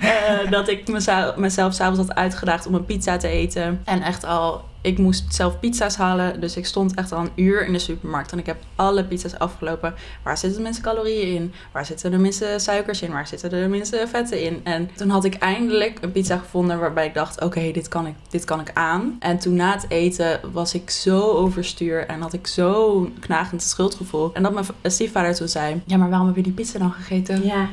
eh, 0.00 0.50
dat 0.50 0.68
ik 0.68 0.88
mezelf, 0.88 1.36
mezelf 1.36 1.74
s'avonds 1.74 1.98
had 1.98 2.14
uitgedaagd 2.14 2.66
om 2.66 2.74
een 2.74 2.84
pizza 2.84 3.16
te 3.16 3.28
eten. 3.28 3.80
En 3.84 4.02
echt 4.02 4.24
al... 4.24 4.64
Ik 4.88 4.98
moest 4.98 5.34
zelf 5.34 5.60
pizza's 5.60 5.96
halen. 5.96 6.40
Dus 6.40 6.56
ik 6.56 6.66
stond 6.66 6.94
echt 6.94 7.12
al 7.12 7.20
een 7.20 7.30
uur 7.34 7.66
in 7.66 7.72
de 7.72 7.78
supermarkt. 7.78 8.32
En 8.32 8.38
ik 8.38 8.46
heb 8.46 8.56
alle 8.74 9.04
pizza's 9.04 9.34
afgelopen. 9.38 9.94
Waar 10.22 10.38
zitten 10.38 10.58
de 10.58 10.64
minste 10.64 10.82
calorieën 10.82 11.34
in? 11.34 11.52
Waar 11.72 11.86
zitten 11.86 12.10
de 12.10 12.16
minste 12.18 12.54
suikers 12.56 13.02
in? 13.02 13.10
Waar 13.12 13.26
zitten 13.26 13.50
de 13.50 13.56
minste 13.56 14.04
vetten 14.08 14.42
in? 14.42 14.60
En 14.64 14.90
toen 14.96 15.10
had 15.10 15.24
ik 15.24 15.34
eindelijk 15.34 15.98
een 16.00 16.12
pizza 16.12 16.36
gevonden 16.36 16.78
waarbij 16.78 17.06
ik 17.06 17.14
dacht... 17.14 17.40
Oké, 17.40 17.70
dit 17.72 17.88
kan 17.88 18.06
ik, 18.06 18.14
dit 18.30 18.44
kan 18.44 18.60
ik 18.60 18.70
aan. 18.74 19.16
En 19.20 19.38
toen 19.38 19.54
na 19.54 19.72
het 19.72 19.84
eten 19.88 20.40
was 20.52 20.74
ik 20.74 20.90
zo 20.90 21.20
overstuur. 21.20 22.06
En 22.06 22.20
had 22.20 22.32
ik 22.32 22.46
zo'n 22.46 23.16
knagend 23.20 23.62
schuldgevoel. 23.62 24.30
En 24.34 24.42
dat 24.42 24.52
mijn 24.52 24.64
v- 24.64 24.70
stiefvader 24.82 25.34
toen 25.34 25.48
zei... 25.48 25.82
Ja, 25.86 25.96
maar 25.96 26.08
waarom 26.10 26.26
heb 26.26 26.36
je 26.36 26.42
die 26.42 26.52
pizza 26.52 26.78
dan 26.78 26.92
gegeten? 26.92 27.44
Ja. 27.44 27.68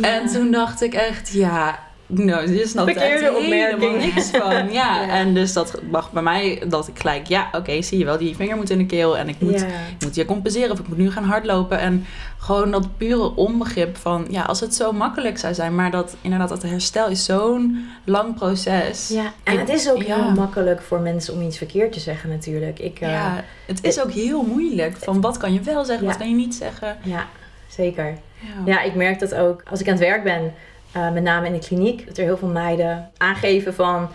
En 0.00 0.26
toen 0.26 0.50
dacht 0.50 0.82
ik 0.82 0.94
echt, 0.94 1.32
ja, 1.32 1.78
nou, 2.06 2.46
dit 2.46 2.60
is 2.60 2.74
nog 2.74 2.84
Verkeerde 2.84 3.24
echt 3.26 3.36
opmerking. 3.36 3.80
helemaal 3.80 4.06
niks 4.14 4.30
van. 4.30 4.52
Ja, 4.72 5.00
Ja. 5.02 5.08
en 5.08 5.34
dus 5.34 5.52
dat 5.52 5.80
mag 5.90 6.12
bij 6.12 6.22
mij 6.22 6.62
dat 6.68 6.88
ik 6.88 6.98
gelijk, 6.98 7.26
ja, 7.26 7.48
oké, 7.52 7.82
zie 7.82 7.98
je 7.98 8.04
wel, 8.04 8.18
die 8.18 8.36
vinger 8.36 8.56
moet 8.56 8.70
in 8.70 8.78
de 8.78 8.86
keel 8.86 9.18
en 9.18 9.28
ik 9.28 9.40
moet, 9.40 9.60
Ja. 9.60 9.66
ik 9.66 10.04
moet 10.04 10.14
je 10.14 10.24
compenseren 10.24 10.70
of 10.70 10.78
ik 10.78 10.88
moet 10.88 10.98
nu 10.98 11.10
gaan 11.10 11.24
hardlopen. 11.24 11.78
En 11.78 12.04
gewoon 12.38 12.70
dat 12.70 12.96
pure 12.96 13.34
onbegrip 13.36 13.96
van, 13.96 14.26
ja, 14.30 14.42
als 14.42 14.60
het 14.60 14.74
zo 14.74 14.92
makkelijk 14.92 15.38
zou 15.38 15.54
zijn, 15.54 15.74
maar 15.74 15.90
dat 15.90 16.16
inderdaad, 16.20 16.48
dat 16.48 16.62
herstel 16.62 17.08
is 17.08 17.24
zo'n 17.24 17.86
lang 18.04 18.34
proces. 18.34 19.08
Ja, 19.08 19.32
en 19.44 19.52
Ik- 19.52 19.58
het 19.58 19.68
is 19.68 19.90
ook 19.90 20.02
ja. 20.02 20.14
heel 20.22 20.30
makkelijk 20.34 20.82
voor 20.82 21.00
mensen 21.00 21.34
om 21.34 21.42
iets 21.42 21.58
verkeerd 21.58 21.92
te 21.92 22.00
zeggen 22.00 22.28
natuurlijk. 22.30 22.78
Ik, 22.78 23.00
eh, 23.00 23.10
Ja, 23.10 23.44
het 23.66 23.84
is 23.84 24.00
ook 24.02 24.10
heel 24.12 24.42
moeilijk. 24.42 24.96
Van 24.96 25.20
wat 25.20 25.36
kan 25.36 25.52
je 25.52 25.60
wel 25.60 25.84
zeggen, 25.84 26.06
wat 26.06 26.16
kan 26.16 26.28
je 26.28 26.34
niet 26.34 26.54
zeggen. 26.54 26.96
ja, 27.02 27.26
zeker. 27.68 28.18
Ja, 28.64 28.82
ik 28.82 28.94
merk 28.94 29.18
dat 29.18 29.34
ook 29.34 29.62
als 29.70 29.80
ik 29.80 29.86
aan 29.86 29.92
het 29.94 30.02
werk 30.02 30.22
ben. 30.24 30.52
Eh, 30.96 31.10
met 31.12 31.22
name 31.22 31.46
in 31.46 31.52
de 31.52 31.58
kliniek, 31.58 32.06
dat 32.06 32.16
er 32.18 32.24
heel 32.24 32.36
veel 32.38 32.48
meiden 32.48 33.10
aangeven 33.16 33.74
van... 33.74 34.08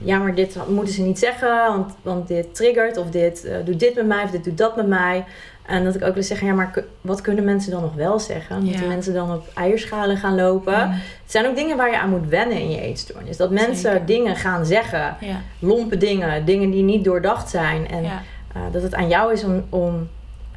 Ja, 0.00 0.18
maar 0.18 0.34
dit 0.34 0.56
moeten 0.68 0.94
ze 0.94 1.02
niet 1.02 1.18
zeggen, 1.18 1.66
want, 1.68 1.94
want 2.02 2.28
dit 2.28 2.54
triggert 2.54 2.96
of 2.96 3.10
dit 3.10 3.44
eh, 3.44 3.56
doet 3.64 3.80
dit 3.80 3.94
met 3.94 4.06
mij 4.06 4.24
of 4.24 4.30
dit 4.30 4.44
doet 4.44 4.58
dat 4.58 4.76
met 4.76 4.86
mij. 4.86 5.24
En 5.66 5.84
dat 5.84 5.94
ik 5.94 6.04
ook 6.04 6.14
wil 6.14 6.22
zeggen, 6.22 6.46
ja, 6.46 6.52
maar 6.54 6.84
wat 7.00 7.20
kunnen 7.20 7.44
mensen 7.44 7.70
dan 7.70 7.82
nog 7.82 7.94
wel 7.94 8.18
zeggen? 8.18 8.62
Moeten 8.62 8.82
Ja. 8.82 8.88
mensen 8.88 9.14
dan 9.14 9.32
op 9.34 9.46
eierschalen 9.54 10.16
gaan 10.16 10.34
lopen? 10.34 10.90
Het 10.90 11.00
zijn 11.26 11.46
ook 11.46 11.56
dingen 11.56 11.76
waar 11.76 11.90
je 11.90 11.98
aan 11.98 12.10
moet 12.10 12.28
wennen 12.28 12.60
in 12.60 12.70
je 12.70 12.80
eetstoornis. 12.80 13.36
Dat 13.36 13.50
mensen 13.50 13.76
Zeker. 13.76 14.06
dingen 14.06 14.36
gaan 14.36 14.66
zeggen, 14.66 15.16
Ja, 15.20 15.40
lompe 15.58 15.96
dingen, 15.96 16.44
dingen 16.44 16.70
die 16.70 16.82
niet 16.82 17.04
doordacht 17.04 17.48
zijn. 17.50 17.88
En 17.88 18.04
eh, 18.04 18.62
dat 18.72 18.82
het 18.82 18.94
aan 18.94 19.08
jou 19.08 19.32
is 19.32 19.44
om, 19.44 19.64
om 19.68 20.08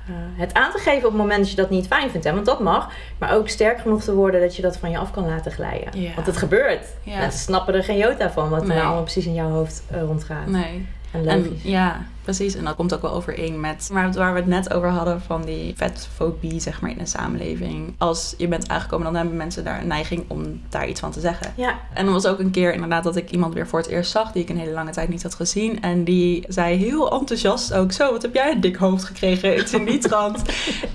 eh, 0.08 0.14
het 0.40 0.54
aan 0.54 0.72
te 0.72 0.78
geven 0.78 0.98
op 1.08 1.14
het 1.14 1.22
moment 1.22 1.40
dat 1.40 1.50
je 1.50 1.56
dat 1.56 1.70
niet 1.70 1.88
fijn 1.88 2.10
vindt. 2.10 2.26
Hè? 2.26 2.34
Want 2.34 2.46
dat 2.46 2.60
mag. 2.60 2.90
Maar 3.18 3.34
ook 3.36 3.50
sterk 3.50 3.80
genoeg 3.80 4.04
te 4.04 4.14
worden 4.14 4.42
dat 4.42 4.56
je 4.56 4.62
dat 4.62 4.78
van 4.78 4.90
je 4.92 4.98
af 4.98 5.12
kan 5.12 5.26
laten 5.26 5.52
glijden. 5.52 6.02
Ja. 6.02 6.14
Want 6.16 6.28
het 6.28 6.38
gebeurt. 6.38 6.86
Ja. 7.04 7.20
Mensen 7.20 7.40
snappen 7.40 7.74
er 7.74 7.84
geen 7.84 7.98
jota 7.98 8.32
van 8.32 8.50
wat 8.50 8.62
er 8.62 8.68
Nee. 8.68 8.76
nou 8.76 8.86
allemaal 8.88 9.04
precies 9.04 9.26
in 9.26 9.34
jouw 9.34 9.50
hoofd 9.50 9.84
eh, 9.92 10.02
rondgaat. 10.02 10.48
Nee. 10.48 10.88
En 11.12 11.28
En, 11.28 11.44
logisch. 11.44 11.64
ja, 11.64 12.02
precies. 12.24 12.56
En 12.56 12.64
dat 12.64 12.76
komt 12.76 12.94
ook 12.94 13.02
wel 13.02 13.14
overeen 13.14 13.60
met 13.60 13.90
waar, 13.92 14.12
waar 14.12 14.34
we 14.34 14.40
het 14.40 14.48
net 14.48 14.74
over 14.74 14.90
hadden 14.90 15.22
van 15.22 15.42
die 15.42 15.74
vetfobie, 15.78 16.60
zeg 16.60 16.82
maar, 16.82 16.92
in 16.92 16.98
de 16.98 17.06
samenleving. 17.06 17.94
Als 17.98 18.34
je 18.38 18.48
bent 18.48 18.70
aangekomen, 18.70 19.06
dan 19.06 19.16
hebben 19.16 19.38
mensen 19.38 19.64
daar 19.64 19.82
een 19.82 19.88
neiging 19.88 20.24
om 20.28 20.62
daar 20.70 20.88
iets 20.88 21.00
van 21.00 21.12
te 21.12 21.20
zeggen. 21.20 21.54
Ja, 21.56 21.80
En 21.94 22.06
er 22.06 22.12
was 22.12 22.26
ook 22.26 22.40
een 22.40 22.52
keer 22.52 22.74
inderdaad 22.74 23.04
dat 23.04 23.16
ik 23.16 23.32
iemand 23.32 23.54
weer 23.54 23.68
voor 23.68 23.80
het 23.80 23.88
eerst 23.88 24.12
zag, 24.12 24.32
die 24.32 24.44
ik 24.44 24.50
een 24.50 24.58
hele 24.58 24.72
lange 24.72 24.92
tijd 24.92 25.10
niet 25.10 25.24
had 25.24 25.36
gezien. 25.36 25.82
En 25.82 26.04
die 26.04 26.46
zei 26.48 26.78
heel 26.78 27.12
enthousiast 27.12 27.74
ook, 27.74 27.92
zo, 27.92 28.12
wat 28.12 28.22
heb 28.22 28.34
jij 28.34 28.52
een 28.52 28.62
dik 28.62 28.76
hoofd 28.76 29.04
gekregen? 29.04 29.60
Iets 29.60 29.74
in 29.74 29.86
die 29.86 29.98
trant. 29.98 30.42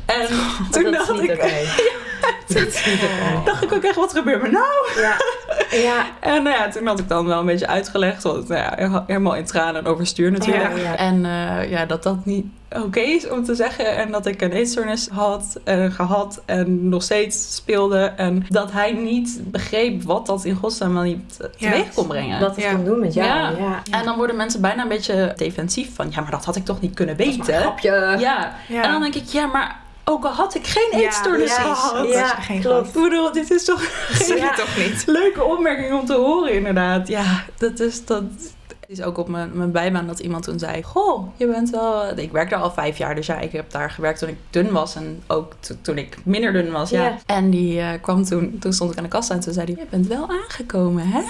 En 0.07 0.27
toen 0.71 0.83
dat 0.83 0.93
dacht 0.93 1.11
is 1.15 1.21
niet 1.21 1.31
ik, 1.31 1.43
oké. 1.43 1.49
Dat 2.47 2.67
is 2.67 2.87
niet 2.87 3.03
oké. 3.03 3.45
dacht 3.45 3.63
ik 3.63 3.73
ook 3.73 3.83
echt, 3.83 3.97
wat 3.97 4.13
gebeurt 4.13 4.43
me 4.43 4.49
nou? 4.51 4.67
Ja. 4.97 5.17
ja, 5.71 6.07
En 6.35 6.43
nou 6.43 6.57
ja, 6.57 6.69
toen 6.69 6.87
had 6.87 6.99
ik 6.99 7.09
dan 7.09 7.27
wel 7.27 7.41
een 7.41 7.47
beetje 7.47 7.67
uitgelegd, 7.67 8.23
want 8.23 8.49
nou 8.49 8.61
ja, 8.61 9.05
helemaal 9.07 9.35
in 9.35 9.45
tranen 9.45 9.85
en 9.85 9.91
overstuur 9.91 10.31
natuurlijk. 10.31 10.77
Ja, 10.77 10.83
ja. 10.83 10.97
En 11.25 11.61
eh, 11.61 11.71
ja, 11.71 11.85
dat 11.87 12.03
dat 12.03 12.25
niet 12.25 12.47
oké 12.71 13.01
is 13.01 13.29
om 13.29 13.45
te 13.45 13.55
zeggen. 13.55 13.97
En 13.97 14.11
dat 14.13 14.27
ik 14.27 14.43
een 14.43 14.53
eetstoornis 14.53 15.09
had 15.13 15.59
en 15.65 15.93
gehad 15.93 16.43
en 16.45 16.89
nog 16.89 17.03
steeds 17.03 17.55
speelde. 17.55 17.99
En 18.17 18.47
dat 18.49 18.73
hij 18.73 18.93
niet 18.93 19.41
begreep 19.45 20.03
wat 20.03 20.27
dat 20.27 20.45
in 20.45 20.55
godsnaam 20.55 20.93
wel 20.95 21.03
niet 21.03 21.37
teweeg 21.59 21.93
kon 21.95 22.07
brengen. 22.07 22.41
wat 22.41 22.55
het 22.57 22.65
Ja. 22.65 22.71
kan 22.71 22.85
doen 22.85 23.01
met 23.01 23.15
jou. 23.15 23.29
Ja. 23.29 23.51
Ja. 23.59 23.83
En 23.99 24.05
dan 24.05 24.17
worden 24.17 24.37
mensen 24.37 24.61
bijna 24.61 24.83
een 24.83 24.89
beetje 24.89 25.33
defensief 25.37 25.95
van... 25.95 26.07
ja, 26.11 26.21
maar 26.21 26.31
dat 26.31 26.45
had 26.45 26.57
ik 26.57 26.65
toch 26.65 26.81
niet 26.81 26.95
kunnen 26.95 27.17
Dat 27.17 27.27
is 27.27 27.37
maar 27.37 27.47
een 27.49 27.53
weten? 27.55 27.63
grapje. 27.67 27.91
Ja. 28.25 28.55
Ja. 28.69 28.83
En 28.83 28.91
dan 28.91 29.01
denk 29.01 29.15
ik, 29.15 29.25
ja, 29.29 29.47
maar 29.47 29.81
ook 30.05 30.25
al 30.25 30.33
had 30.33 30.55
ik 30.55 30.67
geen 30.67 31.01
eetstoornis 31.01 31.53
gehad... 31.53 32.09
Ja, 32.13 32.27
geen 32.27 32.61
klopt. 32.61 32.87
Ik 32.97 33.03
bedoel, 33.03 33.33
dit 33.33 33.51
is 33.51 33.65
toch 33.65 33.83
je 34.27 34.35
Ja. 34.37 34.55
toch 34.55 34.77
niet? 34.77 35.03
leuke 35.07 35.45
opmerking 35.45 35.93
om 36.01 36.07
te 36.07 36.15
horen, 36.15 36.53
inderdaad. 36.53 37.09
Ja, 37.09 37.45
dat 37.59 37.81
is 37.81 38.05
dat. 38.05 38.23
Het 38.89 38.99
is 38.99 39.05
ook 39.05 39.19
op 39.19 39.29
mijn, 39.29 39.51
mijn 39.55 39.71
bijbaan 39.71 40.07
dat 40.07 40.19
iemand 40.19 40.45
toen 40.45 40.59
zei: 40.59 40.83
Goh, 40.83 41.29
je 41.37 41.47
bent 41.47 41.71
wel. 41.71 42.19
Ik 42.19 42.33
werk 42.33 42.51
daar 42.51 42.61
al 42.61 42.71
vijf 42.71 42.99
jaar, 42.99 43.15
dus 43.15 43.27
ja, 43.27 43.39
ik 43.39 43.53
heb 43.53 43.71
daar 43.71 43.91
gewerkt 43.91 44.19
toen 44.19 44.29
ik 44.29 44.37
dun 44.51 44.73
was 44.73 44.95
en 44.97 45.23
ook 45.27 45.53
to- 45.61 45.75
toen 45.83 45.99
ik 45.99 46.17
minder 46.25 46.53
dun 46.53 46.71
was. 46.73 46.91
Ja. 46.91 47.03
Ja. 47.05 47.17
En 47.27 47.51
die 47.51 47.81
eh, 47.81 47.89
kwam 48.03 48.25
toen, 48.25 48.57
toen 48.61 48.73
stond 48.73 48.91
ik 48.93 48.97
aan 48.99 49.03
de 49.05 49.11
kassa 49.11 49.35
en 49.35 49.41
toen 49.41 49.53
zei 49.53 49.67
hij: 49.73 49.83
Je 49.85 49.91
bent 49.91 50.07
wel 50.07 50.29
aangekomen, 50.29 51.05
hè? 51.07 51.21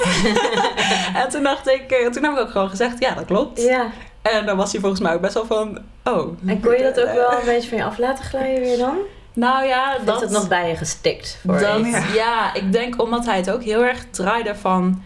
en 1.23 1.29
toen 1.29 1.43
dacht 1.43 1.69
ik, 1.69 1.91
eh, 1.91 2.11
toen 2.11 2.23
heb 2.23 2.33
ik 2.33 2.39
ook 2.39 2.51
gewoon 2.51 2.69
gezegd: 2.71 2.99
Ja, 2.99 3.15
dat 3.15 3.25
klopt. 3.25 3.63
Ja. 3.63 3.91
En 4.23 4.47
dan 4.47 4.57
was 4.57 4.73
hij 4.73 4.81
volgens 4.81 5.01
mij 5.01 5.15
ook 5.15 5.21
best 5.21 5.35
wel 5.35 5.47
van: 5.47 5.79
Oh. 6.05 6.39
En 6.47 6.61
kon 6.61 6.73
je 6.77 6.83
dat 6.83 7.01
ook 7.01 7.15
wel 7.15 7.33
een 7.33 7.45
beetje 7.45 7.69
van 7.69 7.79
je 7.79 7.85
af 7.85 7.99
laten 7.99 8.25
glijden 8.25 8.61
weer 8.63 8.79
dan? 8.79 8.97
Nou 9.33 9.67
ja, 9.67 9.99
dat 10.05 10.15
is 10.17 10.21
het 10.21 10.31
nog 10.31 10.49
bij 10.49 10.69
je 10.69 10.77
gestikt? 10.77 11.39
Voor 11.45 11.59
Dat, 11.59 11.79
je? 11.79 11.87
ja. 11.91 12.05
Ja. 12.15 12.55
ik 12.55 12.73
denk 12.73 13.03
omdat 13.03 13.25
hij 13.27 13.37
het 13.37 13.51
ook 13.51 13.63
heel 13.63 13.85
erg 13.85 14.05
draaide 14.11 14.55
van... 14.55 15.03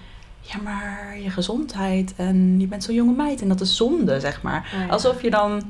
Ja, 0.52 0.60
maar 0.62 1.18
je 1.18 1.30
gezondheid 1.30 2.14
en 2.16 2.60
je 2.60 2.66
bent 2.66 2.84
zo'n 2.84 2.94
jonge 2.94 3.14
meid 3.14 3.42
en 3.42 3.48
dat 3.48 3.60
is 3.60 3.76
zonde, 3.76 4.20
zeg 4.20 4.42
maar. 4.42 4.74
Ja. 4.78 4.86
Alsof 4.86 5.22
je 5.22 5.30
dan 5.30 5.62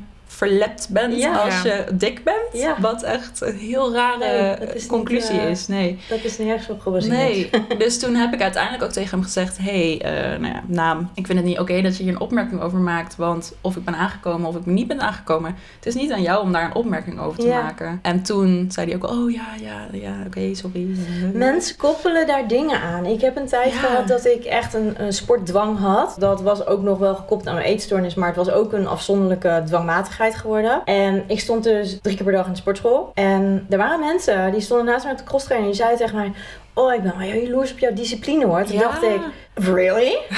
verlept 0.46 0.88
bent 0.90 1.16
Ja. 1.16 1.36
als 1.36 1.62
Ja. 1.62 1.74
je 1.74 1.84
dik 1.92 2.24
bent. 2.24 2.36
Ja. 2.62 2.76
Wat 2.80 3.02
echt 3.02 3.40
een 3.40 3.56
heel 3.56 3.92
rare 3.94 4.18
Nee, 4.58 4.68
niet, 4.74 4.86
conclusie 4.86 5.40
eh, 5.40 5.50
is. 5.50 5.66
Nee. 5.66 5.98
Dat 6.08 6.24
is 6.24 6.38
nergens 6.38 6.68
op 6.68 6.80
gebaseerd. 6.80 7.12
Nee, 7.16 7.50
dus 7.78 7.98
toen 7.98 8.14
heb 8.14 8.32
ik 8.32 8.42
uiteindelijk 8.42 8.82
ook 8.82 8.90
tegen 8.90 9.10
hem 9.10 9.22
gezegd: 9.22 9.58
hey, 9.60 10.00
eh, 10.02 10.38
nou 10.40 10.52
ja, 10.54 10.62
naam, 10.66 11.10
ik 11.14 11.26
vind 11.26 11.38
het 11.38 11.46
niet 11.48 11.58
oké 11.58 11.80
dat 11.82 11.96
je 11.96 12.02
hier 12.02 12.12
een 12.12 12.20
opmerking 12.20 12.60
over 12.60 12.78
maakt. 12.78 13.16
Want 13.16 13.52
of 13.60 13.76
ik 13.76 13.84
ben 13.84 13.94
aangekomen 13.96 14.48
of 14.48 14.56
ik 14.56 14.66
niet 14.66 14.86
ben 14.86 15.00
aangekomen, 15.00 15.54
het 15.76 15.86
is 15.86 15.94
niet 15.94 16.12
aan 16.12 16.22
jou 16.22 16.42
om 16.42 16.52
daar 16.52 16.64
een 16.64 16.74
opmerking 16.74 17.20
over 17.20 17.38
te 17.40 17.46
Ja. 17.46 17.62
maken. 17.62 17.98
En 18.02 18.22
toen 18.22 18.66
zei 18.70 18.86
hij 18.86 18.96
ook: 18.96 19.10
oh 19.10 19.30
ja, 19.30 19.46
ja, 19.60 19.86
ja, 20.00 20.12
oké, 20.26 20.54
sorry. 20.54 20.86
Mensen 21.32 21.76
koppelen 21.76 22.26
daar 22.26 22.48
dingen 22.48 22.80
aan. 22.80 23.06
Ik 23.06 23.20
heb 23.20 23.36
een 23.36 23.46
tijd 23.46 23.72
Ja. 23.72 23.78
gehad 23.78 24.08
dat 24.08 24.26
ik 24.26 24.44
echt 24.44 24.74
een, 24.74 24.94
een 24.96 25.12
sportdwang 25.12 25.78
had. 25.78 26.14
Dat 26.18 26.42
was 26.42 26.66
ook 26.66 26.82
nog 26.82 26.98
wel 26.98 27.14
gekoppeld 27.14 27.48
aan 27.48 27.54
mijn 27.54 27.66
eetstoornis, 27.66 28.14
maar 28.14 28.26
het 28.28 28.36
was 28.36 28.50
ook 28.50 28.72
een 28.72 28.86
afzonderlijke 28.86 29.62
dwangmatigheid 29.66 30.29
geworden. 30.34 30.82
En 30.84 31.24
ik 31.26 31.40
stond 31.40 31.64
dus 31.64 31.98
drie 32.02 32.16
keer 32.16 32.24
per 32.24 32.34
dag 32.34 32.46
in 32.46 32.52
de 32.52 32.58
sportschool. 32.58 33.10
En 33.14 33.66
er 33.70 33.78
waren 33.78 34.00
mensen 34.00 34.52
die 34.52 34.60
stonden 34.60 34.86
naast 34.86 35.02
mij 35.04 35.12
op 35.12 35.18
de 35.18 35.24
crosstrainer 35.24 35.66
en 35.70 35.72
die 35.74 35.82
zeiden 35.82 36.06
tegen 36.06 36.18
mij... 36.20 36.32
Oh, 36.74 36.94
ik 36.94 37.02
ben 37.02 37.18
wel 37.18 37.26
jaloers 37.28 37.72
op 37.72 37.78
jouw 37.78 37.92
discipline 37.92 38.46
hoor. 38.46 38.64
Toen 38.64 38.76
Ja. 38.76 38.82
dacht 38.82 39.02
ik, 39.02 39.20
really? 39.54 40.18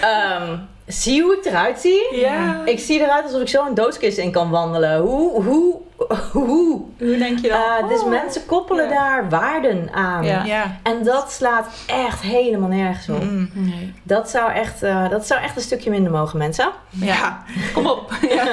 Ehm, 0.00 0.56
zie 0.86 1.22
hoe 1.22 1.36
ik 1.36 1.44
eruit 1.44 1.80
zie? 1.80 2.16
Ja. 2.16 2.62
Ik 2.64 2.78
zie 2.78 3.00
eruit 3.00 3.24
alsof 3.24 3.40
ik 3.40 3.48
zo 3.48 3.66
een 3.66 3.74
doodskist 3.74 4.18
in 4.18 4.32
kan 4.32 4.50
wandelen. 4.50 4.98
Hoe, 5.00 5.42
hoe, 5.42 5.76
hoe? 6.32 6.82
Hoe 6.98 7.16
denk 7.18 7.38
je 7.38 7.48
dan? 7.48 7.60
Eh, 7.82 7.88
dus 7.88 8.00
Oh. 8.00 8.08
mensen 8.08 8.46
koppelen 8.46 8.88
Ja. 8.88 8.90
daar 8.90 9.28
waarden 9.28 9.88
aan. 9.92 10.24
Ja. 10.24 10.44
Ja. 10.44 10.76
En 10.82 11.04
dat 11.04 11.32
slaat 11.32 11.66
echt 11.86 12.20
helemaal 12.20 12.68
nergens 12.68 13.08
op. 13.08 13.22
Mm. 13.24 13.50
Nee. 13.52 13.94
Dat, 14.02 14.30
zou 14.30 14.52
echt, 14.52 14.82
eh, 14.82 15.08
dat 15.10 15.26
zou 15.26 15.40
echt 15.42 15.56
een 15.56 15.62
stukje 15.62 15.90
minder 15.90 16.12
mogen, 16.12 16.38
mensen. 16.38 16.70
Ja. 16.90 17.42
Kom 17.74 17.86
op. 17.86 18.10
Ja. 18.34 18.44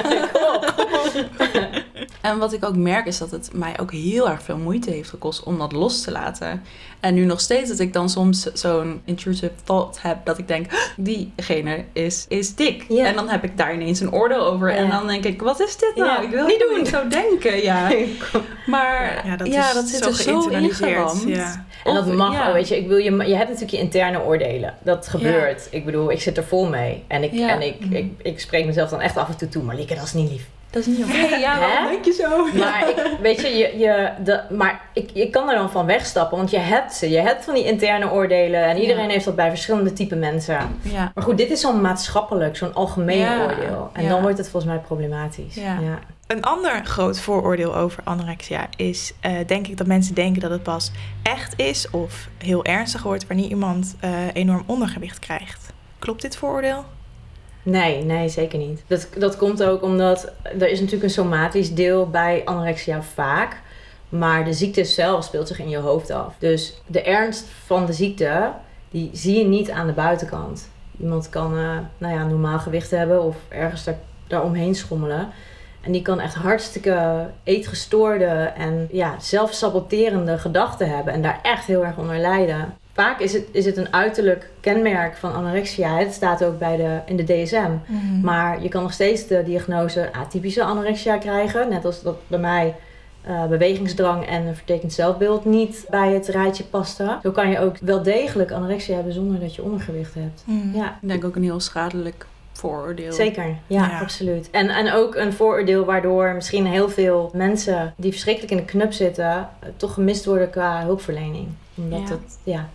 En 2.20 2.38
wat 2.38 2.52
ik 2.52 2.64
ook 2.64 2.76
merk 2.76 3.06
is 3.06 3.18
dat 3.18 3.30
het 3.30 3.50
mij 3.52 3.78
ook 3.80 3.92
heel 3.92 4.30
erg 4.30 4.42
veel 4.42 4.56
moeite 4.56 4.90
heeft 4.90 5.08
gekost 5.10 5.42
om 5.42 5.58
dat 5.58 5.72
los 5.72 6.00
te 6.02 6.10
laten. 6.10 6.62
En 7.00 7.14
nu 7.14 7.24
nog 7.24 7.40
steeds 7.40 7.68
dat 7.68 7.78
ik 7.78 7.92
dan 7.92 8.08
soms 8.10 8.42
zo'n 8.52 9.00
intrusive 9.04 9.52
thought 9.64 10.02
heb 10.02 10.24
dat 10.24 10.38
ik 10.38 10.48
denk, 10.48 10.66
diegene 10.96 11.84
is, 11.92 12.24
is 12.28 12.54
dik. 12.54 12.82
En 12.88 13.14
dan 13.14 13.28
heb 13.28 13.44
ik 13.44 13.56
daar 13.56 13.74
ineens 13.74 14.00
een 14.00 14.12
oordeel 14.12 14.46
over. 14.46 14.70
En 14.74 14.88
dan 14.90 15.06
denk 15.06 15.24
ik, 15.24 15.42
wat 15.42 15.60
is 15.60 15.76
dit 15.76 15.92
nou? 15.96 16.24
Ik 16.24 16.30
wil 16.30 16.46
niet 16.46 16.64
niet 16.70 16.76
doen. 16.76 16.86
zo 16.86 17.08
denken, 17.08 17.62
ja. 17.62 17.90
Maar 18.66 19.26
Ja, 19.26 19.36
dat, 19.36 19.46
ja, 19.46 19.68
is 19.68 19.74
dat 19.74 19.88
zit 19.88 20.02
zo 20.02 20.08
er 20.08 20.14
zo 20.14 20.22
geïnternaliseerd. 20.40 20.88
ingeramd. 20.90 21.22
Ja. 21.26 21.64
En 21.84 21.94
dat 21.94 22.06
mag 22.06 22.32
ja. 22.32 22.48
ook, 22.48 22.52
weet 22.54 22.68
je. 22.68 22.76
Ik 22.76 22.88
wil, 22.88 22.96
je, 22.96 23.10
je 23.10 23.34
hebt 23.34 23.48
natuurlijk 23.48 23.70
je 23.70 23.78
interne 23.78 24.22
oordelen. 24.24 24.74
Dat 24.82 25.08
gebeurt. 25.08 25.68
Ik 25.70 25.84
bedoel, 25.84 26.10
ik 26.10 26.20
zit 26.20 26.36
er 26.36 26.44
vol 26.44 26.66
mee. 26.66 27.04
En 27.06 27.22
ik, 27.22 27.32
Ja. 27.32 27.48
en 27.48 27.62
ik, 27.62 27.76
ik, 27.90 28.12
ik 28.22 28.40
spreek 28.40 28.66
mezelf 28.66 28.90
dan 28.90 29.00
echt 29.00 29.16
af 29.16 29.28
en 29.28 29.36
toe 29.36 29.48
toe. 29.48 29.62
Maar 29.62 29.76
Lieke, 29.76 29.94
dat 29.94 30.04
is 30.04 30.12
niet 30.12 30.30
lief. 30.30 30.46
Dat 30.70 30.86
is 30.86 30.86
niet 30.86 31.04
oké. 31.04 31.36
Ja, 31.36 31.54
Hè? 31.54 31.60
waarom 31.60 31.90
denk 31.90 32.04
je 32.04 32.12
zo? 32.12 32.44
Maar 32.62 32.88
ik, 32.88 33.16
weet 33.20 33.40
je, 33.40 33.48
je, 33.48 33.78
je 33.78 34.10
de, 34.24 34.40
maar 34.50 34.80
ik, 34.92 35.10
ik 35.12 35.30
kan 35.32 35.48
er 35.48 35.56
dan 35.56 35.70
van 35.70 35.86
wegstappen. 35.86 36.36
Want 36.38 36.50
je 36.50 36.58
hebt 36.58 36.94
ze. 36.94 37.10
Je 37.10 37.18
hebt 37.20 37.44
van 37.44 37.54
die 37.54 37.64
interne 37.64 38.10
oordelen. 38.10 38.64
En 38.64 38.78
iedereen 38.78 39.04
Ja. 39.06 39.10
heeft 39.10 39.24
dat 39.24 39.36
bij 39.36 39.48
verschillende 39.48 39.92
type 39.92 40.14
mensen. 40.16 40.58
Ja. 40.82 41.12
Maar 41.14 41.24
goed, 41.24 41.36
dit 41.38 41.50
is 41.50 41.60
zo'n 41.60 41.80
maatschappelijk, 41.80 42.56
zo'n 42.56 42.74
algemeen 42.74 43.18
Ja. 43.18 43.42
oordeel. 43.42 43.90
En 43.92 44.02
Ja. 44.02 44.08
dan 44.08 44.22
wordt 44.22 44.38
het 44.38 44.48
volgens 44.50 44.72
mij 44.72 44.80
problematisch. 44.82 45.54
Ja. 45.54 45.78
ja. 45.80 45.98
Een 46.26 46.42
ander 46.42 46.84
groot 46.84 47.20
vooroordeel 47.20 47.76
over 47.76 48.02
anorexia 48.04 48.66
is, 48.76 49.12
eh, 49.20 49.32
denk 49.46 49.66
ik, 49.66 49.76
dat 49.76 49.86
mensen 49.86 50.14
denken 50.14 50.40
dat 50.40 50.50
het 50.50 50.62
pas 50.62 50.90
echt 51.22 51.52
is 51.56 51.90
of 51.90 52.28
heel 52.38 52.64
ernstig 52.64 53.02
wordt 53.02 53.26
wanneer 53.26 53.48
iemand 53.48 53.96
eh, 54.00 54.10
enorm 54.32 54.62
ondergewicht 54.66 55.18
krijgt. 55.18 55.72
Klopt 55.98 56.22
dit 56.22 56.36
vooroordeel? 56.36 56.84
Nee, 57.62 58.04
nee, 58.04 58.28
zeker 58.28 58.58
niet. 58.58 58.82
Dat, 58.86 59.08
dat 59.16 59.36
komt 59.36 59.62
ook 59.62 59.82
omdat 59.82 60.32
er 60.42 60.68
is 60.68 60.78
natuurlijk 60.78 61.04
een 61.04 61.10
somatisch 61.10 61.74
deel 61.74 62.10
bij 62.10 62.42
anorexia 62.44 63.02
vaak. 63.02 63.60
Maar 64.08 64.44
de 64.44 64.52
ziekte 64.52 64.84
zelf 64.84 65.24
speelt 65.24 65.48
zich 65.48 65.58
in 65.58 65.68
je 65.68 65.78
hoofd 65.78 66.10
af. 66.10 66.34
Dus 66.38 66.82
de 66.86 67.02
ernst 67.02 67.44
van 67.64 67.86
de 67.86 67.92
ziekte, 67.92 68.52
die 68.90 69.10
zie 69.12 69.38
je 69.38 69.44
niet 69.44 69.70
aan 69.70 69.86
de 69.86 69.92
buitenkant. 69.92 70.68
Iemand 71.00 71.28
kan 71.28 71.56
eh, 71.56 71.78
nou 71.98 72.14
ja, 72.14 72.26
normaal 72.26 72.58
gewicht 72.58 72.90
hebben 72.90 73.22
of 73.22 73.36
ergens 73.48 73.84
daar, 73.84 73.98
daaromheen 74.26 74.74
schommelen. 74.74 75.28
En 75.80 75.92
die 75.92 76.02
kan 76.02 76.20
echt 76.20 76.34
hartstikke 76.34 77.26
eetgestoorde 77.44 78.52
en 78.56 78.88
ja, 78.90 79.20
zelfsaboterende 79.20 80.38
gedachten 80.38 80.96
hebben. 80.96 81.12
En 81.12 81.22
daar 81.22 81.40
echt 81.42 81.64
heel 81.66 81.84
erg 81.84 81.96
onder 81.96 82.18
lijden. 82.18 82.74
Vaak 82.92 83.20
is 83.20 83.32
het, 83.32 83.44
is 83.50 83.64
het 83.64 83.76
een 83.76 83.92
uiterlijk 83.92 84.50
kenmerk 84.60 85.16
van 85.16 85.32
anorexia. 85.34 85.96
Het 85.98 86.12
staat 86.12 86.44
ook 86.44 86.58
bij 86.58 86.76
de, 86.76 86.98
in 87.06 87.16
de 87.16 87.24
DSM. 87.24 87.70
Maar 88.22 88.62
je 88.62 88.68
kan 88.68 88.82
nog 88.82 88.92
steeds 88.92 89.26
de 89.26 89.42
diagnose 89.44 90.12
atypische 90.12 90.64
anorexia 90.64 91.16
krijgen. 91.18 91.68
Net 91.68 91.84
als 91.84 92.02
dat 92.02 92.16
bij 92.26 92.38
mij 92.38 92.74
eh, 93.22 93.46
bewegingsdrang 93.46 94.26
en 94.26 94.46
een 94.46 94.54
vertekend 94.56 94.92
zelfbeeld 94.92 95.44
niet 95.44 95.86
bij 95.90 96.12
het 96.12 96.28
rijtje 96.28 96.64
pasten. 96.64 97.18
Zo 97.22 97.30
kan 97.30 97.50
je 97.50 97.58
ook 97.58 97.76
wel 97.78 98.02
degelijk 98.02 98.52
anorexia 98.52 98.94
hebben 98.94 99.12
zonder 99.12 99.40
dat 99.40 99.54
je 99.54 99.62
ondergewicht 99.62 100.14
hebt. 100.14 100.42
Mhm. 100.46 100.76
Ja, 100.76 100.98
Ik 101.02 101.08
denk 101.08 101.24
ook 101.24 101.36
een 101.36 101.42
heel 101.42 101.60
schadelijk 101.60 102.26
vooroordeel. 102.52 103.12
zeker. 103.12 103.44
Ja, 103.66 103.86
Ja. 103.88 104.00
absoluut. 104.00 104.50
En, 104.50 104.68
en 104.68 104.92
ook 104.92 105.14
een 105.14 105.32
vooroordeel 105.32 105.84
waardoor 105.84 106.34
misschien 106.34 106.66
heel 106.66 106.88
veel 106.88 107.30
mensen 107.34 107.94
die 107.96 108.10
verschrikkelijk 108.10 108.50
in 108.52 108.56
de 108.58 108.64
knup 108.64 108.92
zitten... 108.92 109.24
eh, 109.30 109.68
toch 109.76 109.94
gemist 109.94 110.24
worden 110.24 110.50
qua 110.50 110.82
hulpverlening. 110.84 111.48
Omdat 111.76 112.00
Ja. 112.00 112.08
het, 112.08 112.38
ja... 112.42 112.68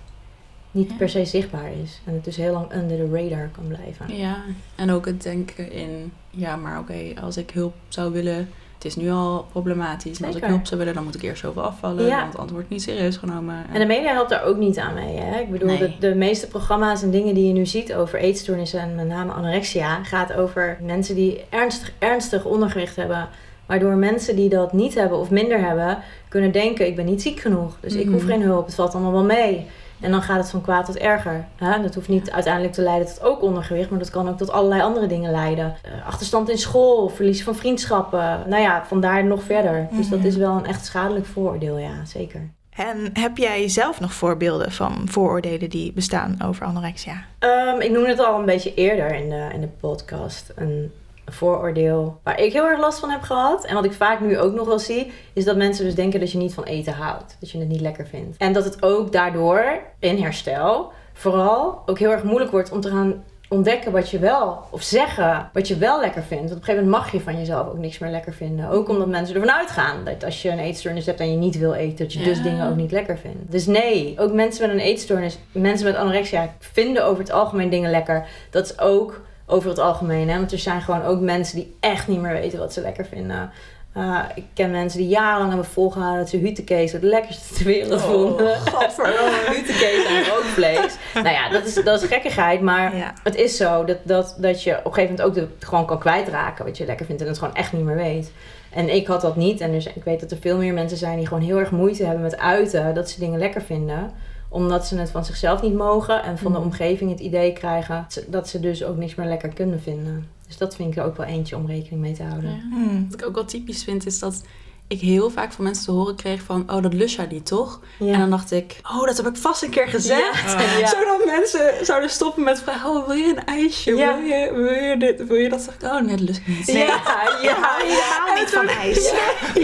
niet 0.75 0.89
Ja. 0.89 0.95
per 0.97 1.09
se 1.09 1.25
zichtbaar 1.25 1.69
is. 1.83 2.01
En 2.05 2.13
het 2.13 2.23
dus 2.23 2.35
heel 2.35 2.53
lang 2.53 2.73
under 2.73 2.97
the 2.97 3.09
radar 3.11 3.49
kan 3.51 3.67
blijven. 3.67 4.17
Ja, 4.17 4.35
en 4.75 4.91
ook 4.91 5.05
het 5.05 5.23
denken 5.23 5.71
in, 5.71 6.11
ja, 6.29 6.55
maar 6.55 6.79
oké, 6.79 7.21
als 7.21 7.37
ik 7.37 7.51
hulp 7.51 7.73
zou 7.87 8.11
willen, 8.11 8.49
het 8.75 8.85
is 8.85 8.95
nu 8.95 9.09
al 9.11 9.45
problematisch. 9.51 10.19
En 10.19 10.25
als 10.27 10.35
ik 10.35 10.43
hulp 10.43 10.65
zou 10.65 10.79
willen, 10.79 10.93
dan 10.93 11.03
moet 11.03 11.15
ik 11.15 11.21
eerst 11.21 11.41
zoveel 11.41 11.61
afvallen, 11.61 12.05
Ja. 12.05 12.19
want 12.19 12.31
het 12.31 12.41
antwoord 12.41 12.69
niet 12.69 12.81
serieus 12.81 13.17
genomen. 13.17 13.55
En 13.73 13.79
de 13.79 13.85
media 13.85 14.11
helpt 14.13 14.29
daar 14.29 14.43
ook 14.43 14.57
niet 14.57 14.77
aan 14.79 14.93
mee. 14.93 15.17
Hè? 15.17 15.39
Ik 15.39 15.51
bedoel, 15.51 15.67
Nee. 15.67 15.77
de, 15.77 15.93
de 15.99 16.15
meeste 16.15 16.47
programma's 16.47 17.03
en 17.03 17.11
dingen 17.11 17.33
die 17.35 17.47
je 17.47 17.53
nu 17.53 17.65
ziet 17.65 17.93
over 17.93 18.19
eetstoornissen 18.19 18.79
en 18.79 18.95
met 18.95 19.07
name 19.07 19.31
anorexia, 19.31 20.03
gaat 20.03 20.33
over 20.33 20.77
mensen 20.81 21.15
die 21.15 21.43
ernstig, 21.49 21.93
ernstig 21.99 22.45
ondergewicht 22.45 22.95
hebben. 22.95 23.27
Waardoor 23.65 23.95
mensen 23.95 24.35
die 24.35 24.49
dat 24.49 24.73
niet 24.73 24.95
hebben 24.95 25.17
of 25.17 25.29
minder 25.29 25.59
hebben, 25.59 25.97
kunnen 26.29 26.51
denken: 26.51 26.87
ik 26.87 26.95
ben 26.95 27.05
niet 27.05 27.21
ziek 27.21 27.39
genoeg. 27.39 27.77
Dus 27.79 27.93
ik 27.93 28.03
Mhm. 28.05 28.13
hoef 28.13 28.23
geen 28.25 28.41
hulp, 28.41 28.65
het 28.65 28.75
valt 28.75 28.93
allemaal 28.93 29.11
wel 29.11 29.23
mee. 29.23 29.65
En 30.05 30.11
dan 30.11 30.21
gaat 30.21 30.37
het 30.37 30.49
van 30.49 30.61
kwaad 30.61 30.85
tot 30.85 30.97
erger. 30.97 31.45
Hè? 31.55 31.81
Dat 31.81 31.95
hoeft 31.95 32.07
niet 32.07 32.31
uiteindelijk 32.31 32.73
te 32.73 32.81
leiden 32.81 33.07
tot 33.07 33.21
ook 33.23 33.41
ondergewicht, 33.41 33.89
maar 33.89 33.99
dat 33.99 34.09
kan 34.09 34.29
ook 34.29 34.37
tot 34.37 34.51
allerlei 34.51 34.81
andere 34.81 35.07
dingen 35.07 35.31
leiden. 35.31 35.75
Eh, 35.83 36.07
achterstand 36.07 36.49
in 36.49 36.57
school, 36.57 37.09
verlies 37.09 37.43
van 37.43 37.55
vriendschappen. 37.55 38.43
Nou 38.47 38.61
ja, 38.61 38.83
vandaar 38.85 39.25
nog 39.25 39.43
verder. 39.43 39.87
Dus 39.91 40.09
dat 40.09 40.19
Mhm. 40.19 40.27
is 40.27 40.35
wel 40.35 40.55
een 40.57 40.65
echt 40.65 40.85
schadelijk 40.85 41.25
vooroordeel, 41.25 41.77
ja, 41.77 42.05
zeker. 42.05 42.41
En 42.75 43.09
heb 43.13 43.37
jij 43.37 43.69
zelf 43.69 43.99
nog 43.99 44.13
voorbeelden 44.13 44.71
van 44.71 45.01
vooroordelen 45.05 45.69
die 45.69 45.91
bestaan 45.93 46.37
over 46.45 46.65
anorexia? 46.65 47.23
Ehm, 47.39 47.79
ik 47.81 47.91
noemde 47.91 48.09
het 48.09 48.19
al 48.25 48.39
een 48.39 48.45
beetje 48.45 48.73
eerder 48.73 49.15
in 49.15 49.29
de, 49.29 49.47
in 49.53 49.61
de 49.61 49.67
podcast. 49.67 50.51
Een 50.55 50.91
vooroordeel 51.25 52.19
waar 52.23 52.39
ik 52.39 52.53
heel 52.53 52.65
erg 52.65 52.79
last 52.79 52.99
van 52.99 53.09
heb 53.09 53.21
gehad. 53.21 53.65
En 53.65 53.75
wat 53.75 53.85
ik 53.85 53.93
vaak 53.93 54.19
nu 54.19 54.39
ook 54.39 54.53
nog 54.53 54.67
wel 54.67 54.79
zie, 54.79 55.11
is 55.33 55.45
dat 55.45 55.57
mensen 55.57 55.85
dus 55.85 55.95
denken 55.95 56.19
dat 56.19 56.31
je 56.31 56.37
niet 56.37 56.53
van 56.53 56.63
eten 56.63 56.93
houdt. 56.93 57.37
Dat 57.39 57.51
je 57.51 57.59
het 57.59 57.67
niet 57.67 57.81
lekker 57.81 58.07
vindt. 58.07 58.37
En 58.37 58.53
dat 58.53 58.63
het 58.63 58.83
ook 58.83 59.11
daardoor 59.11 59.79
in 59.99 60.21
herstel 60.21 60.91
vooral 61.13 61.81
ook 61.85 61.99
heel 61.99 62.11
erg 62.11 62.23
moeilijk 62.23 62.51
wordt 62.51 62.71
om 62.71 62.81
te 62.81 62.89
gaan 62.89 63.23
ontdekken 63.49 63.91
wat 63.91 64.09
je 64.09 64.19
wel, 64.19 64.63
of 64.69 64.81
zeggen 64.81 65.49
wat 65.53 65.67
je 65.67 65.77
wel 65.77 65.99
lekker 65.99 66.23
vindt. 66.23 66.43
Want 66.43 66.51
op 66.51 66.57
een 66.57 66.63
gegeven 66.63 66.83
moment 66.83 67.03
mag 67.03 67.11
je 67.11 67.21
van 67.21 67.37
jezelf 67.37 67.67
ook 67.67 67.77
niks 67.77 67.97
meer 67.97 68.11
lekker 68.11 68.33
vinden. 68.33 68.69
Ook 68.69 68.89
omdat 68.89 69.07
mensen 69.07 69.35
ervan 69.35 69.51
uitgaan 69.51 70.05
dat 70.05 70.23
als 70.23 70.41
je 70.41 70.49
een 70.49 70.59
eetstoornis 70.59 71.05
hebt 71.05 71.19
en 71.19 71.31
je 71.31 71.37
niet 71.37 71.57
wil 71.57 71.73
eten, 71.73 71.97
dat 71.97 72.13
je 72.13 72.23
dus 72.23 72.41
dingen 72.41 72.69
ook 72.69 72.75
niet 72.75 72.91
lekker 72.91 73.17
vindt. 73.17 73.51
Dus 73.51 73.65
nee, 73.65 74.15
ook 74.17 74.33
mensen 74.33 74.67
met 74.67 74.75
een 74.75 74.83
eetstoornis, 74.83 75.37
mensen 75.51 75.85
met 75.85 75.95
anorexia 75.95 76.53
vinden 76.59 77.05
over 77.05 77.19
het 77.19 77.31
algemeen 77.31 77.69
dingen 77.69 77.91
lekker. 77.91 78.27
Dat 78.49 78.65
is 78.65 78.79
ook 78.79 79.21
over 79.45 79.69
het 79.69 79.79
algemeen, 79.79 80.29
hè? 80.29 80.37
want 80.37 80.51
er 80.51 80.59
zijn 80.59 80.81
gewoon 80.81 81.03
ook 81.03 81.19
mensen 81.19 81.55
die 81.55 81.75
echt 81.79 82.07
niet 82.07 82.21
meer 82.21 82.33
weten 82.33 82.59
wat 82.59 82.73
ze 82.73 82.81
lekker 82.81 83.05
vinden. 83.05 83.51
Uh, 83.97 84.19
ik 84.35 84.43
ken 84.53 84.71
mensen 84.71 84.99
die 84.99 85.07
jarenlang 85.07 85.47
hebben 85.49 85.67
volgehouden 85.69 86.19
dat 86.19 86.29
ze 86.29 86.37
hutekees 86.37 86.91
het 86.91 87.03
lekkerste 87.03 87.53
ter 87.53 87.65
wereld 87.65 88.01
vonden. 88.01 88.57
Godverdomme, 88.57 89.37
hutekees 89.55 90.05
en 90.05 90.23
rookvlees. 90.25 90.95
nou 91.13 91.29
ja, 91.29 91.49
dat 91.49 91.65
is, 91.65 91.73
dat 91.73 92.01
is 92.01 92.07
gekkigheid, 92.07 92.61
maar 92.61 92.95
Ja. 92.97 93.13
het 93.23 93.35
is 93.35 93.57
zo 93.57 93.83
dat, 93.85 93.97
dat, 94.03 94.35
dat 94.39 94.63
je 94.63 94.77
op 94.77 94.85
een 94.85 94.93
gegeven 94.93 95.15
moment 95.15 95.21
ook 95.21 95.33
de, 95.59 95.65
gewoon 95.65 95.85
kan 95.85 95.99
kwijtraken 95.99 96.65
wat 96.65 96.77
je 96.77 96.85
lekker 96.85 97.05
vindt 97.05 97.21
en 97.21 97.27
het 97.27 97.37
gewoon 97.37 97.55
echt 97.55 97.73
niet 97.73 97.83
meer 97.83 97.95
weet. 97.95 98.31
En 98.69 98.95
ik 98.95 99.07
had 99.07 99.21
dat 99.21 99.35
niet 99.35 99.61
en 99.61 99.71
dus 99.71 99.85
ik 99.87 100.03
weet 100.03 100.19
dat 100.19 100.31
er 100.31 100.37
veel 100.41 100.57
meer 100.57 100.73
mensen 100.73 100.97
zijn 100.97 101.17
die 101.17 101.27
gewoon 101.27 101.43
heel 101.43 101.59
erg 101.59 101.71
moeite 101.71 102.03
hebben 102.03 102.21
met 102.23 102.37
uiten 102.37 102.93
dat 102.93 103.09
ze 103.09 103.19
dingen 103.19 103.39
lekker 103.39 103.61
vinden 103.61 104.11
omdat 104.55 104.87
ze 104.87 104.97
het 104.97 105.09
van 105.11 105.25
zichzelf 105.25 105.61
niet 105.61 105.73
mogen 105.73 106.23
en 106.23 106.37
van 106.37 106.51
de 106.51 106.57
Mhm. 106.57 106.67
omgeving 106.67 107.09
het 107.11 107.19
idee 107.19 107.53
krijgen 107.53 108.01
dat 108.01 108.13
ze- 108.13 108.25
dat 108.29 108.49
ze 108.49 108.59
dus 108.59 108.83
ook 108.83 108.97
niks 108.97 109.15
meer 109.15 109.27
lekker 109.27 109.49
kunnen 109.49 109.81
vinden. 109.81 110.27
Dus 110.47 110.57
dat 110.57 110.75
vind 110.75 110.91
ik 110.91 110.97
er 110.97 111.03
ook 111.03 111.17
wel 111.17 111.25
eentje 111.25 111.55
om 111.55 111.67
rekening 111.67 112.01
mee 112.01 112.13
te 112.13 112.23
houden. 112.23 112.49
Ja. 112.49 112.59
Hmm. 112.71 113.05
Wat 113.09 113.19
ik 113.21 113.27
ook 113.27 113.35
wel 113.35 113.45
typisch 113.45 113.83
vind, 113.83 114.05
is 114.05 114.19
dat 114.19 114.43
ik 114.87 114.99
heel 114.99 115.29
vaak 115.29 115.51
van 115.51 115.63
mensen 115.63 115.85
te 115.85 115.91
horen 115.91 116.15
kreeg 116.15 116.41
van... 116.41 116.63
Oh, 116.71 116.81
dat 116.81 116.93
lust 116.93 117.15
jij 117.15 117.27
niet, 117.29 117.45
toch? 117.45 117.79
Ja. 117.99 118.13
En 118.13 118.19
dan 118.19 118.29
dacht 118.29 118.51
ik... 118.51 118.79
Oh, 118.83 119.05
dat 119.05 119.17
heb 119.17 119.27
ik 119.27 119.35
vast 119.37 119.63
een 119.63 119.69
keer 119.69 119.87
gezegd. 119.87 120.51
Ja. 120.51 120.77
Ja. 120.79 120.87
Zodat 120.87 121.25
mensen 121.25 121.85
zouden 121.85 122.09
stoppen 122.09 122.43
met 122.43 122.59
vragen... 122.61 122.89
Oh, 122.89 123.07
wil 123.07 123.15
je 123.15 123.27
een 123.27 123.45
ijsje? 123.45 123.95
Ja. 123.95 124.17
Wil, 124.17 124.25
je, 124.25 124.51
wil, 124.53 124.73
je 124.89 124.95
dit? 124.97 125.27
wil 125.27 125.37
je 125.37 125.49
dat? 125.49 125.61
Zeg 125.61 125.73
ik, 125.75 125.83
oh, 125.83 126.01
nee, 126.01 126.15
dat 126.15 126.19
lust 126.19 126.39
ik 126.39 126.47
niet. 126.47 126.71
Ja, 126.71 126.75
ja, 126.75 126.97
ja, 127.41 127.55
Helemaal 127.83 128.35
niet 128.39 128.49
van 128.49 128.67
ijs. 128.67 129.13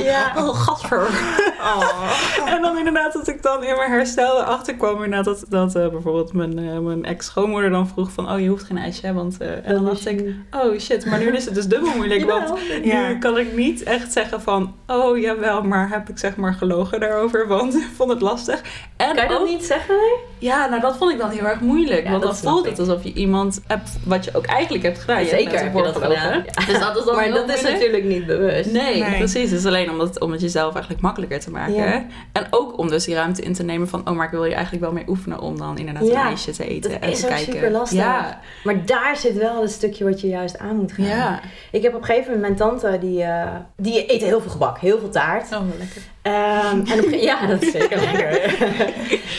ja. 0.04 0.34
Oh, 0.38 0.50
gadver. 0.62 1.10
En 2.46 2.62
dan 2.62 2.78
inderdaad 2.78 3.14
dat 3.14 3.28
ik 3.28 3.42
dan 3.42 3.64
in 3.64 3.76
mijn 3.76 3.92
herstel 3.92 4.40
erachter 4.42 4.76
kwam... 4.76 5.04
Inderdaad 5.04 5.26
dat, 5.26 5.46
dat 5.50 5.76
eh, 5.76 5.88
bijvoorbeeld 5.90 6.34
mijn, 6.34 6.60
eh, 6.60 6.78
mijn 6.80 7.06
ex-schoonmoeder 7.06 7.70
dan 7.70 7.88
vroeg 7.88 8.12
van... 8.12 8.32
Oh, 8.32 8.40
je 8.40 8.48
hoeft 8.48 8.64
geen 8.64 8.78
ijsje, 8.78 9.14
want... 9.14 9.38
eh, 9.38 9.68
en 9.68 9.74
dan 9.74 9.86
dacht 9.86 10.06
ik... 10.08 10.36
Oh 10.52 10.80
shit, 10.80 11.06
maar 11.06 11.20
nu 11.20 11.36
is 11.36 11.46
het 11.46 11.56
dus 11.56 11.66
dubbel 11.68 11.96
moeilijk. 11.96 12.26
Want 12.26 12.60
Ja. 12.84 13.08
nu 13.08 13.18
kan 13.18 13.38
ik 13.38 13.54
niet 13.56 13.84
echt 13.84 14.12
zeggen 14.12 14.42
van... 14.42 14.76
Oh 14.88 15.11
jawel, 15.20 15.62
maar 15.62 15.90
heb 15.90 16.10
ik 16.10 16.18
zeg 16.18 16.36
maar 16.36 16.54
gelogen 16.54 17.00
daarover, 17.00 17.48
want 17.48 17.76
ik 17.84 17.90
vond 17.96 18.10
het 18.10 18.22
lastig. 18.22 18.62
En 18.98 19.16
Kan 19.16 19.24
je 19.24 19.30
dat 19.30 19.40
ook- 19.40 19.48
niet 19.48 19.66
zeggen? 19.66 19.96
Ja, 20.38 20.68
nou 20.70 20.82
dat 20.82 20.98
vond 20.98 21.12
ik 21.12 21.18
dan 21.18 21.30
heel 21.30 21.46
erg 21.46 21.60
moeilijk. 21.60 22.04
Ja, 22.04 22.10
want 22.12 22.24
dat 22.24 22.40
dan 22.44 22.54
voelt 22.54 22.66
het 22.66 22.80
alsof 22.80 23.04
je 23.04 23.14
iemand 23.14 23.62
hebt... 23.68 23.90
Wat 24.06 24.26
je 24.26 24.32
ook 24.34 24.46
eigenlijk 24.46 24.84
hebt 24.84 25.00
gedaan. 25.00 25.26
Zeker 25.26 25.64
heb 25.64 25.76
je 25.76 25.84
dat 25.84 25.98
gedaan. 25.98 26.44
Dus 26.68 26.80
dat 26.80 26.98
is 26.98 27.04
dan 27.06 27.16
Maar 27.16 27.32
dat 27.32 27.50
is 27.50 27.62
natuurlijk 27.62 28.04
niet 28.04 28.26
bewust. 28.26 28.72
Nee, 28.72 29.02
Nee. 29.04 29.18
precies. 29.18 29.50
Het 29.50 29.60
is 29.60 29.66
alleen 29.66 29.90
om 29.92 30.00
het, 30.00 30.20
om 30.20 30.32
het 30.32 30.42
jezelf 30.42 30.72
eigenlijk 30.74 31.04
makkelijker 31.04 31.40
te 31.40 31.52
maken. 31.52 31.74
Ja. 31.74 32.06
En 32.32 32.48
ook 32.50 32.78
om 32.78 32.90
dus 32.90 33.06
die 33.06 33.16
ruimte 33.16 33.42
in 33.42 33.54
te 33.54 33.64
nemen 33.64 33.88
van... 33.88 34.08
Oh, 34.10 34.16
maar 34.16 34.26
ik 34.26 34.32
wil 34.32 34.46
je 34.46 34.54
eigenlijk 34.54 34.84
wel 34.84 34.94
mee 34.94 35.04
oefenen 35.08 35.40
om 35.40 35.58
dan 35.58 35.78
inderdaad 35.78 36.08
Ja, 36.08 36.22
een 36.22 36.28
ijsje 36.28 36.52
te 36.52 36.68
eten. 36.68 36.92
dat 36.92 37.00
en 37.00 37.10
is 37.10 37.20
te 37.20 37.26
kijken. 37.28 37.54
super 37.54 37.72
lastig. 37.72 37.98
Ja, 38.00 38.40
Maar 38.64 38.86
daar 38.86 39.18
zit 39.18 39.38
wel 39.38 39.62
het 39.62 39.72
stukje 39.72 40.04
wat 40.04 40.22
je 40.22 40.28
juist 40.28 40.58
aan 40.60 40.76
moet 40.76 40.92
gaan. 40.92 41.06
ja. 41.06 41.40
Ik 41.72 41.82
heb 41.84 41.94
op 41.96 42.00
een 42.00 42.06
gegeven 42.06 42.34
moment 42.34 42.58
mijn 42.58 42.70
tante, 42.70 42.98
die, 43.00 43.24
eh, 43.24 43.48
die 43.78 44.14
eet 44.14 44.22
heel 44.24 44.42
veel 44.42 44.52
gebak, 44.52 44.80
heel 44.80 45.00
veel 45.02 45.10
taart. 45.10 45.52
Oh, 45.54 45.62
lekker. 45.78 46.02
Ehm, 46.22 46.92
en 46.92 47.04
op, 47.06 47.10
ja, 47.22 47.48
dat 47.48 47.62
is 47.62 47.72
zeker 47.72 47.98
lekker. 48.12 48.44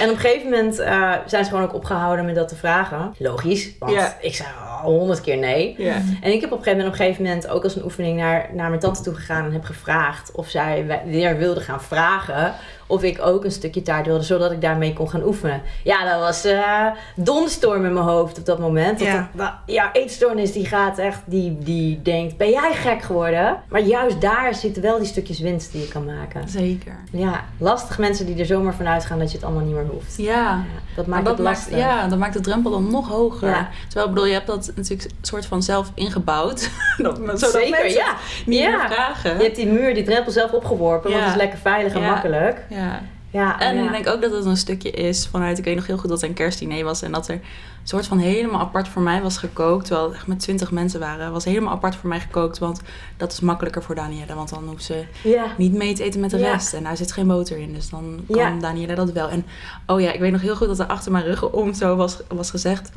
en 0.00 0.08
op 0.10 0.14
een 0.14 0.20
gegeven 0.20 0.50
moment 0.50 0.78
eh, 0.78 1.12
zijn 1.26 1.44
ze 1.44 1.50
gewoon 1.50 1.64
ook 1.66 1.74
opgehouden 1.74 2.24
met 2.24 2.34
dat 2.34 2.48
te 2.48 2.56
vragen. 2.56 3.14
Logisch, 3.18 3.70
want 3.78 3.92
Ja. 3.92 4.16
ik 4.20 4.34
zei 4.34 4.48
honderd 4.82 5.20
keer 5.20 5.36
nee. 5.38 5.74
Ja. 5.78 5.94
En 6.20 6.32
ik 6.32 6.40
heb 6.40 6.52
op 6.52 6.58
een 6.58 6.64
gegeven 6.64 6.70
moment, 6.72 6.86
op 6.86 6.92
een 6.92 7.04
gegeven 7.06 7.22
moment 7.24 7.48
ook 7.48 7.64
als 7.64 7.76
een 7.76 7.84
oefening 7.84 8.16
naar, 8.18 8.48
naar 8.52 8.68
mijn 8.68 8.80
tante 8.80 9.02
toe 9.02 9.14
gegaan 9.14 9.44
en 9.44 9.52
heb 9.52 9.64
gevraagd 9.64 10.30
of 10.32 10.48
zij 10.48 10.86
we- 10.86 11.10
weer 11.10 11.36
wilde 11.38 11.60
gaan 11.60 11.80
vragen 11.82 12.54
of 12.86 13.02
ik 13.02 13.20
ook 13.26 13.44
een 13.44 13.50
stukje 13.52 13.82
taart 13.82 14.06
wilde, 14.06 14.22
zodat 14.24 14.52
ik 14.52 14.60
daarmee 14.60 14.92
kon 14.92 15.10
gaan 15.10 15.24
oefenen. 15.24 15.62
Ja, 15.84 16.10
dat 16.10 16.20
was 16.20 16.44
eh 16.44 16.86
donstorm 17.16 17.84
in 17.84 17.92
mijn 17.92 18.06
hoofd 18.06 18.38
op 18.38 18.46
dat 18.46 18.58
moment. 18.58 19.00
Ja. 19.00 19.30
dat- 19.34 19.52
ja, 19.66 19.92
eetstoornis 19.92 20.52
die 20.52 20.66
gaat 20.66 20.98
echt, 20.98 21.20
die, 21.24 21.58
die 21.58 22.02
denkt, 22.02 22.36
ben 22.36 22.50
jij 22.50 22.72
gek 22.74 23.02
geworden? 23.02 23.56
Maar 23.68 23.80
juist 23.80 24.20
daar 24.20 24.54
zitten 24.54 24.82
wel 24.82 24.98
die 24.98 25.06
stukjes 25.06 25.40
winst 25.40 25.72
die 25.72 25.80
je 25.80 25.88
kan 25.88 26.04
maken. 26.04 26.48
Zeker. 26.48 26.96
Ja, 27.12 27.44
lastig 27.58 27.98
mensen 27.98 28.26
die 28.26 28.36
er 28.38 28.46
zomaar 28.46 28.74
van 28.74 28.86
uitgaan 28.88 29.18
dat 29.18 29.30
je 29.30 29.36
het 29.36 29.46
allemaal 29.46 29.64
niet 29.64 29.74
meer 29.74 29.86
hoeft. 29.90 30.16
Ja. 30.16 30.30
Ja, 30.32 30.60
dat 30.96 31.06
maakt 31.06 31.24
dat 31.24 31.34
het 31.36 31.46
maakt, 31.46 31.56
lastig. 31.58 31.78
ja, 31.78 32.06
dat 32.08 32.18
maakt 32.18 32.32
de 32.32 32.40
drempel 32.40 32.70
dan 32.70 32.90
nog 32.90 33.08
hoger. 33.08 33.48
Ja. 33.48 33.68
Terwijl, 33.84 34.06
ik 34.08 34.12
bedoel, 34.14 34.28
je 34.28 34.34
hebt 34.34 34.46
dat 34.46 34.71
natuurlijk 34.76 35.10
een 35.10 35.16
soort 35.20 35.46
van 35.46 35.62
zelf 35.62 35.90
ingebouwd. 35.94 36.70
dat, 36.98 37.16
zodat 37.16 37.38
Zeker, 37.50 37.70
mensen 37.70 37.90
ja. 38.00 38.16
niet 38.46 38.58
Ja. 38.58 38.76
meer 38.76 38.90
vragen. 38.90 39.36
Je 39.36 39.42
hebt 39.42 39.56
die 39.56 39.66
muur, 39.66 39.94
die 39.94 40.02
drempel 40.04 40.32
zelf 40.32 40.52
opgeworpen, 40.52 41.10
want 41.10 41.22
het 41.22 41.32
is 41.32 41.38
lekker 41.40 41.58
veilig 41.58 41.92
en 41.94 42.02
makkelijk. 42.02 42.64
Ja. 42.70 43.02
Ja, 43.30 43.60
En 43.60 43.76
ja. 43.76 43.84
ik 43.84 43.90
denk 43.90 44.08
ook 44.08 44.22
dat 44.22 44.32
het 44.32 44.44
een 44.44 44.56
stukje 44.56 44.90
is 44.90 45.26
vanuit, 45.30 45.58
ik 45.58 45.64
weet 45.64 45.74
nog 45.76 45.86
heel 45.86 45.96
goed 45.98 46.08
dat 46.08 46.20
het 46.20 46.28
een 46.30 46.36
kerstdiner 46.36 46.84
was 46.84 47.02
en 47.02 47.12
dat 47.12 47.28
er 47.28 47.34
een 47.34 47.40
soort 47.88 48.06
van 48.06 48.18
helemaal 48.18 48.60
apart 48.60 48.88
voor 48.88 49.02
mij 49.02 49.22
was 49.22 49.36
gekookt. 49.38 49.84
Terwijl 49.86 50.06
het 50.06 50.16
echt 50.16 50.26
met 50.26 50.40
twintig 50.40 50.70
mensen 50.70 51.00
waren. 51.00 51.32
was 51.32 51.44
helemaal 51.44 51.72
apart 51.72 51.96
voor 51.96 52.08
mij 52.08 52.20
gekookt, 52.20 52.58
want 52.58 52.80
dat 53.16 53.32
is 53.32 53.40
makkelijker 53.40 53.82
voor 53.82 53.94
Danielle. 53.94 54.34
Want 54.34 54.48
dan 54.48 54.64
hoeft 54.68 54.84
ze 54.84 55.04
ja. 55.22 55.44
niet 55.58 55.72
mee 55.72 55.94
te 55.94 56.02
eten 56.02 56.20
met 56.20 56.30
de 56.30 56.38
Ja. 56.38 56.50
rest. 56.52 56.72
En 56.74 56.82
daar 56.82 56.96
zit 56.96 57.12
geen 57.12 57.26
boter 57.26 57.58
in, 57.58 57.72
dus 57.74 57.88
dan 57.90 58.24
kan. 58.30 58.60
Danielle 58.60 58.94
dat 58.94 59.12
wel. 59.12 59.28
En 59.28 59.44
oh 59.86 60.00
ja, 60.00 60.12
ik 60.12 60.20
weet 60.20 60.32
nog 60.32 60.40
heel 60.40 60.56
goed 60.56 60.66
dat 60.68 60.78
er 60.78 60.86
achter 60.86 61.12
mijn 61.12 61.24
rug 61.24 61.50
om 61.50 61.74
zo 61.74 61.96
was, 61.96 62.16
was 62.28 62.50
gezegd... 62.50 62.90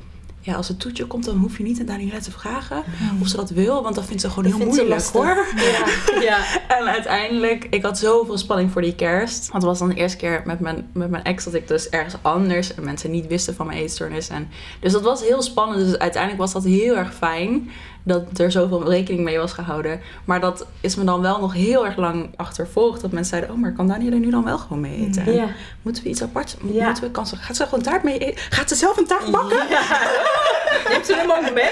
Ja, 0.45 0.55
als 0.55 0.67
het 0.67 0.79
toetje 0.79 1.05
komt, 1.05 1.25
dan 1.25 1.37
hoef 1.37 1.57
je 1.57 1.63
niet 1.63 1.79
aan 1.79 1.85
Danielle 1.85 2.21
te 2.21 2.31
vragen 2.31 2.83
of 3.21 3.27
ze 3.27 3.35
dat 3.35 3.49
wil. 3.49 3.83
Want 3.83 3.95
dat 3.95 4.05
vindt 4.05 4.21
ze 4.21 4.29
gewoon 4.29 4.43
Dat 4.43 4.53
heel 4.53 4.67
moeilijk, 4.67 5.03
hoor. 5.03 5.45
Ja. 5.55 5.85
ja. 6.29 6.37
En 6.67 6.85
uiteindelijk, 6.85 7.67
ik 7.69 7.83
had 7.83 7.97
zoveel 7.97 8.37
spanning 8.37 8.71
voor 8.71 8.81
die 8.81 8.95
kerst. 8.95 9.39
Want 9.39 9.53
het 9.53 9.63
was 9.63 9.79
dan 9.79 9.89
de 9.89 9.95
eerste 9.95 10.17
keer 10.17 10.41
met 10.45 10.59
mijn, 10.59 10.89
met 10.93 11.09
mijn 11.09 11.23
ex 11.23 11.43
dat 11.43 11.53
ik 11.53 11.67
dus 11.67 11.89
ergens 11.89 12.15
anders 12.21 12.75
en 12.75 12.83
mensen 12.83 13.11
niet 13.11 13.27
wisten 13.27 13.55
van 13.55 13.65
mijn 13.65 13.79
eetstoornis. 13.79 14.29
En, 14.29 14.49
dus 14.79 14.91
dat 14.91 15.01
was 15.01 15.21
heel 15.21 15.41
spannend. 15.41 15.85
Dus 15.85 15.97
uiteindelijk 15.97 16.41
was 16.41 16.53
dat 16.53 16.63
heel 16.63 16.95
erg 16.95 17.13
fijn 17.13 17.69
dat 18.07 18.23
er 18.39 18.51
zoveel 18.51 18.89
rekening 18.89 19.23
mee 19.23 19.37
was 19.37 19.53
gehouden. 19.53 20.01
Maar 20.25 20.39
dat 20.39 20.65
is 20.81 20.95
me 20.95 21.03
dan 21.03 21.21
wel 21.21 21.39
nog 21.39 21.53
heel 21.53 21.85
erg 21.85 21.95
lang 21.97 22.29
achtervolgd. 22.35 23.01
Dat 23.01 23.11
mensen 23.11 23.29
zeiden, 23.37 23.51
oh, 23.55 23.61
maar 23.61 23.73
kan 23.73 23.87
Danielle 23.87 24.17
nu 24.17 24.29
dan 24.29 24.43
wel 24.43 24.57
gewoon 24.57 24.79
mee 24.81 25.05
eten? 25.07 25.25
En 25.25 25.33
Ja. 25.33 25.45
Moeten 25.81 26.03
we 26.03 26.09
iets 26.09 26.21
apart? 26.23 26.55
Ja. 26.63 26.85
Moeten 26.85 27.03
we, 27.03 27.11
kan 27.11 27.27
ze, 27.27 27.35
gaat 27.35 27.55
ze 27.55 27.63
gewoon 27.63 27.81
taart 27.83 28.03
mee 28.03 28.17
eten? 28.17 28.41
Gaat 28.49 28.69
ze 28.69 28.75
zelf 28.75 28.97
een 28.97 29.07
taart 29.07 29.31
bakken? 29.31 29.57
Neemt 30.89 31.05
ze 31.05 31.15
hem 31.15 31.31
ook 31.31 31.53
mee? 31.53 31.69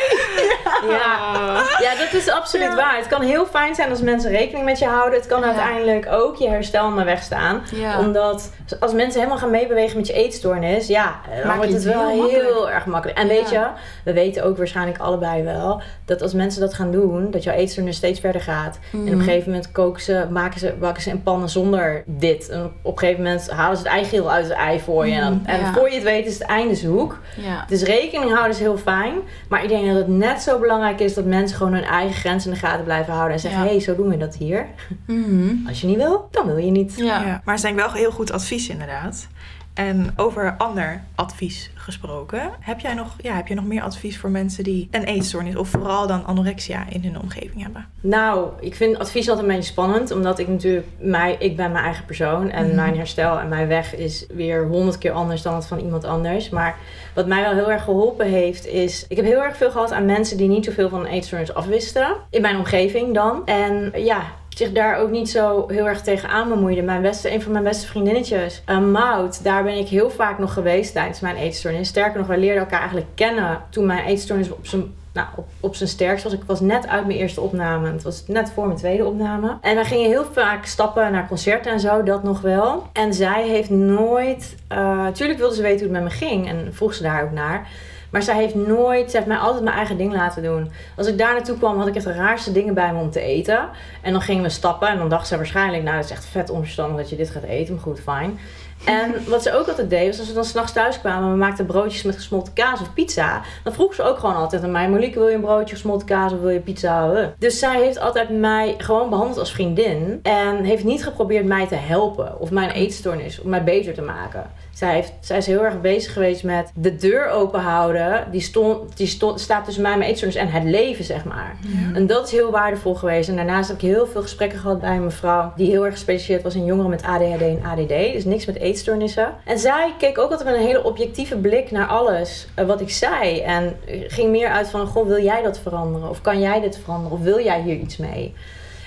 Ja. 0.89 1.63
ja, 1.79 1.95
dat 1.97 2.13
is 2.13 2.29
absoluut 2.29 2.67
Ja. 2.67 2.75
waar. 2.75 2.97
Het 2.97 3.07
kan 3.07 3.21
heel 3.21 3.45
fijn 3.45 3.75
zijn 3.75 3.89
als 3.89 4.01
mensen 4.01 4.31
rekening 4.31 4.65
met 4.65 4.79
je 4.79 4.85
houden. 4.85 5.19
Het 5.19 5.27
kan 5.27 5.39
Ja. 5.39 5.45
uiteindelijk 5.45 6.07
ook 6.11 6.35
je 6.35 6.49
herstel 6.49 6.93
weg 6.93 7.23
staan. 7.23 7.61
Ja. 7.75 7.99
Omdat 7.99 8.51
als 8.79 8.93
mensen 8.93 9.19
helemaal 9.19 9.37
gaan 9.39 9.49
meebewegen 9.49 9.97
met 9.97 10.07
je 10.07 10.13
eetstoornis, 10.13 10.87
ja, 10.87 11.19
dan 11.37 11.47
Maak 11.47 11.55
wordt 11.57 11.73
het 11.73 11.83
wel 11.83 12.07
heel 12.09 12.27
heel, 12.29 12.69
erg 12.69 12.85
makkelijk. 12.85 13.17
En 13.19 13.27
weet 13.27 13.49
Ja. 13.49 13.61
je, 13.61 13.67
we 14.03 14.13
weten 14.13 14.43
ook 14.43 14.57
waarschijnlijk 14.57 14.97
allebei 14.97 15.43
wel 15.43 15.81
dat 16.05 16.21
als 16.23 16.33
mensen 16.33 16.61
dat 16.61 16.73
gaan 16.73 16.91
doen, 16.91 17.31
dat 17.31 17.43
jouw 17.43 17.53
eetstoornis 17.55 17.95
steeds 17.95 18.19
verder 18.19 18.41
gaat. 18.41 18.79
En 18.91 18.99
op 18.99 19.05
Mhm. 19.05 19.13
een 19.17 19.23
gegeven 19.23 19.49
moment 19.51 19.71
koken 19.71 20.01
ze, 20.01 20.27
maken 20.31 20.59
ze, 20.59 20.73
bakken 20.79 21.03
ze 21.03 21.09
in 21.09 21.23
pannen 21.23 21.49
zonder 21.49 22.03
dit. 22.05 22.49
En 22.49 22.71
op 22.81 22.91
een 22.93 22.99
gegeven 22.99 23.23
moment 23.23 23.49
halen 23.51 23.77
ze 23.77 23.83
het 23.83 23.91
eigeel 23.91 24.31
uit 24.31 24.43
het 24.47 24.53
ei 24.53 24.79
voor 24.79 25.07
je. 25.07 25.13
En, 25.13 25.21
dan- 25.21 25.33
Mhm, 25.33 25.45
en 25.49 25.59
ja. 25.59 25.73
voor 25.73 25.89
je 25.89 25.95
het 25.95 26.03
weet 26.03 26.25
is 26.25 26.33
het 26.33 26.47
einde 26.47 26.75
zoek. 26.75 27.19
Ja. 27.37 27.65
Dus 27.67 27.83
rekening 27.83 28.31
houden 28.31 28.51
is 28.51 28.59
heel 28.59 28.77
fijn. 28.77 29.13
Maar 29.49 29.63
ik 29.63 29.69
denk 29.69 29.85
dat 29.87 29.95
het 29.95 30.07
net 30.07 30.41
zo 30.41 30.59
belangrijk 30.59 30.99
is 30.99 31.13
dat 31.13 31.25
mensen 31.25 31.57
gewoon 31.57 31.73
hun 31.73 31.83
eigen 31.83 32.15
grenzen 32.15 32.51
in 32.51 32.59
de 32.59 32.65
gaten 32.65 32.83
blijven 32.83 33.13
houden. 33.13 33.33
En 33.33 33.39
zeggen, 33.39 33.59
Ja. 33.61 33.65
hé, 33.65 33.71
hey, 33.73 33.81
zo 33.81 33.95
doen 33.95 34.09
we 34.09 34.17
dat 34.17 34.35
hier. 34.35 34.65
Mhm. 35.07 35.67
Als 35.67 35.81
je 35.81 35.87
niet 35.87 35.97
wil, 35.97 36.27
dan 36.31 36.45
wil 36.45 36.57
je 36.57 36.71
niet. 36.71 36.93
Ja. 36.97 37.03
Ja. 37.05 37.21
Maar 37.25 37.41
het 37.45 37.55
is 37.55 37.61
denk 37.61 37.79
ik 37.79 37.85
wel 37.85 37.93
heel 37.93 38.11
goed 38.11 38.31
advies 38.31 38.69
inderdaad. 38.69 39.27
En 39.73 40.13
over 40.15 40.55
ander 40.57 41.03
advies 41.15 41.71
gesproken, 41.75 42.51
heb 42.59 42.79
jij 42.79 42.93
nog, 42.93 43.15
ja, 43.21 43.35
heb 43.35 43.47
je 43.47 43.53
nog 43.53 43.65
meer 43.65 43.81
advies 43.81 44.17
voor 44.17 44.29
mensen 44.29 44.63
die 44.63 44.87
een 44.91 45.03
eetstoornis 45.03 45.55
of 45.55 45.69
vooral 45.69 46.07
dan 46.07 46.25
anorexia 46.25 46.85
in 46.89 47.03
hun 47.03 47.19
omgeving 47.19 47.61
hebben? 47.63 47.85
Nou, 48.01 48.49
ik 48.59 48.75
vind 48.75 48.99
advies 48.99 49.29
altijd 49.29 49.47
een 49.47 49.55
beetje 49.55 49.71
spannend. 49.71 50.11
Omdat 50.11 50.39
ik 50.39 50.47
natuurlijk, 50.47 50.87
mij, 50.99 51.35
ik 51.39 51.55
ben 51.55 51.71
mijn 51.71 51.83
eigen 51.83 52.05
persoon. 52.05 52.49
En 52.49 52.65
Mhm. 52.65 52.75
mijn 52.75 52.97
herstel 52.97 53.39
en 53.39 53.47
mijn 53.47 53.67
weg 53.67 53.95
is 53.95 54.25
weer 54.33 54.67
honderd 54.67 54.97
keer 54.97 55.11
anders 55.11 55.41
dan 55.41 55.55
het 55.55 55.65
van 55.65 55.79
iemand 55.79 56.03
anders. 56.03 56.49
Maar 56.49 56.75
wat 57.13 57.27
mij 57.27 57.41
wel 57.41 57.53
heel 57.53 57.71
erg 57.71 57.83
geholpen 57.83 58.27
heeft, 58.27 58.65
is... 58.67 59.05
Ik 59.07 59.15
heb 59.15 59.25
heel 59.25 59.43
erg 59.43 59.57
veel 59.57 59.71
gehad 59.71 59.91
aan 59.91 60.05
mensen 60.05 60.37
die 60.37 60.47
niet 60.47 60.65
zoveel 60.65 60.89
van 60.89 60.99
een 60.99 61.05
eetstoornis 61.11 61.53
afwisten. 61.53 62.15
In 62.29 62.41
mijn 62.41 62.57
omgeving 62.57 63.13
dan. 63.13 63.45
En 63.45 63.91
ja, 63.95 64.23
zich 64.57 64.71
daar 64.71 64.97
ook 64.97 65.09
niet 65.09 65.29
zo 65.29 65.65
heel 65.67 65.87
erg 65.87 66.01
tegenaan 66.01 66.49
bemoeide. 66.49 66.81
Mijn 66.81 67.01
beste, 67.01 67.33
een 67.33 67.41
van 67.41 67.51
mijn 67.51 67.63
beste 67.63 67.87
vriendinnetjes, 67.87 68.63
uh, 68.69 68.79
Maud, 68.79 69.43
daar 69.43 69.63
ben 69.63 69.77
ik 69.77 69.87
heel 69.87 70.09
vaak 70.09 70.39
nog 70.39 70.53
geweest 70.53 70.93
tijdens 70.93 71.19
mijn 71.19 71.35
eetstoornis. 71.35 71.87
Sterker 71.87 72.17
nog, 72.19 72.27
wij 72.27 72.37
leerden 72.37 72.63
elkaar 72.63 72.79
eigenlijk 72.79 73.09
kennen 73.15 73.61
toen 73.69 73.85
mijn 73.85 74.05
eetstoornis 74.05 74.51
op 74.51 74.67
zijn 74.67 74.93
nou, 75.13 75.27
op, 75.35 75.47
op 75.59 75.75
zijn 75.75 75.89
sterkst 75.89 76.23
was. 76.23 76.33
Ik 76.33 76.43
was 76.45 76.59
net 76.59 76.87
uit 76.87 77.05
mijn 77.05 77.19
eerste 77.19 77.41
opname. 77.41 77.91
Het 77.91 78.03
was 78.03 78.23
net 78.27 78.51
voor 78.51 78.65
mijn 78.65 78.77
tweede 78.77 79.05
opname. 79.05 79.57
En 79.61 79.75
wij 79.75 79.85
gingen 79.85 80.09
heel 80.09 80.25
vaak 80.31 80.65
stappen 80.65 81.11
naar 81.11 81.27
concerten 81.27 81.71
en 81.71 81.79
zo, 81.79 82.03
dat 82.03 82.23
nog 82.23 82.41
wel. 82.41 82.87
En 82.93 83.13
zij 83.13 83.47
heeft 83.47 83.69
nooit... 83.69 84.55
Uh, 84.71 85.07
tuurlijk 85.07 85.39
wilde 85.39 85.55
ze 85.55 85.61
weten 85.61 85.85
hoe 85.85 85.95
het 85.95 86.03
met 86.03 86.13
me 86.13 86.25
ging. 86.25 86.47
En 86.47 86.73
vroeg 86.73 86.93
ze 86.93 87.03
daar 87.03 87.23
ook 87.23 87.31
naar. 87.31 87.67
Maar 88.13 88.23
zij 88.23 88.35
heeft 88.35 88.55
nooit, 88.55 89.11
ze 89.11 89.17
heeft 89.17 89.29
mij 89.29 89.37
altijd 89.37 89.63
mijn 89.63 89.75
eigen 89.75 89.97
ding 89.97 90.13
laten 90.13 90.43
doen. 90.43 90.71
Als 90.97 91.07
ik 91.07 91.17
daar 91.17 91.33
naartoe 91.33 91.57
kwam, 91.57 91.77
had 91.77 91.87
ik 91.87 91.95
echt 91.95 92.05
de 92.05 92.13
raarste 92.13 92.51
dingen 92.51 92.73
bij 92.73 92.93
me 92.93 92.99
om 92.99 93.11
te 93.11 93.19
eten. 93.19 93.69
En 94.01 94.11
dan 94.11 94.21
gingen 94.21 94.43
we 94.43 94.49
stappen 94.49 94.87
en 94.87 94.97
dan 94.97 95.09
dacht 95.09 95.27
ze 95.27 95.37
waarschijnlijk, 95.37 95.83
nou, 95.83 95.95
dat 95.95 96.05
is 96.05 96.11
echt 96.11 96.25
vet 96.25 96.49
onverstandig 96.49 96.97
dat 96.97 97.09
je 97.09 97.15
dit 97.15 97.29
gaat 97.29 97.43
eten. 97.43 97.73
Maar 97.73 97.83
goed, 97.83 97.99
fijn. 97.99 98.39
En 98.85 99.13
wat 99.27 99.43
ze 99.43 99.53
ook 99.53 99.67
altijd 99.67 99.89
deed, 99.89 100.07
was 100.07 100.19
als 100.19 100.27
we 100.27 100.33
dan 100.33 100.45
s'nachts 100.45 100.73
thuis 100.73 100.99
kwamen, 100.99 101.31
we 101.31 101.37
maakten 101.37 101.65
broodjes 101.65 102.03
met 102.03 102.15
gesmolten 102.15 102.53
kaas 102.53 102.81
of 102.81 102.93
pizza. 102.93 103.41
Dan 103.63 103.73
vroeg 103.73 103.93
ze 103.93 104.03
ook 104.03 104.17
gewoon 104.17 104.35
altijd 104.35 104.63
aan 104.63 104.71
mij, 104.71 104.89
Monique, 104.89 105.19
wil 105.19 105.27
je 105.27 105.35
een 105.35 105.41
broodje 105.41 105.75
gesmolten 105.75 106.07
kaas 106.07 106.33
of 106.33 106.39
wil 106.39 106.49
je 106.49 106.59
pizza? 106.59 107.31
Dus 107.37 107.59
zij 107.59 107.81
heeft 107.81 107.99
altijd 107.99 108.29
mij 108.29 108.75
gewoon 108.77 109.09
behandeld 109.09 109.39
als 109.39 109.51
vriendin. 109.51 110.19
En 110.23 110.63
heeft 110.63 110.83
niet 110.83 111.03
geprobeerd 111.03 111.45
mij 111.45 111.67
te 111.67 111.75
helpen 111.75 112.39
of 112.39 112.51
mijn 112.51 112.69
eetstoornis, 112.69 113.41
om 113.41 113.49
mij 113.49 113.63
beter 113.63 113.93
te 113.93 114.01
maken. 114.01 114.51
Zij, 114.73 114.93
heeft, 114.93 115.13
zij 115.19 115.37
is 115.37 115.45
heel 115.45 115.63
erg 115.63 115.81
bezig 115.81 116.13
geweest 116.13 116.43
met 116.43 116.71
de 116.75 116.95
deur 116.95 117.29
open 117.29 117.59
houden. 117.59 118.27
Die, 118.31 118.41
stond, 118.41 118.97
die 118.97 119.07
stond, 119.07 119.39
staat 119.39 119.65
tussen 119.65 119.83
mij 119.83 119.91
en 119.91 119.97
mijn 119.97 120.09
eetstoornis 120.09 120.39
en 120.39 120.51
het 120.51 120.63
leven, 120.63 121.03
zeg 121.03 121.25
maar. 121.25 121.55
Ja. 121.61 121.95
En 121.95 122.07
dat 122.07 122.25
is 122.25 122.31
heel 122.31 122.51
waardevol 122.51 122.95
geweest. 122.95 123.29
En 123.29 123.35
daarnaast 123.35 123.67
heb 123.67 123.77
ik 123.77 123.83
heel 123.83 124.07
veel 124.07 124.21
gesprekken 124.21 124.59
gehad 124.59 124.79
bij 124.79 124.95
een 124.95 125.03
mevrouw 125.03 125.53
die 125.55 125.69
heel 125.69 125.85
erg 125.85 125.93
gespecialiseerd 125.93 126.43
was 126.43 126.55
in 126.55 126.65
jongeren 126.65 126.89
met 126.89 127.03
ADHD 127.03 127.41
en 127.41 127.63
ADD. 127.63 128.13
Dus 128.13 128.25
niks 128.25 128.45
met 128.45 128.55
eetstoornissen. 128.55 129.33
En 129.45 129.59
zij 129.59 129.93
keek 129.97 130.17
ook 130.17 130.31
altijd 130.31 130.49
met 130.49 130.57
een 130.57 130.65
hele 130.65 130.83
objectieve 130.83 131.37
blik 131.37 131.71
naar 131.71 131.87
alles 131.87 132.47
uh, 132.59 132.65
wat 132.65 132.81
ik 132.81 132.89
zei. 132.89 133.39
En 133.39 133.75
ging 134.07 134.29
meer 134.29 134.49
uit 134.49 134.69
van, 134.69 134.87
goh, 134.87 135.07
wil 135.07 135.23
jij 135.23 135.41
dat 135.41 135.59
veranderen? 135.59 136.09
Of 136.09 136.21
kan 136.21 136.39
jij 136.39 136.59
dit 136.59 136.79
veranderen? 136.83 137.17
Of 137.17 137.23
wil 137.23 137.43
jij 137.43 137.61
hier 137.61 137.75
iets 137.75 137.97
mee? 137.97 138.33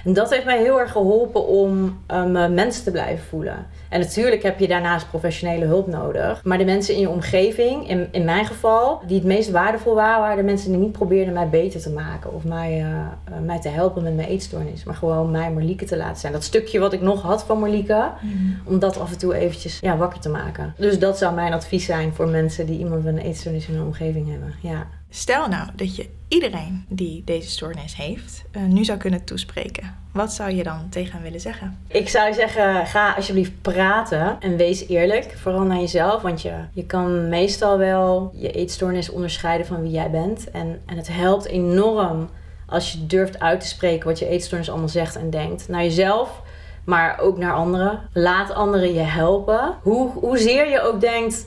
En 0.07 0.13
dat 0.13 0.31
heeft 0.31 0.45
mij 0.45 0.59
heel 0.59 0.81
erg 0.81 0.93
geholpen 0.93 1.47
om 1.47 1.99
um, 2.15 2.55
mensen 2.55 2.85
te 2.85 2.91
blijven 2.91 3.25
voelen. 3.25 3.67
En 3.89 4.01
natuurlijk 4.01 4.43
heb 4.43 4.59
je 4.59 4.69
daarnaast 4.69 5.09
professionele 5.09 5.65
hulp 5.65 5.87
nodig. 5.87 6.45
Maar 6.45 6.59
de 6.59 6.65
mensen 6.65 6.95
in 6.95 7.01
je 7.01 7.09
omgeving, 7.09 7.89
in, 7.89 8.09
in 8.11 8.25
mijn 8.25 8.47
geval, 8.47 9.01
die 9.07 9.17
het 9.17 9.27
meest 9.27 9.51
waardevol 9.51 9.95
waren, 9.95 10.21
waren 10.21 10.37
de 10.37 10.43
mensen 10.43 10.71
die 10.71 10.81
niet 10.81 10.93
probeerden 10.93 11.35
mij 11.35 11.49
beter 11.49 11.81
te 11.81 11.91
maken. 11.91 12.35
Of 12.35 12.45
mij, 12.45 12.81
uh, 12.81 12.89
uh, 12.89 13.39
mij 13.45 13.61
te 13.61 13.69
helpen 13.69 14.03
met 14.03 14.17
mijn 14.17 14.29
eetstoornis. 14.29 14.85
Maar 14.85 14.95
gewoon 14.95 15.31
mij 15.31 15.53
Marlieke 15.53 15.85
te 15.85 15.97
laten 15.97 16.21
zijn. 16.21 16.33
Dat 16.33 16.45
stukje 16.45 16.79
wat 16.79 16.93
ik 16.93 17.01
nog 17.01 17.23
had 17.23 17.45
van 17.45 17.59
Marlieke. 17.59 18.11
Mm. 18.23 18.57
Om 18.65 18.79
dat 18.79 19.01
af 19.01 19.13
en 19.13 19.19
toe 19.19 19.35
eventjes 19.35 19.79
ja, 19.81 19.97
wakker 19.97 20.21
te 20.21 20.29
maken. 20.29 20.75
Dus 20.77 20.99
dat 20.99 21.19
zou 21.19 21.35
mijn 21.35 21.53
advies 21.53 21.85
zijn 21.85 22.13
voor 22.13 22.29
mensen 22.29 22.67
die 22.67 22.79
iemand 22.79 23.05
met 23.05 23.17
een 23.17 23.23
eetstoornis 23.23 23.69
in 23.69 23.75
hun 23.75 23.85
omgeving 23.87 24.31
hebben. 24.31 24.55
Ja. 24.61 24.87
Stel 25.11 25.49
nou 25.49 25.69
dat 25.75 25.97
je 25.97 26.09
iedereen 26.29 26.85
die 26.89 27.23
deze 27.25 27.51
stoornis 27.51 27.97
heeft, 27.97 28.45
uh, 28.53 28.63
nu 28.63 28.85
zou 28.85 28.99
kunnen 28.99 29.25
toespreken. 29.25 29.95
Wat 30.13 30.33
zou 30.33 30.51
je 30.51 30.63
dan 30.63 30.89
tegen 30.89 31.13
hem 31.13 31.23
willen 31.23 31.41
zeggen? 31.41 31.79
Ik 31.89 32.09
zou 32.09 32.33
zeggen, 32.35 32.87
ga 32.87 33.13
alsjeblieft 33.13 33.63
praten 33.63 34.37
en 34.41 34.57
wees 34.57 34.89
eerlijk. 34.89 35.35
Vooral 35.39 35.63
naar 35.63 35.81
jezelf, 35.81 36.23
want 36.23 36.43
je, 36.43 36.55
je 36.73 36.85
kan 36.85 37.29
meestal 37.29 37.79
wel 37.79 38.33
je 38.35 38.51
eetstoornis 38.51 39.11
onderscheiden 39.11 39.67
van 39.67 39.83
wie 39.83 39.91
jij 39.91 40.11
bent. 40.11 40.51
En, 40.51 40.83
en 40.87 40.97
het 40.97 41.09
helpt 41.09 41.47
enorm 41.47 42.29
als 42.67 42.93
je 42.93 43.07
durft 43.07 43.41
uit 43.41 43.61
te 43.61 43.67
spreken 43.67 44.09
wat 44.09 44.19
je 44.19 44.29
eetstoornis 44.29 44.71
allemaal 44.71 44.89
zegt 44.89 45.17
en 45.17 45.31
denkt. 45.31 45.69
Naar 45.69 45.83
jezelf, 45.83 46.43
maar 46.85 47.19
ook 47.21 47.39
naar 47.39 47.53
anderen. 47.53 48.01
Laat 48.13 48.55
anderen 48.55 48.95
je 48.95 49.01
helpen. 49.01 49.75
Hoe, 49.83 50.11
hoezeer 50.11 50.71
je 50.71 50.81
ook 50.81 51.01
denkt, 51.01 51.47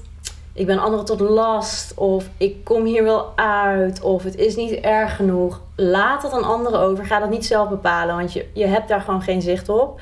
ik 0.53 0.65
ben 0.65 0.79
anderen 0.79 1.05
tot 1.05 1.19
last 1.19 1.93
of 1.97 2.29
ik 2.37 2.63
kom 2.63 2.85
hier 2.85 3.03
wel 3.03 3.31
uit 3.35 4.01
of 4.01 4.23
het 4.23 4.35
is 4.35 4.55
niet 4.55 4.71
erg 4.71 5.15
genoeg. 5.15 5.61
Laat 5.75 6.21
dat 6.21 6.31
aan 6.31 6.43
anderen 6.43 6.79
over. 6.79 7.05
Ga 7.05 7.19
dat 7.19 7.29
niet 7.29 7.45
zelf 7.45 7.69
bepalen, 7.69 8.15
want 8.15 8.33
je, 8.33 8.45
je 8.53 8.65
hebt 8.65 8.87
daar 8.87 9.01
gewoon 9.01 9.21
geen 9.21 9.41
zicht 9.41 9.69
op. 9.69 9.99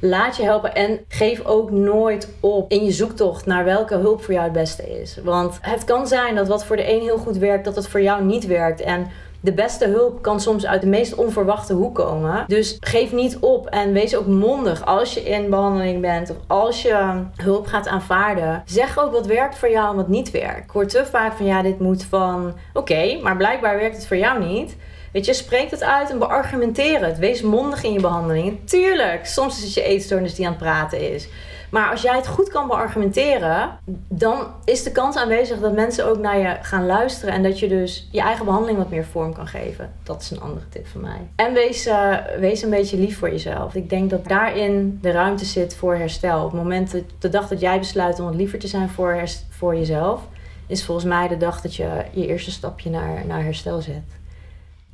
Laat 0.00 0.36
je 0.36 0.42
helpen 0.42 0.74
en 0.74 1.00
geef 1.08 1.44
ook 1.44 1.70
nooit 1.70 2.28
op 2.40 2.70
in 2.70 2.84
je 2.84 2.92
zoektocht 2.92 3.46
naar 3.46 3.64
welke 3.64 3.94
hulp 3.94 4.22
voor 4.22 4.34
jou 4.34 4.44
het 4.44 4.54
beste 4.54 5.00
is. 5.00 5.18
Want 5.24 5.58
het 5.60 5.84
kan 5.84 6.06
zijn 6.06 6.34
dat 6.34 6.48
wat 6.48 6.64
voor 6.64 6.76
de 6.76 6.92
een 6.92 7.00
heel 7.00 7.18
goed 7.18 7.36
werkt, 7.36 7.64
dat 7.64 7.76
het 7.76 7.88
voor 7.88 8.02
jou 8.02 8.24
niet 8.24 8.46
werkt. 8.46 8.80
En 8.80 9.06
de 9.40 9.52
beste 9.52 9.86
hulp 9.86 10.22
kan 10.22 10.40
soms 10.40 10.66
uit 10.66 10.80
de 10.80 10.86
meest 10.86 11.14
onverwachte 11.14 11.72
hoek 11.72 11.94
komen. 11.94 12.44
Dus 12.46 12.76
geef 12.80 13.12
niet 13.12 13.38
op 13.38 13.66
en 13.66 13.92
wees 13.92 14.16
ook 14.16 14.26
mondig 14.26 14.86
als 14.86 15.14
je 15.14 15.22
in 15.22 15.50
behandeling 15.50 16.00
bent 16.00 16.30
of 16.30 16.36
als 16.46 16.82
je 16.82 17.22
hulp 17.36 17.66
gaat 17.66 17.88
aanvaarden. 17.88 18.62
Zeg 18.64 18.98
ook 18.98 19.12
wat 19.12 19.26
werkt 19.26 19.58
voor 19.58 19.70
jou 19.70 19.90
en 19.90 19.96
wat 19.96 20.08
niet 20.08 20.30
werkt. 20.30 20.64
Ik 20.64 20.70
hoor 20.70 20.86
te 20.86 21.06
vaak 21.10 21.32
van 21.32 21.46
ja, 21.46 21.62
dit 21.62 21.80
moet 21.80 22.04
van 22.04 22.54
oké, 22.72 23.18
maar 23.22 23.36
blijkbaar 23.36 23.76
werkt 23.76 23.96
het 23.96 24.06
voor 24.06 24.16
jou 24.16 24.44
niet. 24.44 24.76
Weet 25.12 25.26
je, 25.26 25.34
spreek 25.34 25.70
het 25.70 25.82
uit 25.82 26.10
en 26.10 26.18
beargumenteer 26.18 27.04
het. 27.04 27.18
Wees 27.18 27.42
mondig 27.42 27.82
in 27.82 27.92
je 27.92 28.00
behandeling. 28.00 28.58
Tuurlijk, 28.68 29.26
soms 29.26 29.58
is 29.58 29.64
het 29.64 29.74
je 29.74 29.82
eetstoornis 29.82 30.34
die 30.34 30.46
aan 30.46 30.52
het 30.52 30.62
praten 30.62 31.12
is. 31.12 31.28
Maar 31.70 31.90
als 31.90 32.02
jij 32.02 32.16
het 32.16 32.26
goed 32.26 32.48
kan 32.48 32.66
beargumenteren, 32.68 33.78
dan 34.08 34.46
is 34.64 34.82
de 34.82 34.92
kans 34.92 35.16
aanwezig 35.16 35.60
dat 35.60 35.72
mensen 35.72 36.06
ook 36.06 36.18
naar 36.18 36.38
je 36.38 36.56
gaan 36.62 36.86
luisteren. 36.86 37.34
En 37.34 37.42
dat 37.42 37.58
je 37.58 37.68
dus 37.68 38.08
je 38.10 38.20
eigen 38.20 38.44
behandeling 38.44 38.78
wat 38.78 38.90
meer 38.90 39.04
vorm 39.04 39.34
kan 39.34 39.46
geven. 39.46 39.92
Dat 40.02 40.22
is 40.22 40.30
een 40.30 40.40
andere 40.40 40.68
tip 40.68 40.86
van 40.86 41.00
mij. 41.00 41.28
En 41.36 41.52
wees, 41.52 41.86
uh, 41.86 42.16
wees 42.38 42.62
een 42.62 42.70
beetje 42.70 42.96
lief 42.96 43.18
voor 43.18 43.30
jezelf. 43.30 43.74
Ik 43.74 43.90
denk 43.90 44.10
dat 44.10 44.28
daarin 44.28 44.98
de 45.02 45.10
ruimte 45.10 45.44
zit 45.44 45.74
voor 45.74 45.94
herstel. 45.94 46.44
Op 46.44 46.50
het 46.50 46.62
moment, 46.62 46.92
dat, 46.92 47.02
de 47.18 47.28
dag 47.28 47.48
dat 47.48 47.60
jij 47.60 47.78
besluit 47.78 48.18
om 48.18 48.24
wat 48.24 48.34
liever 48.34 48.58
te 48.58 48.68
zijn 48.68 48.88
voor, 48.88 49.22
voor 49.48 49.76
jezelf, 49.76 50.20
is 50.66 50.84
volgens 50.84 51.06
mij 51.06 51.28
de 51.28 51.36
dag 51.36 51.60
dat 51.60 51.76
je 51.76 52.04
je 52.12 52.26
eerste 52.26 52.50
stapje 52.50 52.90
naar, 52.90 53.26
naar 53.26 53.42
herstel 53.42 53.80
zet. 53.80 54.19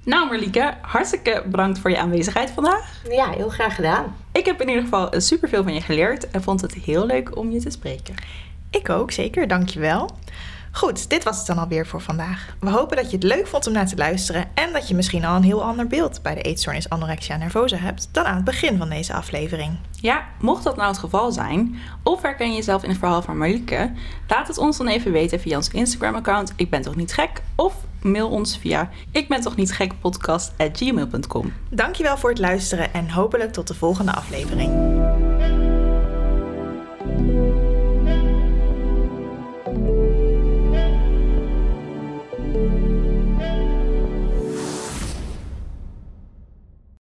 Nou 0.06 0.26
Marlieke, 0.26 0.74
hartstikke 0.80 1.42
bedankt 1.46 1.78
voor 1.78 1.90
je 1.90 1.98
aanwezigheid 1.98 2.50
vandaag. 2.50 3.02
Ja, 3.10 3.30
heel 3.30 3.48
graag 3.48 3.74
gedaan. 3.74 4.16
Ik 4.32 4.44
heb 4.44 4.60
in 4.60 4.68
ieder 4.68 4.82
geval 4.82 5.20
superveel 5.20 5.62
van 5.62 5.74
je 5.74 5.80
geleerd 5.80 6.30
en 6.30 6.42
vond 6.42 6.60
het 6.60 6.74
heel 6.74 7.06
leuk 7.06 7.36
om 7.36 7.50
je 7.50 7.60
te 7.60 7.70
spreken. 7.70 8.14
Ik 8.70 8.88
ook, 8.88 9.10
zeker. 9.10 9.48
Dankjewel. 9.48 10.10
Goed, 10.76 11.10
dit 11.10 11.24
was 11.24 11.38
het 11.38 11.46
dan 11.46 11.58
alweer 11.58 11.86
voor 11.86 12.00
vandaag. 12.00 12.56
We 12.60 12.70
hopen 12.70 12.96
dat 12.96 13.10
je 13.10 13.16
het 13.16 13.24
leuk 13.24 13.46
vond 13.46 13.66
om 13.66 13.72
naar 13.72 13.86
te 13.86 13.96
luisteren 13.96 14.44
en 14.54 14.72
dat 14.72 14.88
je 14.88 14.94
misschien 14.94 15.24
al 15.24 15.36
een 15.36 15.42
heel 15.42 15.62
ander 15.62 15.86
beeld 15.86 16.22
bij 16.22 16.34
de 16.34 16.42
eetstoornis 16.42 16.88
anorexia 16.88 17.36
nervosa 17.36 17.76
hebt 17.76 18.08
dan 18.12 18.24
aan 18.24 18.34
het 18.34 18.44
begin 18.44 18.78
van 18.78 18.88
deze 18.88 19.12
aflevering. 19.12 19.78
Ja, 20.00 20.24
mocht 20.40 20.64
dat 20.64 20.76
nou 20.76 20.88
het 20.88 20.98
geval 20.98 21.32
zijn, 21.32 21.76
of 22.02 22.22
herken 22.22 22.48
je 22.50 22.56
jezelf 22.56 22.82
in 22.82 22.88
het 22.88 22.98
verhaal 22.98 23.22
van 23.22 23.38
Marlieke, 23.38 23.92
laat 24.28 24.48
het 24.48 24.58
ons 24.58 24.76
dan 24.76 24.88
even 24.88 25.12
weten 25.12 25.40
via 25.40 25.56
ons 25.56 25.68
Instagram-account 25.68 26.52
Ik 26.56 26.70
ben 26.70 26.82
toch 26.82 26.96
niet 26.96 27.12
gek 27.12 27.42
of 27.54 27.74
mail 28.02 28.28
ons 28.28 28.58
via 28.58 28.90
ik 29.10 29.28
ben 29.28 29.40
toch 29.40 29.56
niet 29.56 29.72
gek 29.72 30.00
podcast@gmail.com. 30.00 31.52
Dankjewel 31.70 32.18
voor 32.18 32.30
het 32.30 32.38
luisteren 32.38 32.92
en 32.92 33.10
hopelijk 33.10 33.52
tot 33.52 33.68
de 33.68 33.74
volgende 33.74 34.12
aflevering. 34.12 34.94